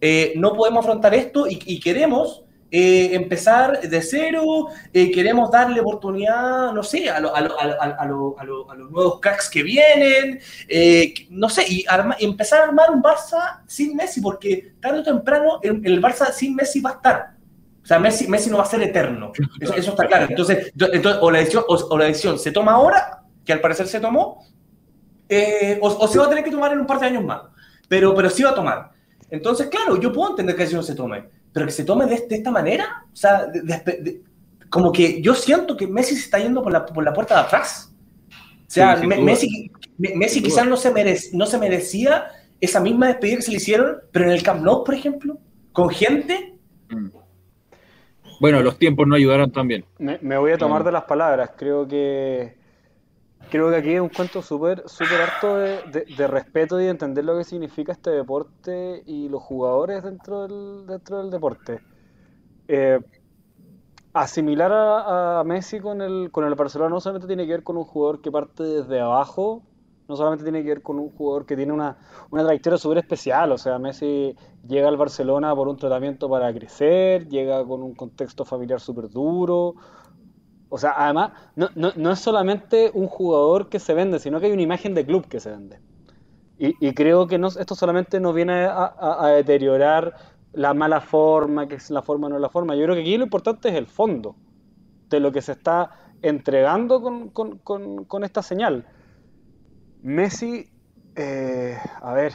[0.00, 2.42] eh, no podemos afrontar esto y, y queremos
[2.76, 7.66] eh, empezar de cero, eh, queremos darle oportunidad, no sé, a, lo- a, lo- a,
[7.66, 11.84] lo- a lo- a lo- a los nuevos cracks que vienen, eh, no sé, y
[11.86, 16.32] arma- empezar a armar un Barça sin Messi, porque tarde o temprano el, el Barça
[16.32, 17.34] sin Messi va a estar.
[17.80, 19.30] O sea, Messi, Messi no va a ser eterno.
[19.60, 20.26] Eso, eso está claro.
[20.28, 23.60] Entonces, yo- entonces, o, la decisión, o, o la decisión se toma ahora, que al
[23.60, 24.42] parecer se tomó,
[25.28, 27.42] eh, o, o se va a tener que tomar en un par de años más.
[27.88, 28.90] Pero, pero sí va a tomar.
[29.30, 32.26] Entonces, claro, yo puedo entender que la decisión se tome, pero que se tome de,
[32.28, 34.20] de esta manera, o sea, de- de- de-
[34.68, 37.40] como que yo siento que Messi se está yendo por la, por la puerta de
[37.40, 37.94] atrás.
[38.30, 39.18] O sea, Sí, Me-.
[39.22, 42.26] Messi, Me- Messi quizás no se, merec- no se merecía
[42.60, 45.38] esa misma despedida que se le hicieron, pero en el Camp Nou, por ejemplo,
[45.72, 46.50] con gente,
[46.90, 47.08] Mm.
[48.40, 49.84] Bueno, los tiempos no ayudaron también.
[49.98, 50.86] Me, me voy a tomar Mm.
[50.86, 51.50] de las palabras.
[51.56, 52.56] Creo que
[53.48, 57.24] creo que aquí es un cuento súper súper harto de, de- respeto y de entender
[57.24, 61.82] lo que significa este deporte y los jugadores dentro del, dentro del deporte.
[62.68, 63.00] Eh,
[64.12, 67.76] asimilar a, a Messi con el, con el Barcelona no solamente tiene que ver con
[67.76, 69.64] un jugador que parte desde abajo,
[70.08, 71.96] no solamente tiene que ver con un jugador que tiene una,
[72.30, 73.52] una trayectoria súper especial.
[73.52, 78.44] O sea, Messi llega al Barcelona por un tratamiento para crecer, llega con un contexto
[78.44, 79.74] familiar súper duro.
[80.74, 84.46] O sea, además, no, no, no es solamente un jugador que se vende, sino que
[84.46, 85.80] hay una imagen de club que se vende.
[86.58, 90.14] Y, y creo que no, esto solamente nos viene a, deteriorar
[90.52, 92.76] la mala forma, que es la forma o no la forma.
[92.76, 94.36] Yo creo que aquí lo importante es el fondo
[95.10, 95.90] de lo que se está
[96.22, 98.86] entregando con, con- con- con esta señal.
[100.02, 100.68] Messi,
[101.16, 102.32] eh, a ver,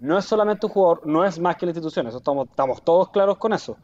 [0.00, 3.10] no es solamente un jugador, no es más que la institución, eso estamos, estamos todos
[3.10, 3.76] claros con eso.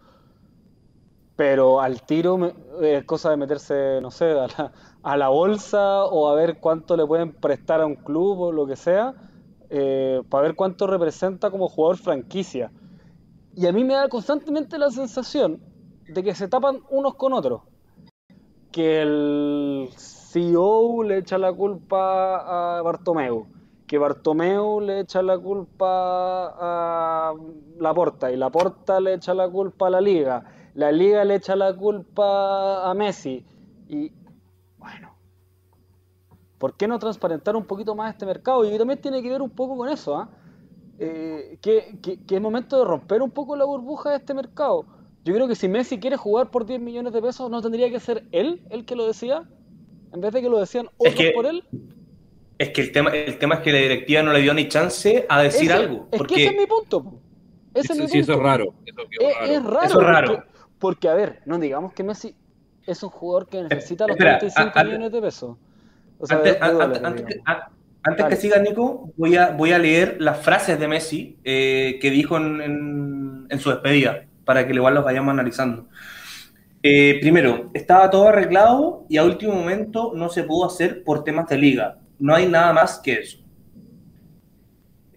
[1.37, 6.29] Pero al tiro es cosa de meterse, no sé, a la, a la bolsa o
[6.29, 9.15] a ver cuánto le pueden prestar a un club o lo que sea,
[9.71, 12.71] eh, para ver cuánto representa como jugador franquicia.
[13.57, 15.61] Y a mí me da constantemente la sensación
[16.09, 17.63] de que se tapan unos con otros.
[18.71, 23.47] Que el CEO le echa la culpa a Bartomeu,
[23.87, 27.35] que Bartomeu le echa la culpa a
[27.79, 30.45] Laporta y Laporta le echa la culpa a la Liga,
[30.75, 33.45] la Liga le echa la culpa a Messi
[33.89, 34.11] y
[34.79, 35.15] bueno,
[36.59, 38.65] ¿por qué no transparentar un poquito más este mercado?
[38.65, 40.29] Y también tiene que ver un poco con eso, ¿ah?
[40.99, 44.85] Eh, que, que- que es momento de romper un poco la burbuja de este mercado.
[45.25, 47.99] Yo creo que si Messi quiere jugar por 10 millones de pesos, ¿no tendría que
[47.99, 49.43] ser él el que lo decía?
[50.13, 51.65] En vez de que lo decían otros que- por él.
[52.59, 55.27] es que el tema, el tema es que la directiva no le dio ni chance
[55.29, 56.07] a decir Ese- algo.
[56.13, 57.15] Es Porque que ese es mi punto.
[57.75, 58.49] Ese es Sí, mi sí, eso es punto.
[58.49, 58.75] raro.
[58.87, 59.53] Eso Es, raro.
[59.53, 59.87] es raro.
[59.87, 60.35] Eso es raro.
[60.37, 60.49] Porque,
[60.79, 62.35] porque, a ver, no digamos que Messi
[62.87, 65.57] es un jugador que necesita los espera, 35 a- a- millones de pesos.
[66.19, 69.51] O sea, antes, de- de an- dólares, antes- antes que, antes siga, Nico, voy a,
[69.51, 74.25] voy a leer las frases de Messi eh, que dijo en, en- en su despedida,
[74.45, 75.87] para que igual los vayamos analizando.
[76.83, 81.49] Eh, primero, estaba todo arreglado y a último momento no se pudo hacer por temas
[81.49, 81.97] de liga.
[82.19, 83.39] No hay nada más que eso.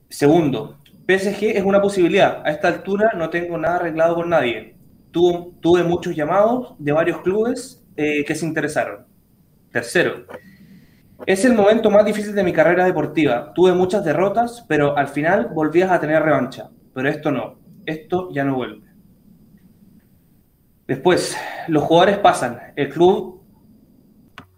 [0.09, 0.77] Segundo,
[1.07, 2.41] PSG es una posibilidad.
[2.45, 4.75] A esta altura no tengo nada arreglado con nadie.
[5.11, 9.05] Tuvo- tuve muchos llamados de varios clubes eh, que se interesaron.
[9.71, 10.25] Tercero,
[11.25, 13.53] es el momento más difícil de mi carrera deportiva.
[13.53, 16.69] Tuve muchas derrotas, pero al final volvías a tener revancha.
[16.93, 17.59] Pero esto no.
[17.85, 18.83] Esto ya no vuelve.
[20.87, 21.35] Después,
[21.67, 22.59] los jugadores pasan.
[22.75, 23.41] El club,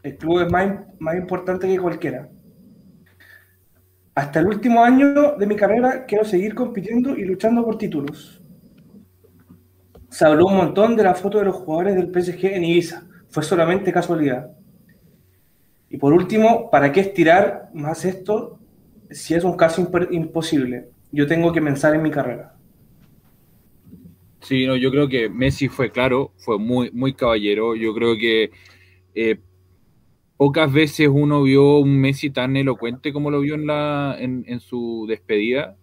[0.04, 2.30] el club es más, más importante que cualquiera.
[4.16, 8.39] hasta el último año de mi carrera quiero seguir compitiendo y luchando por títulos.
[10.10, 13.04] Se habló un montón de la foto de los jugadores del PSG en Ibiza.
[13.30, 14.52] Fue solamente casualidad.
[15.90, 18.60] Y por último, ¿para qué estirar más esto
[19.10, 20.90] si es un caso imposible?
[21.12, 22.56] Yo tengo que pensar en mi carrera.
[24.42, 27.76] Sí, no, yo creo que Messi fue claro, fue muy, muy caballero.
[27.76, 28.52] Yo creo que
[29.14, 29.40] eh,
[30.38, 35.06] pocas veces uno vio un Messi tan elocuente como lo vio en, la, en, su
[35.10, 35.76] despedida.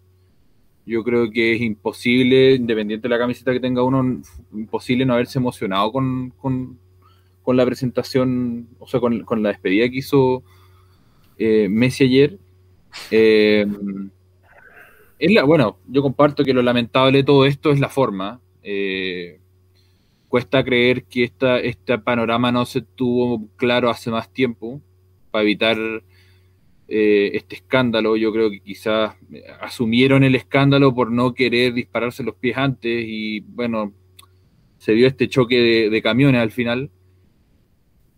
[0.87, 4.21] Yo creo que es imposible, independiente de la camiseta que tenga uno,
[4.53, 6.79] imposible no haberse emocionado con,
[7.45, 10.43] la presentación, o sea, con, la despedida que hizo
[11.37, 12.39] eh, Messi ayer.
[13.11, 13.67] Eh,
[15.19, 18.39] es la, bueno, yo comparto que lo lamentable de todo esto es la forma.
[18.63, 19.41] Eh,
[20.29, 24.81] cuesta creer que esta, este panorama no se tuvo claro hace más tiempo
[25.31, 25.77] para evitar
[26.87, 28.15] eh, este escándalo.
[28.15, 29.15] Yo creo que quizás
[29.61, 33.93] asumieron el escándalo por no querer dispararse los pies antes y bueno,
[34.77, 36.89] se dio este choque de, camiones al final.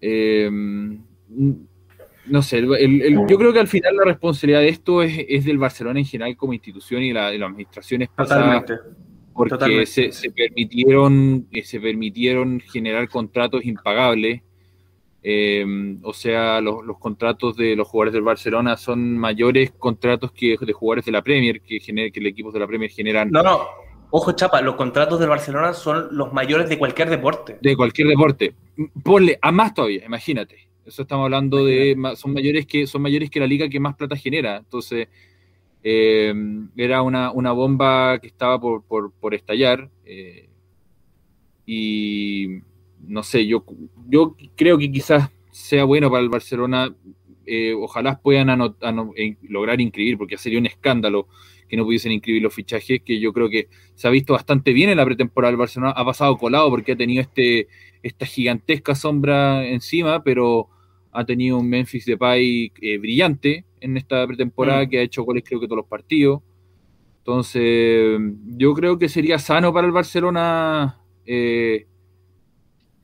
[0.02, 0.50] Eh,
[2.26, 6.06] no sé, yo creo que al final la responsabilidad de esto es, del Barcelona en
[6.06, 8.66] general como institución y la, de las administraciones pasadas
[9.40, 14.42] porque se, permitieron, eh, se permitieron generar contratos impagables.
[15.32, 20.74] Em, o sea, los, contratos de los jugadores del Barcelona son mayores contratos que de
[20.74, 23.30] jugadores de la Premier, que, gener, que el equipo de la Premier generan.
[23.30, 23.62] No, no,
[24.10, 27.60] ojo chapa, los contratos del Barcelona son los mayores de cualquier deporte.
[27.62, 28.56] De cualquier deporte.
[29.04, 30.68] Ponle a más todavía, imagínate.
[30.84, 34.16] Eso estamos hablando de son mayores que son mayores que la liga que más plata
[34.16, 34.58] genera.
[34.58, 35.10] Entonces,
[35.84, 36.34] eh,
[36.76, 39.92] era una, bomba que estaba por, estallar.
[40.06, 40.50] Eh,
[41.68, 42.62] y
[43.08, 43.64] no sé, yo,
[44.08, 46.96] yo creo que quizás sea bueno para el Barcelona.
[47.46, 48.76] Eh, ojalá puedan
[49.42, 51.28] lograr inscribir, porque sería un escándalo
[51.68, 54.90] que no pudiesen inscribir los fichajes, que yo creo que se ha visto bastante bien
[54.90, 55.94] en la pretemporada del Barcelona.
[55.96, 57.68] Ha pasado colado porque ha tenido este,
[58.04, 60.70] esta gigantesca sombra encima, pero
[61.12, 64.90] ha tenido un Memphis Depay eh, brillante en esta pretemporada mm.
[64.90, 66.42] que ha hecho goles creo que todos los partidos.
[67.20, 68.20] Entonces,
[68.58, 71.86] yo creo que sería sano para el Barcelona eh,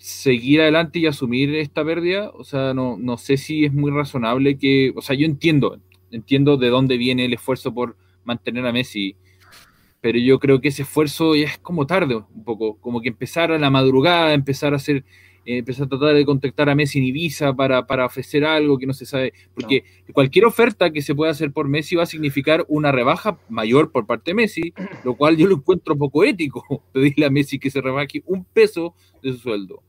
[0.06, 2.30] seguir adelante y asumir esta pérdida.
[2.36, 5.80] O sea, no, no sé si es muy razonable que, o sea, yo entiendo,
[6.12, 9.16] entiendo de dónde viene el esfuerzo por mantener a Messi,
[10.02, 13.52] pero yo creo que ese esfuerzo ya es como tarde un poco, como que empezar
[13.52, 15.06] a la madrugada, empezar a hacer
[15.48, 18.88] eh, empezar a tratar de contactar a Messi en Ibiza para, para ofrecer algo que
[18.88, 22.66] no se sabe, porque cualquier oferta que se pueda hacer por Messi va a significar
[22.68, 24.74] una rebaja mayor por parte de Messi,
[25.04, 26.64] lo cual yo lo encuentro poco ético,
[26.94, 29.84] pedirle a Messi que se rebaje un peso de su sueldo.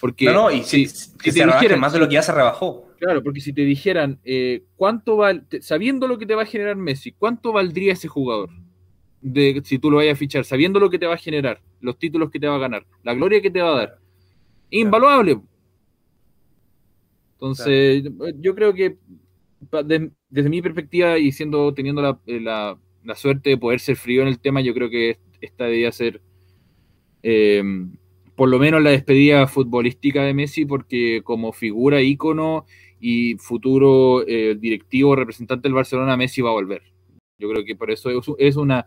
[0.00, 2.86] Porque no, no, y si, si, se rebaje más de lo que ya se rebajó.
[2.98, 6.76] Claro, porque si te dijeran, eh, ¿cuánto va, sabiendo lo que te va a generar
[6.76, 8.50] Messi, ¿cuánto valdría ese jugador?
[9.20, 11.98] De, si tú lo vayas a fichar, sabiendo lo que te va a generar, los
[11.98, 13.98] títulos que te va a ganar, la gloria que te va a dar
[14.70, 15.40] invaluable.
[17.32, 18.04] Entonces,
[18.40, 18.96] yo creo que
[20.30, 22.78] desde mi perspectiva y siendo teniendo eh, la,
[23.14, 26.20] suerte de poder ser frío en el tema, yo creo que esta debía ser
[28.36, 32.66] por lo menos la despedida futbolística de Messi, porque como figura, ícono
[33.00, 36.82] y futuro eh, directivo representante del Barcelona, Messi va a volver.
[37.38, 38.86] Yo creo que por eso es una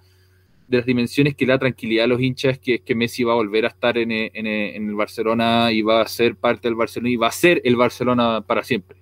[0.70, 3.36] de las dimensiones que da tranquilidad a los hinchas que es que Messi va a
[3.36, 7.28] volver a estar en, el Barcelona y va a ser parte del Barcelona y va
[7.28, 9.00] a ser el Barcelona para siempre.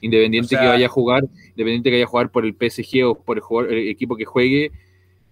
[0.00, 3.42] Independiente que vaya a jugar, independiente que vaya a jugar por el PSG o por
[3.70, 4.72] el, equipo que juegue,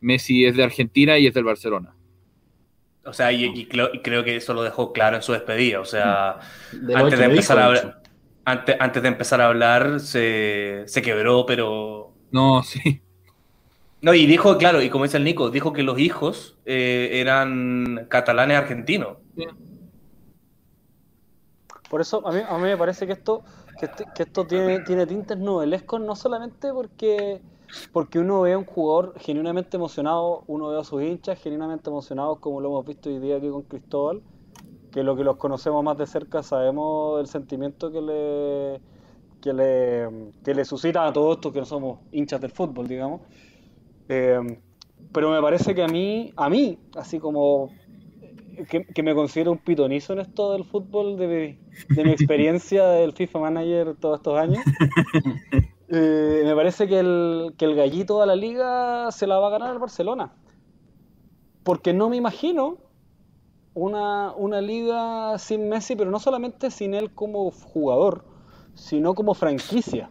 [0.00, 1.94] Messi es de Argentina y es del Barcelona.
[3.04, 5.80] O sea, y, creo, que eso lo dejó claro en su despedida.
[5.80, 6.38] O sea,
[6.94, 8.02] antes de, empezar a hablar,
[8.44, 12.12] antes, de empezar a hablar, se, se quebró, pero.
[12.30, 13.02] No, sí.
[14.00, 18.06] No, y dijo, claro, y como dice el Nico, dijo que los hijos eh, eran
[18.08, 19.16] catalanes argentinos.
[21.90, 23.42] Por eso a mí, a mí me parece que esto,
[23.78, 27.40] que, este, esto tiene, tiene tintes novelescos, no solamente porque,
[27.92, 32.38] porque uno ve a un jugador genuinamente emocionado, uno ve a sus hinchas genuinamente emocionados,
[32.38, 34.22] como lo hemos visto hoy día aquí con Cristóbal,
[34.92, 38.80] que lo que los conocemos más de cerca sabemos el sentimiento que le,
[39.40, 43.20] que le, que le suscita a todos estos que no somos hinchas del fútbol, digamos.
[44.08, 44.60] Eh,
[45.12, 47.70] pero me parece que a mí, a mí, así como
[48.66, 51.58] que, me considero un pitonizo en esto del fútbol, de
[51.88, 54.62] mi, experiencia del FIFA Manager todos estos años,
[55.88, 59.50] eh, me parece que el, que el gallito de la liga se la va a
[59.50, 60.32] ganar el Barcelona.
[61.62, 62.78] Porque no me imagino
[63.74, 68.24] una, una liga sin Messi, pero no solamente sin él como jugador,
[68.74, 70.10] sino como franquicia.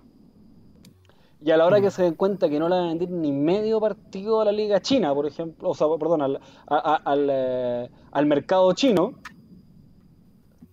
[1.40, 3.32] y a la hora que se den cuenta que no le van a vender ni
[3.32, 8.26] medio partido a la liga china, por ejemplo, o sea, perdón, al, al, eh, al
[8.26, 9.14] mercado chino,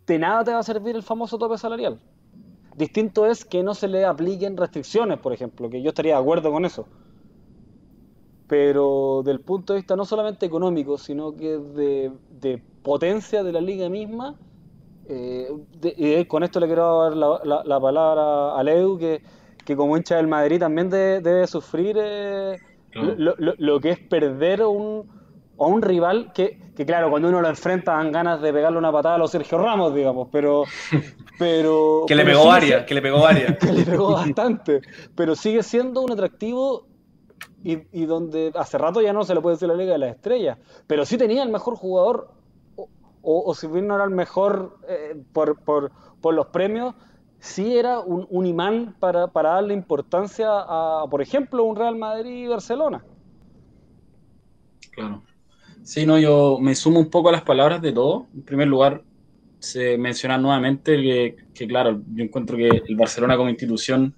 [0.06, 2.00] de nada te va a servir el famoso tope salarial.
[2.76, 6.50] Distinto es que no se le apliquen restricciones, por ejemplo, que yo estaría de acuerdo
[6.50, 6.86] con eso.
[8.48, 13.60] Pero del punto de vista no solamente económico, sino que de, de potencia de la
[13.60, 14.36] liga misma,
[15.08, 15.48] eh,
[15.82, 19.22] y con esto le quiero dar la, la, palabra a Edu, que,
[19.64, 22.58] que, como hincha del Madrid también debe sufrir eh,
[22.94, 25.08] lo, lo, que es perder un,
[25.58, 28.90] a un rival que, que, claro, cuando uno lo enfrenta dan ganas de pegarle una
[28.90, 30.64] patada a los Sergio Ramos, digamos, pero...
[31.38, 33.56] pero que le pegó varias, que le pegó varias.
[33.60, 34.80] que le pegó bastante,
[35.14, 36.86] pero sigue siendo un atractivo
[37.62, 40.16] y, y, donde hace rato ya no se le puede decir la Liga de las
[40.16, 42.30] Estrellas, pero sí tenía el mejor jugador,
[42.76, 42.88] o,
[43.22, 45.90] o, si bien no era el mejor eh, por, por,
[46.20, 46.94] por, los premios,
[47.38, 52.44] sí era un, un imán para, para darle importancia a, por ejemplo, un Real Madrid
[52.44, 53.02] y Barcelona.
[54.90, 55.22] Claro.
[55.84, 58.24] Sí, no, yo me sumo un poco a las palabras de todos.
[58.34, 59.04] En primer lugar,
[59.58, 64.14] se menciona nuevamente que, que claro, yo encuentro que el Barcelona como institución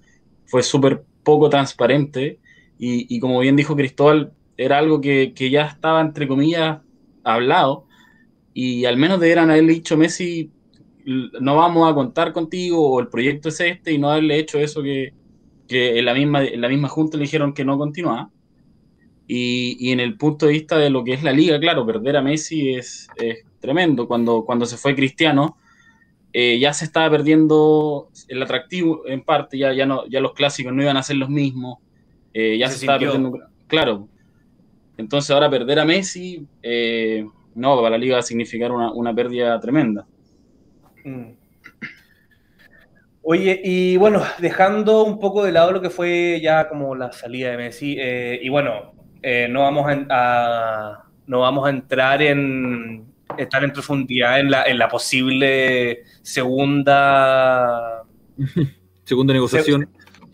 [0.46, 2.38] fue súper poco transparente
[2.78, 6.78] y, y, como bien dijo Cristóbal, era algo que, que, ya estaba, entre comillas,
[7.24, 7.86] hablado
[8.54, 10.52] y al menos deberían haberle dicho Messi,
[11.04, 14.82] no vamos a contar contigo o el proyecto es este y no haberle hecho eso
[14.82, 15.14] que,
[15.68, 18.30] que en, la misma, en la misma junta le dijeron que no continuaba.
[19.28, 22.16] Y, y, en el punto de vista de lo que es la liga, claro, perder
[22.16, 24.06] a Messi es, es tremendo.
[24.06, 25.56] Cuando, cuando se fue Cristiano,
[26.32, 30.72] eh, ya se estaba perdiendo el atractivo en parte, ya, ya, no, ya los clásicos
[30.72, 31.78] no iban a ser los mismos,
[32.34, 33.38] eh, ya se, se estaba perdiendo.
[33.66, 34.08] Claro.
[34.96, 39.14] Entonces ahora perder a Messi, eh, no, para la liga va a significar una, una
[39.14, 40.06] pérdida tremenda.
[41.04, 41.32] Mm.
[43.22, 47.50] Oye, y bueno, dejando un poco de lado lo que fue ya como la salida
[47.50, 48.92] de Messi, eh, y bueno,
[49.22, 53.04] eh, no, vamos a, a, no vamos a entrar en
[53.38, 58.02] estar en profundidad en la, en la posible segunda
[59.04, 59.88] segunda negociación.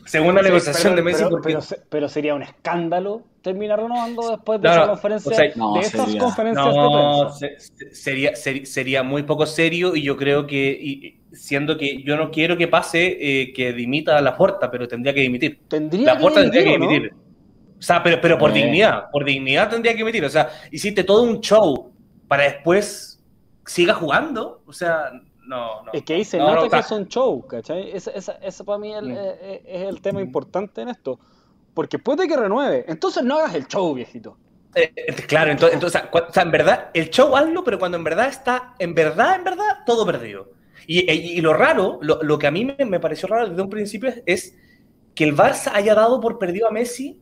[0.05, 1.25] Se, segunda sí, negociación pero, de Messi.
[1.25, 1.53] Pero, porque...
[1.53, 5.75] pero, pero, sería un escándalo terminar renovando después de no, esa conferencia, o sea, no,
[5.75, 7.59] de estas sería, conferencias no, de prensa.
[7.59, 12.17] Se, sería, ser, sería muy poco serio y yo creo que, y, siendo que yo
[12.17, 15.61] no quiero que pase eh, que dimita a la puerta, pero tendría que dimitir.
[15.69, 17.22] Tendría la puerta tendría que ¿no?
[17.83, 20.25] O sea, pero, pero por dignidad, por dignidad tendría que emitir.
[20.25, 21.91] O sea, hiciste todo un show
[22.29, 23.21] para después
[23.67, 24.63] siga jugando.
[24.67, 25.11] O sea,
[25.49, 25.93] no, no.
[25.93, 26.83] Es que ahí se no, nota no, que está.
[26.83, 27.91] son show, ¿cachai?
[27.91, 29.17] Ese, ese, ese para mí es el, Mm.
[29.19, 31.19] eh, es el tema importante en esto.
[31.75, 32.85] Porque puede que renueve.
[32.87, 34.37] Entonces no hagas el show, viejito.
[34.77, 38.05] Eh, eh, claro, entonces, entonces o sea, en verdad, el show hazlo, pero cuando en
[38.05, 40.51] verdad está, en verdad, en verdad, todo perdido.
[40.87, 43.61] Y, y, y lo raro, lo, lo, que a mí me, me, pareció raro desde
[43.61, 44.57] un principio es, es,
[45.17, 47.21] que el Barça haya dado por perdido a Messi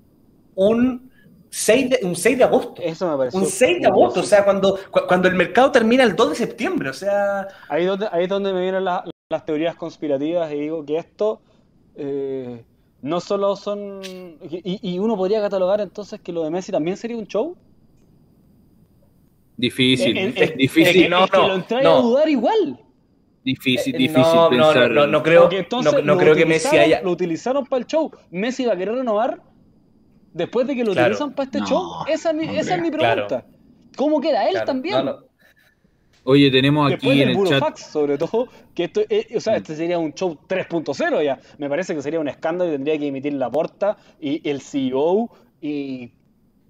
[0.60, 1.10] un
[1.48, 2.82] 6 de, un 6 de agosto.
[2.82, 3.40] Eso me pareció.
[3.40, 6.90] Un 6 de agosto, o sea, cuando, cuando el mercado termina el 2 de septiembre,
[6.90, 7.48] o sea...
[7.68, 11.40] Ahí, donde, ahí es donde me vienen la, las teorías conspirativas y digo que esto
[11.96, 12.62] eh,
[13.00, 14.02] no solo son...
[14.02, 17.56] Y, y, uno podría catalogar entonces que lo de Messi también sería un show.
[19.56, 21.04] Difícil, es, en, difícil.
[21.04, 21.96] Es, no, es que lo entrae no.
[21.96, 22.80] a dudar igual.
[23.44, 24.90] Difícil, difícil no, pensar.
[24.90, 25.48] No, no, no creo,
[25.82, 27.00] no, no creo que Messi haya...
[27.00, 28.10] Lo utilizaron para el show.
[28.30, 29.49] ¿Messi va a querer renovar
[30.32, 31.08] después de que lo claro.
[31.08, 32.04] utilizan para este show?
[32.08, 33.26] Esa es mi, esa es mi pregunta.
[33.26, 33.44] Claro.
[33.96, 34.66] ¿Cómo queda él claro.
[34.66, 35.10] también?
[36.24, 37.60] Oye, tenemos Después aquí en el chat.
[37.60, 41.38] Fax, sobre todo, que esto, eh, o sea, este sería un show 3.0 ya.
[41.58, 45.30] Me parece que sería un escándalo y tendría que emitir la porta y el CEO
[45.60, 46.12] y,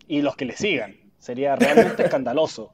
[0.07, 0.95] y los que le sigan.
[1.19, 2.73] Sería realmente escandaloso.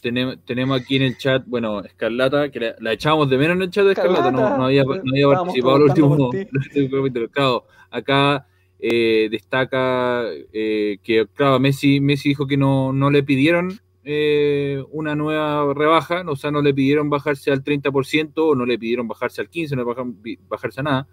[0.00, 3.62] Tenemos, tenemos aquí en el chat, bueno, Escarlata, que la, la echábamos de menos en
[3.62, 7.30] el chat de Escarlata, no, no, había, no había participado los últimos capítulos.
[7.32, 8.46] Claro, acá
[8.78, 15.14] eh, destaca eh, que, claro, Messi, Messi dijo que no, no le pidieron eh, una
[15.14, 19.40] nueva rebaja, o sea, no le pidieron bajarse al 30% o no le pidieron bajarse
[19.40, 20.16] al 15%, no bajan,
[20.48, 21.08] bajarse a nada.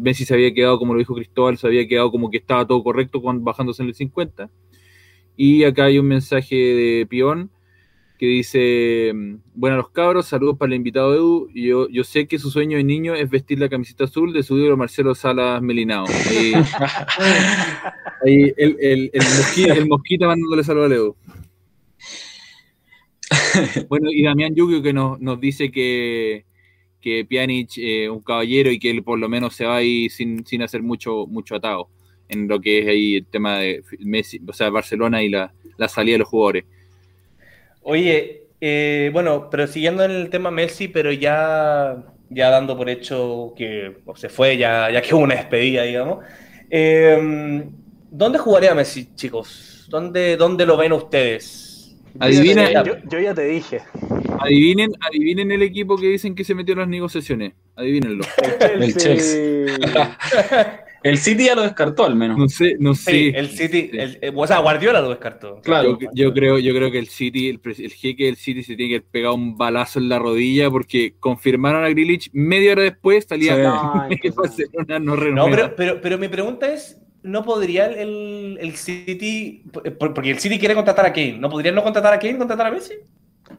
[0.00, 2.82] Messi se había quedado, como lo dijo Cristóbal, se había quedado como que estaba todo
[2.82, 4.50] correcto bajándose en el 50%.
[5.36, 7.50] Y acá hay un mensaje de Pion
[8.20, 9.12] que dice,
[9.54, 12.84] bueno los cabros, saludos para el invitado Edu, yo, yo sé que su sueño de
[12.84, 16.04] niño es vestir la camiseta azul de su ídolo Marcelo Salas Melinao.
[16.28, 16.52] Ahí,
[18.26, 21.16] ahí el, el, el, mosquita, el, mosquita, mandándole saludos a Edu.
[23.88, 26.44] Bueno, y Damián Yugio que nos, nos dice que,
[27.00, 30.10] que Pjanic es eh, un caballero y que él por lo menos se va ahí
[30.10, 31.88] sin, sin hacer mucho, mucho atado
[32.28, 35.88] en lo que es ahí el tema de Messi, o sea, Barcelona y la, la
[35.88, 36.66] salida de los jugadores.
[37.82, 43.52] Oye, eh, bueno, pero siguiendo en el tema Messi, pero ya ya dando por hecho
[43.56, 46.24] que se fue, ya, ya que hubo una despedida, digamos.
[46.70, 47.64] Eh,
[48.10, 49.86] ¿Dónde jugaría Messi, chicos?
[49.88, 51.96] ¿Dónde, dónde lo ven ustedes?
[52.18, 53.80] Adivina, yo, yo ya te dije.
[54.38, 57.52] Adivinen, adivinen el equipo que dicen que se metió en las negociaciones.
[57.76, 58.24] Adivínenlo.
[58.60, 59.40] El Chelsea.
[59.40, 59.80] El
[61.18, 62.36] City ya lo descartó al menos.
[62.38, 63.10] No sé, no sé.
[63.10, 65.60] Sí, el City, el- eh, o sea, Guardiola lo descartó.
[65.62, 65.98] Claro.
[65.98, 68.94] Yo, yo creo, yo creo que el City, el, el jeque del City se tiene
[68.94, 73.54] que pegar un balazo en la rodilla porque confirmaron a Grilich media hora después salía
[73.56, 73.60] Sí.
[74.28, 75.50] No, Barcelona no No, renueva.
[75.50, 80.58] pero, pero, pero mi pregunta es, ¿no podría el, el City, por- porque el City
[80.58, 82.94] quiere contratar a Kane, ¿no podría no contratar a Kane, contratar a Messi?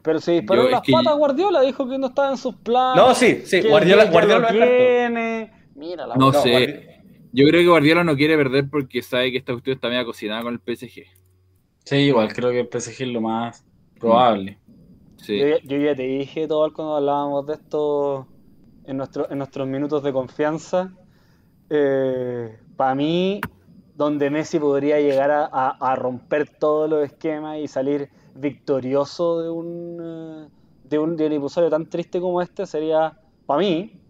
[0.02, 3.02] Pero se disparó Yo- las que- patas Guardiola, dijo que no estaba en sus planes.
[3.02, 5.50] No, sí, sí, Guardiola, Guardiola lo tiene.
[5.74, 6.91] Mira la No sé.
[7.32, 10.42] Yo creo que Guardiola no quiere perder porque sabe que esta cuestión está media cocinada
[10.42, 11.04] con el PSG.
[11.84, 13.64] Sí, igual creo que el PSG es lo más
[13.98, 14.58] probable.
[15.16, 15.38] Sí.
[15.38, 18.26] Yo, ya- yo ya te dije todo cuando hablábamos de esto
[18.84, 20.92] en, nuestro, en nuestros minutos de confianza.
[22.76, 23.40] Para mí,
[23.94, 29.50] donde Messi podría llegar a, a- a romper todos los esquemas y salir victorioso de
[29.50, 30.48] un, eh,
[30.84, 34.01] de un, de un episodio tan triste como este sería, para mí.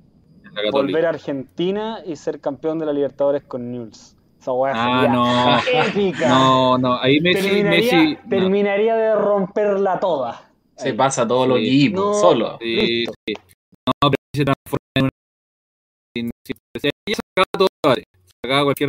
[0.72, 4.16] Volver a Argentina y ser campeón de la Libertadores con Newell's.
[4.40, 5.86] Esa weá Ah, sería no.
[5.88, 6.28] épica.
[6.28, 6.98] No, no.
[7.00, 8.14] Ahí Messi, terminaría, Messi.
[8.24, 8.28] no.
[8.28, 10.50] terminaría de romperla toda.
[10.76, 10.94] Se Ahí.
[10.96, 11.66] pasa a todos los Sí.
[11.66, 12.14] equipos, No.
[12.14, 12.58] solo.
[12.60, 13.34] Sí, sí.
[13.86, 16.30] No, pero se transforma en una.
[17.06, 18.02] ahí sacaba todo debate.
[18.44, 18.88] Sacaba cualquier.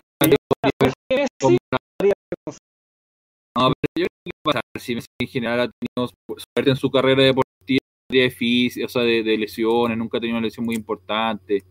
[3.55, 4.61] No, pero yo creo que va a pasar.
[4.79, 6.11] Si Messi en general ha tenido
[6.55, 7.52] suerte en su carrera deportiva,
[8.21, 11.63] de fis- o sea, de, de lesiones, nunca ha tenido una lesión muy importante.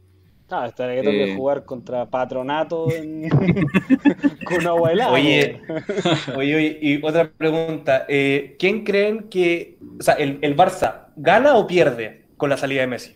[0.50, 1.36] Ah, hasta que tengo que Eh.
[1.36, 3.26] jugar contra Patronato en...
[4.44, 5.12] con agua helada.
[5.12, 5.74] Oye, po.
[6.38, 11.56] Oye, oye, y otra pregunta, eh, ¿quién creen que, o sea, el, el Barça gana
[11.56, 13.14] o pierde con la salida de Messi?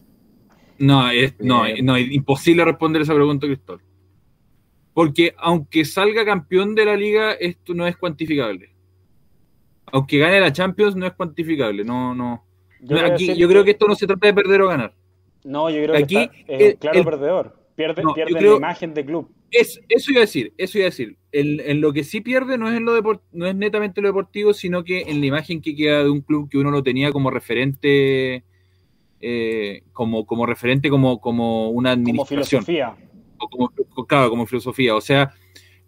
[0.79, 1.85] No, es, no, Bien.
[1.85, 3.83] no, es imposible responder esa pregunta, Cristóbal.
[4.95, 8.71] Porque aunque salga campeón de la liga, esto no es cuantificable.
[9.93, 11.85] Aunque gane la Champions, no es cuantificable.
[11.85, 12.46] No, no.
[12.81, 14.95] Yo, aquí- yo creo que esto no se trata de perder o ganar.
[15.45, 17.57] No, yo creo que aquí, está- es el- claro el- perdedor.
[17.77, 19.31] Pierde, No, yo pierde creo- la imagen de club.
[19.51, 21.17] Es, eso iba a decir, eso iba a decir.
[21.31, 24.09] El- en lo que sí pierde no es en lo depor- no es netamente lo
[24.09, 27.13] deportivo, sino que en la imagen que queda de un club que uno lo tenía
[27.13, 28.45] como referente,
[29.21, 32.65] eh, como, como referente, como, como una Como administración.
[32.65, 32.97] filosofía.
[33.39, 33.71] o como,
[34.07, 34.95] claro, como filosofía.
[34.97, 35.31] O sea,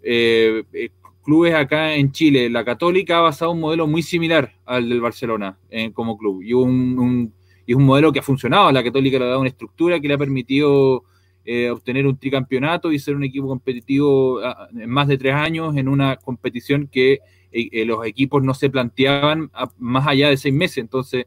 [0.03, 0.91] eh, eh,
[1.29, 5.59] clubes acá en Chile, la Católica ha basado un modelo muy similar al del Barcelona
[5.69, 6.43] eh, como club.
[6.43, 7.35] Y, un, un-
[7.67, 8.73] y un modelo que ha funcionado.
[8.73, 11.05] La Católica le ha dado una estructura que le ha permitido
[11.45, 15.77] eh, obtener un tricampeonato y ser un equipo competitivo ah, en más de tres años
[15.77, 17.21] en una competición que
[17.53, 20.79] eh, eh, los equipos no se planteaban a- más allá de seis meses.
[20.79, 21.27] Entonces,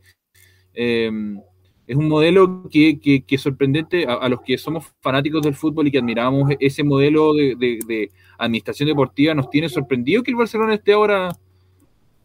[0.74, 1.12] eh,
[1.88, 5.56] es un modelo que, que, que es sorprendente a, a los que somos fanáticos del
[5.56, 9.34] fútbol y que admiramos ese modelo de, de- de administración deportiva.
[9.34, 11.36] Nos tiene sorprendido que el Barcelona esté ahora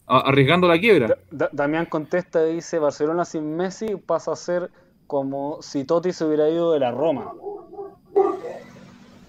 [0.07, 1.19] arriesgando la quiebra.
[1.31, 4.71] Da- Damián contesta y dice, Barcelona sin Messi pasa a ser
[5.07, 7.33] como si Totti se hubiera ido de la Roma.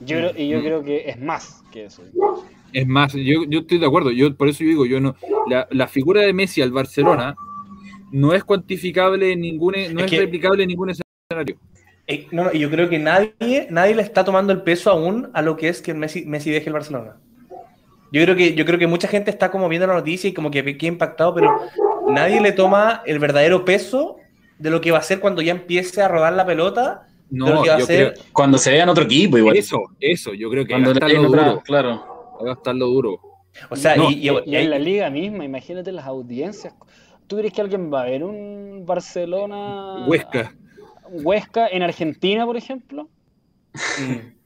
[0.01, 0.61] Yo y yo Mm.
[0.63, 2.03] creo que es más que eso.
[2.73, 4.11] Es más, yo, yo estoy de acuerdo.
[4.11, 5.15] Yo por eso yo digo, yo no,
[5.47, 7.35] la, la figura de Messi al Barcelona
[8.11, 11.57] no es cuantificable en ningún, no Es es, que- replicable en ningún escenario.
[12.09, 15.29] Eh, no, no, y yo creo que nadie, nadie le está tomando el peso aún
[15.33, 17.17] a lo que es que Messi, Messi deje el Barcelona.
[18.13, 20.49] Yo creo que, yo creo que mucha gente está como viendo la noticia y como
[20.49, 21.59] que queda impactado, pero
[22.07, 24.15] nadie le toma el verdadero peso
[24.57, 27.03] de lo que va a ser cuando ya empiece a rodar la pelota.
[27.29, 29.37] de lo No, que va a yo ser- creo, Cuando se vea en otro equipo,
[29.37, 29.57] igual.
[29.57, 31.61] eso, eso, yo creo que Cuando va a estar lo duro.
[31.65, 32.37] claro.
[32.45, 33.19] Va a estar lo duro.
[33.69, 36.73] O sea, No, y, y- Y en la liga misma, imagínate las audiencias.
[37.27, 40.05] ¿Tú crees que alguien va a ver un Barcelona...
[40.07, 40.53] Huesca.
[41.09, 43.09] Huesca en Argentina, por ejemplo?
[43.73, 44.37] Mm.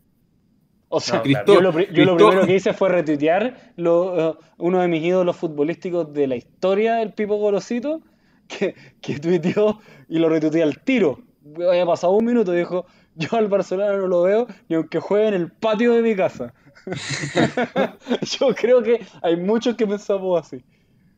[0.90, 4.90] O sea, No, yo, lo, yo primero que hice fue retuitear lo, eh, uno de
[4.90, 8.02] mis ídolos futbolísticos de la historia, el Pipo Gorosito,
[8.48, 9.80] que, que tuiteó
[10.10, 11.22] y lo retuiteé al tiro.
[11.56, 12.86] Había pasado un minuto y dijo,
[13.16, 16.53] yo al Barcelona no lo veo ni aunque juegue en el patio de mi casa.
[18.40, 20.64] yo creo que hay muchos que pensamos así.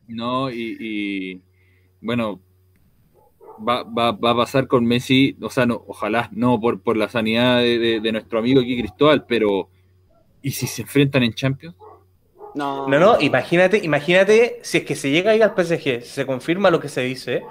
[0.06, 1.42] No, y, y,
[2.04, 2.42] bueno,
[3.68, 7.08] va, va, va a pasar con Messi, o sea, no, ojalá no por, por la
[7.08, 9.70] sanidad de, de- de nuestro amigo aquí Cristóbal, pero
[10.42, 11.76] ¿y si se enfrentan en Champions?
[12.54, 16.08] No, No, no, imagínate, imagínate si es que se llega a ir al PSG, si
[16.10, 17.48] se confirma lo que se dice.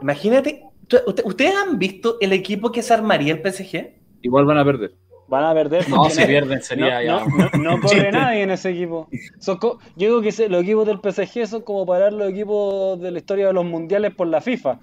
[0.00, 3.94] Imagínate, ¿tú- usted- ¿ustedes han visto el equipo que se armaría el PSG?
[4.22, 4.94] Igual van a perder.
[5.28, 5.88] Van a perder.
[5.88, 7.26] No, si pierden sería no, ya.
[7.26, 9.08] no, no, no corre nadie en ese equipo.
[9.38, 13.00] Son co- yo digo que se- los equipos del PSG son como parar los equipos
[13.00, 14.80] de la historia de los mundiales por la FIFA.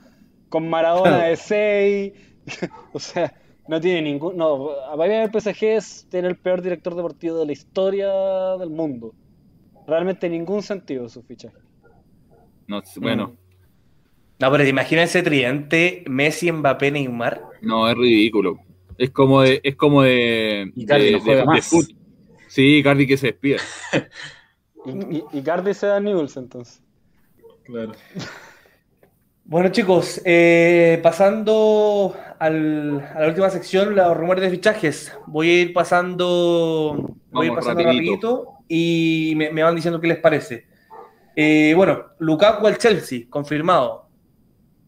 [0.50, 2.14] Con Maradona de 6.
[2.94, 3.34] o sea,
[3.68, 4.36] No tiene ningún.
[4.38, 8.10] No, para mí el PSG es tener el peor director deportivo de la historia
[8.60, 9.16] del mundo.
[9.88, 11.58] Realmente ningún sentido su fichaje.
[12.68, 13.38] No, bueno,
[14.40, 17.42] No, pero te imaginas ese tridente Messi, Mbappé, Neymar.
[17.62, 18.58] no, es ridículo.
[18.98, 21.66] Es como de, es como de, Icardi de, no juega de- de más.
[21.68, 21.90] fut.
[22.48, 23.58] Sí, Cardi que se despida.
[24.86, 26.84] Y, y, y Cardi se da Newells entonces.
[27.64, 27.94] Claro.
[29.46, 35.14] Bueno, chicos, eh, pasando al- a la última sección, los rumores de fichajes.
[35.28, 38.12] Voy a ir pasando, voy a ir pasando rapidito.
[38.12, 40.66] rapidito y me, me van diciendo qué les parece.
[41.36, 44.10] Eh, bueno, Lukaku al Chelsea, confirmado.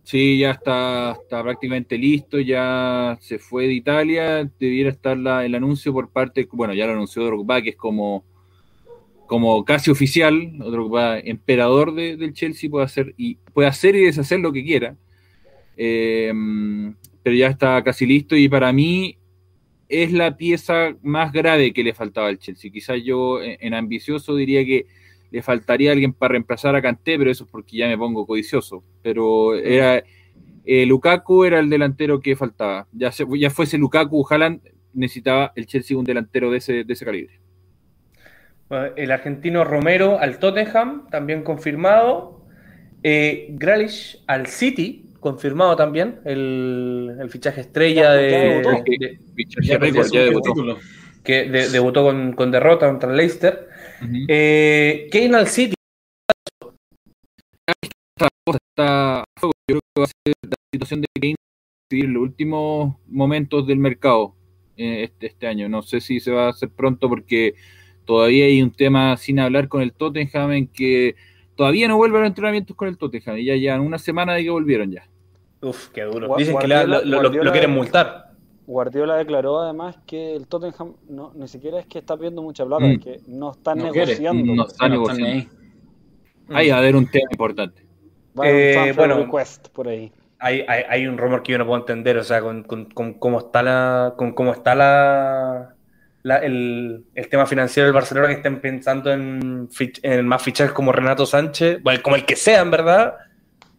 [0.05, 5.55] Sí, ya está, está prácticamente listo, ya se fue de Italia, debiera estar la- el
[5.55, 8.23] anuncio por parte, bueno, ya lo anunció Drogba, que es como,
[9.25, 14.39] como casi oficial, Drogba, emperador de- del Chelsea, puede hacer, y, puede hacer y deshacer
[14.39, 14.95] lo que quiera,
[15.77, 16.31] Eh,
[17.21, 19.17] pero ya está casi listo y para mí
[19.89, 22.71] es la pieza más grave que le faltaba al Chelsea.
[22.71, 24.85] Quizás yo en, en ambicioso diría que
[25.35, 28.83] le faltaría alguien para reemplazar a Kanté, pero eso es porque ya me pongo codicioso.
[29.01, 30.01] Pero era
[30.65, 32.87] eh, Lukaku era el delantero que faltaba.
[32.93, 34.61] Ya, se, ya fuese Lukaku, Haaland,
[34.93, 37.39] necesitaba el Chelsea un delantero de ese, de ese calibre.
[38.69, 42.41] Bueno, El argentino Romero al Tottenham, también confirmado.
[43.03, 46.19] Eh, Grealish al City, confirmado también.
[46.25, 48.83] El, el fichaje estrella de, debutó.
[48.85, 50.53] de- Fichaje Ya, récord, ya ya debutó.
[50.53, 50.77] Título.
[51.23, 53.67] que de- debutó con, con derrota contra el Leicester.
[54.27, 55.73] Eh, Kane al City.
[58.47, 59.53] está a fuego.
[59.67, 61.35] Yo creo que va a ser la situación de Kane
[61.89, 64.35] decidir en los últimos momentos del mercado
[64.77, 65.69] eh, este, este año.
[65.69, 67.55] No sé si se va a hacer pronto porque
[68.05, 71.15] todavía hay un tema sin hablar con el Tottenham en que
[71.55, 74.43] todavía no vuelven a los entrenamientos con el Tottenham y ya llevan una semana de
[74.43, 75.07] que volvieron ya.
[75.61, 76.35] Uf, qué duro.
[76.37, 78.24] Dicen que lo, lo- lo Guardiola- quieren multar.
[78.67, 82.85] Guardiola declaró además que el Tottenham no, ni siquiera es que está pidiendo mucha plata,
[82.85, 82.91] Mm.
[82.91, 84.07] es que no está No quiere.
[84.13, 84.55] negociando.
[84.55, 85.25] No está No están negociando.
[85.33, 85.49] ahí.
[86.49, 87.83] Ahí va a haber un tema importante.
[88.37, 89.17] Va a haber Eh, un bueno.
[89.17, 90.11] request por ahí.
[90.39, 93.13] Hay, hay, hay un rumor que yo no puedo entender, o sea, con, con- con
[93.13, 95.75] cómo está la, con cómo está la,
[96.23, 100.73] la- el, el tema financiero del Barcelona, que estén pensando en, fich- en más fichajes
[100.73, 103.15] como Renato Sánchez, bueno, como el que sea, en verdad.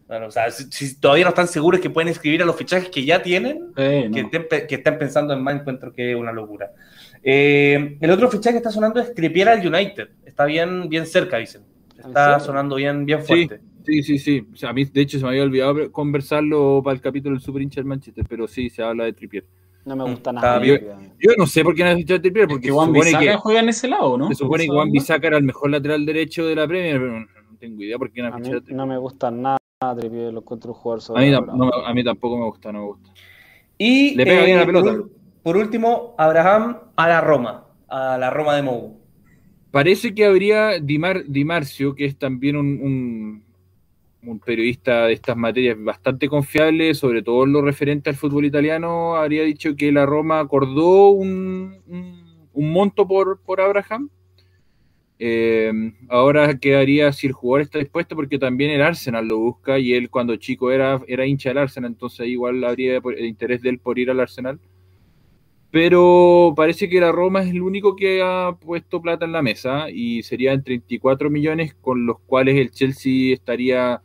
[0.07, 2.89] Bueno, o sea, si, si todavía no están seguros que pueden escribir a los fichajes
[2.89, 6.17] que ya tienen, Eh, que, estén, pe- que estén pensando en más, encuentro que es
[6.17, 6.71] una locura.
[7.23, 10.09] Eh, el otro fichaje que está sonando es Trippier al United.
[10.25, 11.61] Está bien, bien cerca, dicen.
[11.97, 13.59] Está sonando bien, bien fuerte.
[13.85, 14.45] Sí, sí, sí.
[14.53, 17.41] O sea, a mí, de hecho, se me había olvidado conversarlo para el capítulo del
[17.43, 19.45] Super Hincha del Manchester, pero sí, se habla de Trippier.
[19.85, 20.59] No me gusta Mm, nada.
[20.59, 20.77] bien.
[20.77, 20.97] Trippier.
[21.19, 23.25] Yo no sé por qué no has fichado a Trippier, porque se Juan supone Bisaca
[23.25, 24.27] que, juega en ese lado, ¿no?
[24.27, 24.91] se supone que ¿Esa Juan?
[24.91, 28.11] Bisaca era el mejor lateral derecho de la Premier, pero no, no tengo idea por
[28.11, 28.77] qué no has fichado a Trippier.
[28.77, 31.93] no me gusta nada Trippier, lo encuentro un jugador A mí, tam- no me- a
[31.93, 33.11] mí tampoco me gusta, no me gusta.
[33.77, 34.89] Y Le pega bien a la pelota.
[34.91, 35.09] Por,
[35.43, 38.97] por último, Abraham a la Roma, a la Roma de Mou.
[39.69, 43.43] Parece que habría Di, Mar- Di Marcio, que es también un, un-
[44.23, 49.15] un periodista de estas materias bastante confiable, sobre todo en lo referente al fútbol italiano,
[49.15, 54.09] habría dicho que la Roma acordó un, un- un monto por, por Abraham.
[55.19, 55.71] Eh,
[56.09, 60.09] ahora quedaría si el jugador está dispuesto, porque también el Arsenal lo busca y él
[60.09, 64.11] cuando chico era, era hincha del Arsenal, entonces igual habría interés de él por ir
[64.11, 64.59] al Arsenal.
[65.69, 69.89] Pero parece que la Roma es el único que ha puesto plata en la mesa
[69.89, 74.01] y serían 34 millones con los cuales el Chelsea estaría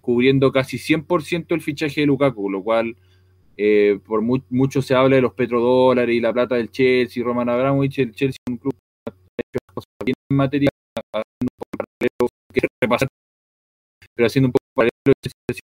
[0.00, 2.96] cubriendo casi 100% el fichaje de Lukaku, lo cual
[3.58, 7.48] eh, por mu- mucho se habla de los petrodólares y la plata del Chelsea, Roman
[7.50, 8.72] Abramovich, el Chelsea es un club
[9.04, 9.60] que ha hecho las cosas
[10.04, 10.68] bien en materia,
[11.12, 13.08] haciendo un poco paralelo, que repasar,
[14.14, 15.14] pero haciendo un poco paralelo,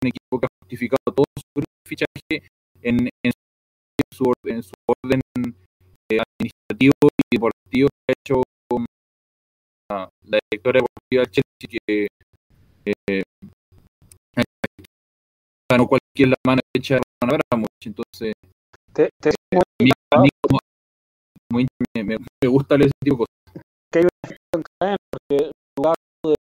[0.03, 2.49] un equipo que ha justificado todo su fichaje
[2.83, 3.33] en, en
[4.13, 5.21] su, en su orden
[6.11, 8.43] eh, administrativo y deportivo que ha hecho
[9.91, 12.09] la, la directora deportiva del Chelsea que
[12.87, 13.23] eh,
[15.71, 17.01] ganó cualquier la mano derecha de
[17.87, 18.35] entonces
[18.93, 19.31] Te, te-
[20.43, 20.59] como,
[21.51, 23.42] como hincha me, me- me gusta leer ese tipo de cosas
[24.01, 26.35] en cadena, porque Lukaku de-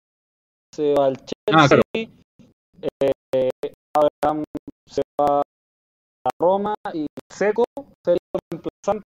[0.75, 1.81] se va al Chelsea, Ah, claro.
[1.93, 3.49] eh,
[3.95, 4.43] Abraham
[4.87, 7.63] se va a Roma y Seco
[8.05, 9.05] sería el reemplazante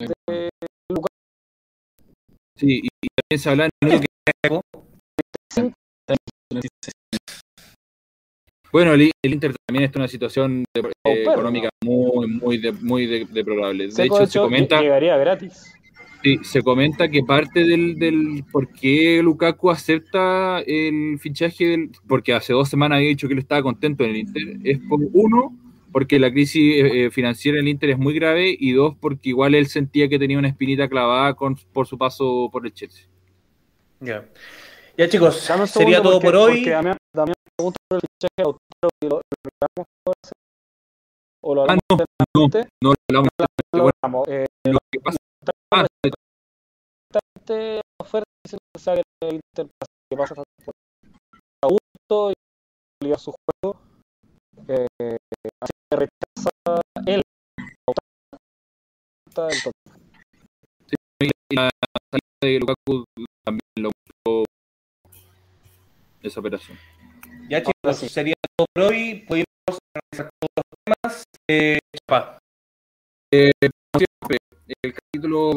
[0.00, 0.48] de
[0.90, 1.08] Lukaku.
[2.58, 2.88] sí, y,
[3.28, 4.06] también se habla en que
[8.72, 12.72] Bueno, el, el Inter también está en una situación de- eh, económica muy, muy, de-
[12.72, 13.84] muy de- deplorable.
[13.84, 15.72] De Seco, hecho, se comenta, llegaría gratis.
[16.24, 22.32] Sí, se comenta que parte del, del por qué Lukaku acepta el fichaje, del, porque
[22.32, 25.54] hace dos semanas había dicho que él estaba contento en el Inter, es por uno,
[25.92, 29.66] porque la crisis eh, financiera del Inter es muy grave y dos, porque igual él
[29.68, 33.06] sentía que tenía una espinita clavada con, por su paso por el Chelsea.
[34.00, 34.24] Ya,
[34.98, 35.36] ya chicos,
[35.66, 36.56] sería todo porque- por hoy.
[36.56, 40.32] Porque Damián, Damián pregunta por el fichaje de Lautaro y lo, lo hablamos todo ese-
[41.46, 42.48] o lo Ah, hablamos no,
[42.82, 44.28] no, no lo hablamos.
[44.28, 44.34] Lo.
[44.34, 45.16] Eh, lo que pasa
[45.72, 50.34] ah, directamente oferta dice que sea que el Inter pase- que pasa
[51.62, 52.34] a gusto y
[53.04, 53.80] liga su juego
[54.68, 54.86] eh,
[55.60, 56.50] así que rechaza
[57.06, 57.22] él
[59.36, 59.58] el
[61.56, 61.70] la
[62.10, 63.04] salida de Lukaku
[63.44, 64.44] también lo mostró
[66.22, 66.78] esa operación.
[67.48, 68.08] Ya chicos, Ahora sí.
[68.08, 69.24] sería todo por hoy.
[69.28, 69.44] Pudimos
[69.94, 71.24] analizar todos los temas.
[71.48, 72.38] Eh, Chapa,
[73.30, 74.38] Como siempre,
[74.82, 74.94] el
[75.24, 75.54] capítulo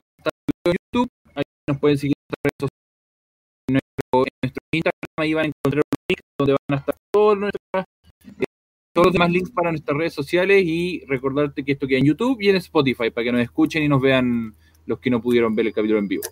[0.66, 5.18] en YouTube, ahí nos pueden seguir en nuestras redes sociales, en nuestro, en nuestro Instagram,
[5.18, 7.86] ahí van a encontrar un link donde van a estar todos, nuestras,
[8.26, 8.46] eh,
[8.94, 12.38] todos los demás links para nuestras redes sociales y recordarte que esto queda en YouTube
[12.42, 15.68] y en Spotify para que nos escuchen y nos vean los que no pudieron ver
[15.68, 16.24] el capítulo en vivo.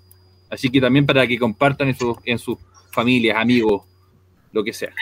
[0.49, 2.57] Así que también para que compartan en sus, en sus
[2.91, 3.83] familias, amigos,
[4.53, 4.93] lo que sea.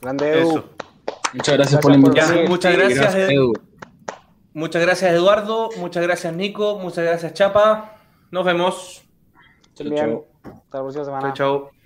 [0.00, 0.50] grande Edu.
[0.50, 0.70] eso.
[1.34, 2.48] Muchas gracias Gracias por la invitación.
[2.48, 3.52] Muchas gracias, Ed- Edu.
[4.54, 7.96] Muchas gracias Eduardo, muchas gracias Nico, muchas gracias Chapa.
[8.30, 9.02] Nos vemos.
[9.74, 9.96] Chau, Bien.
[9.96, 10.26] chau.
[10.44, 11.32] Hasta la próxima semana.
[11.32, 11.79] Chao, chao.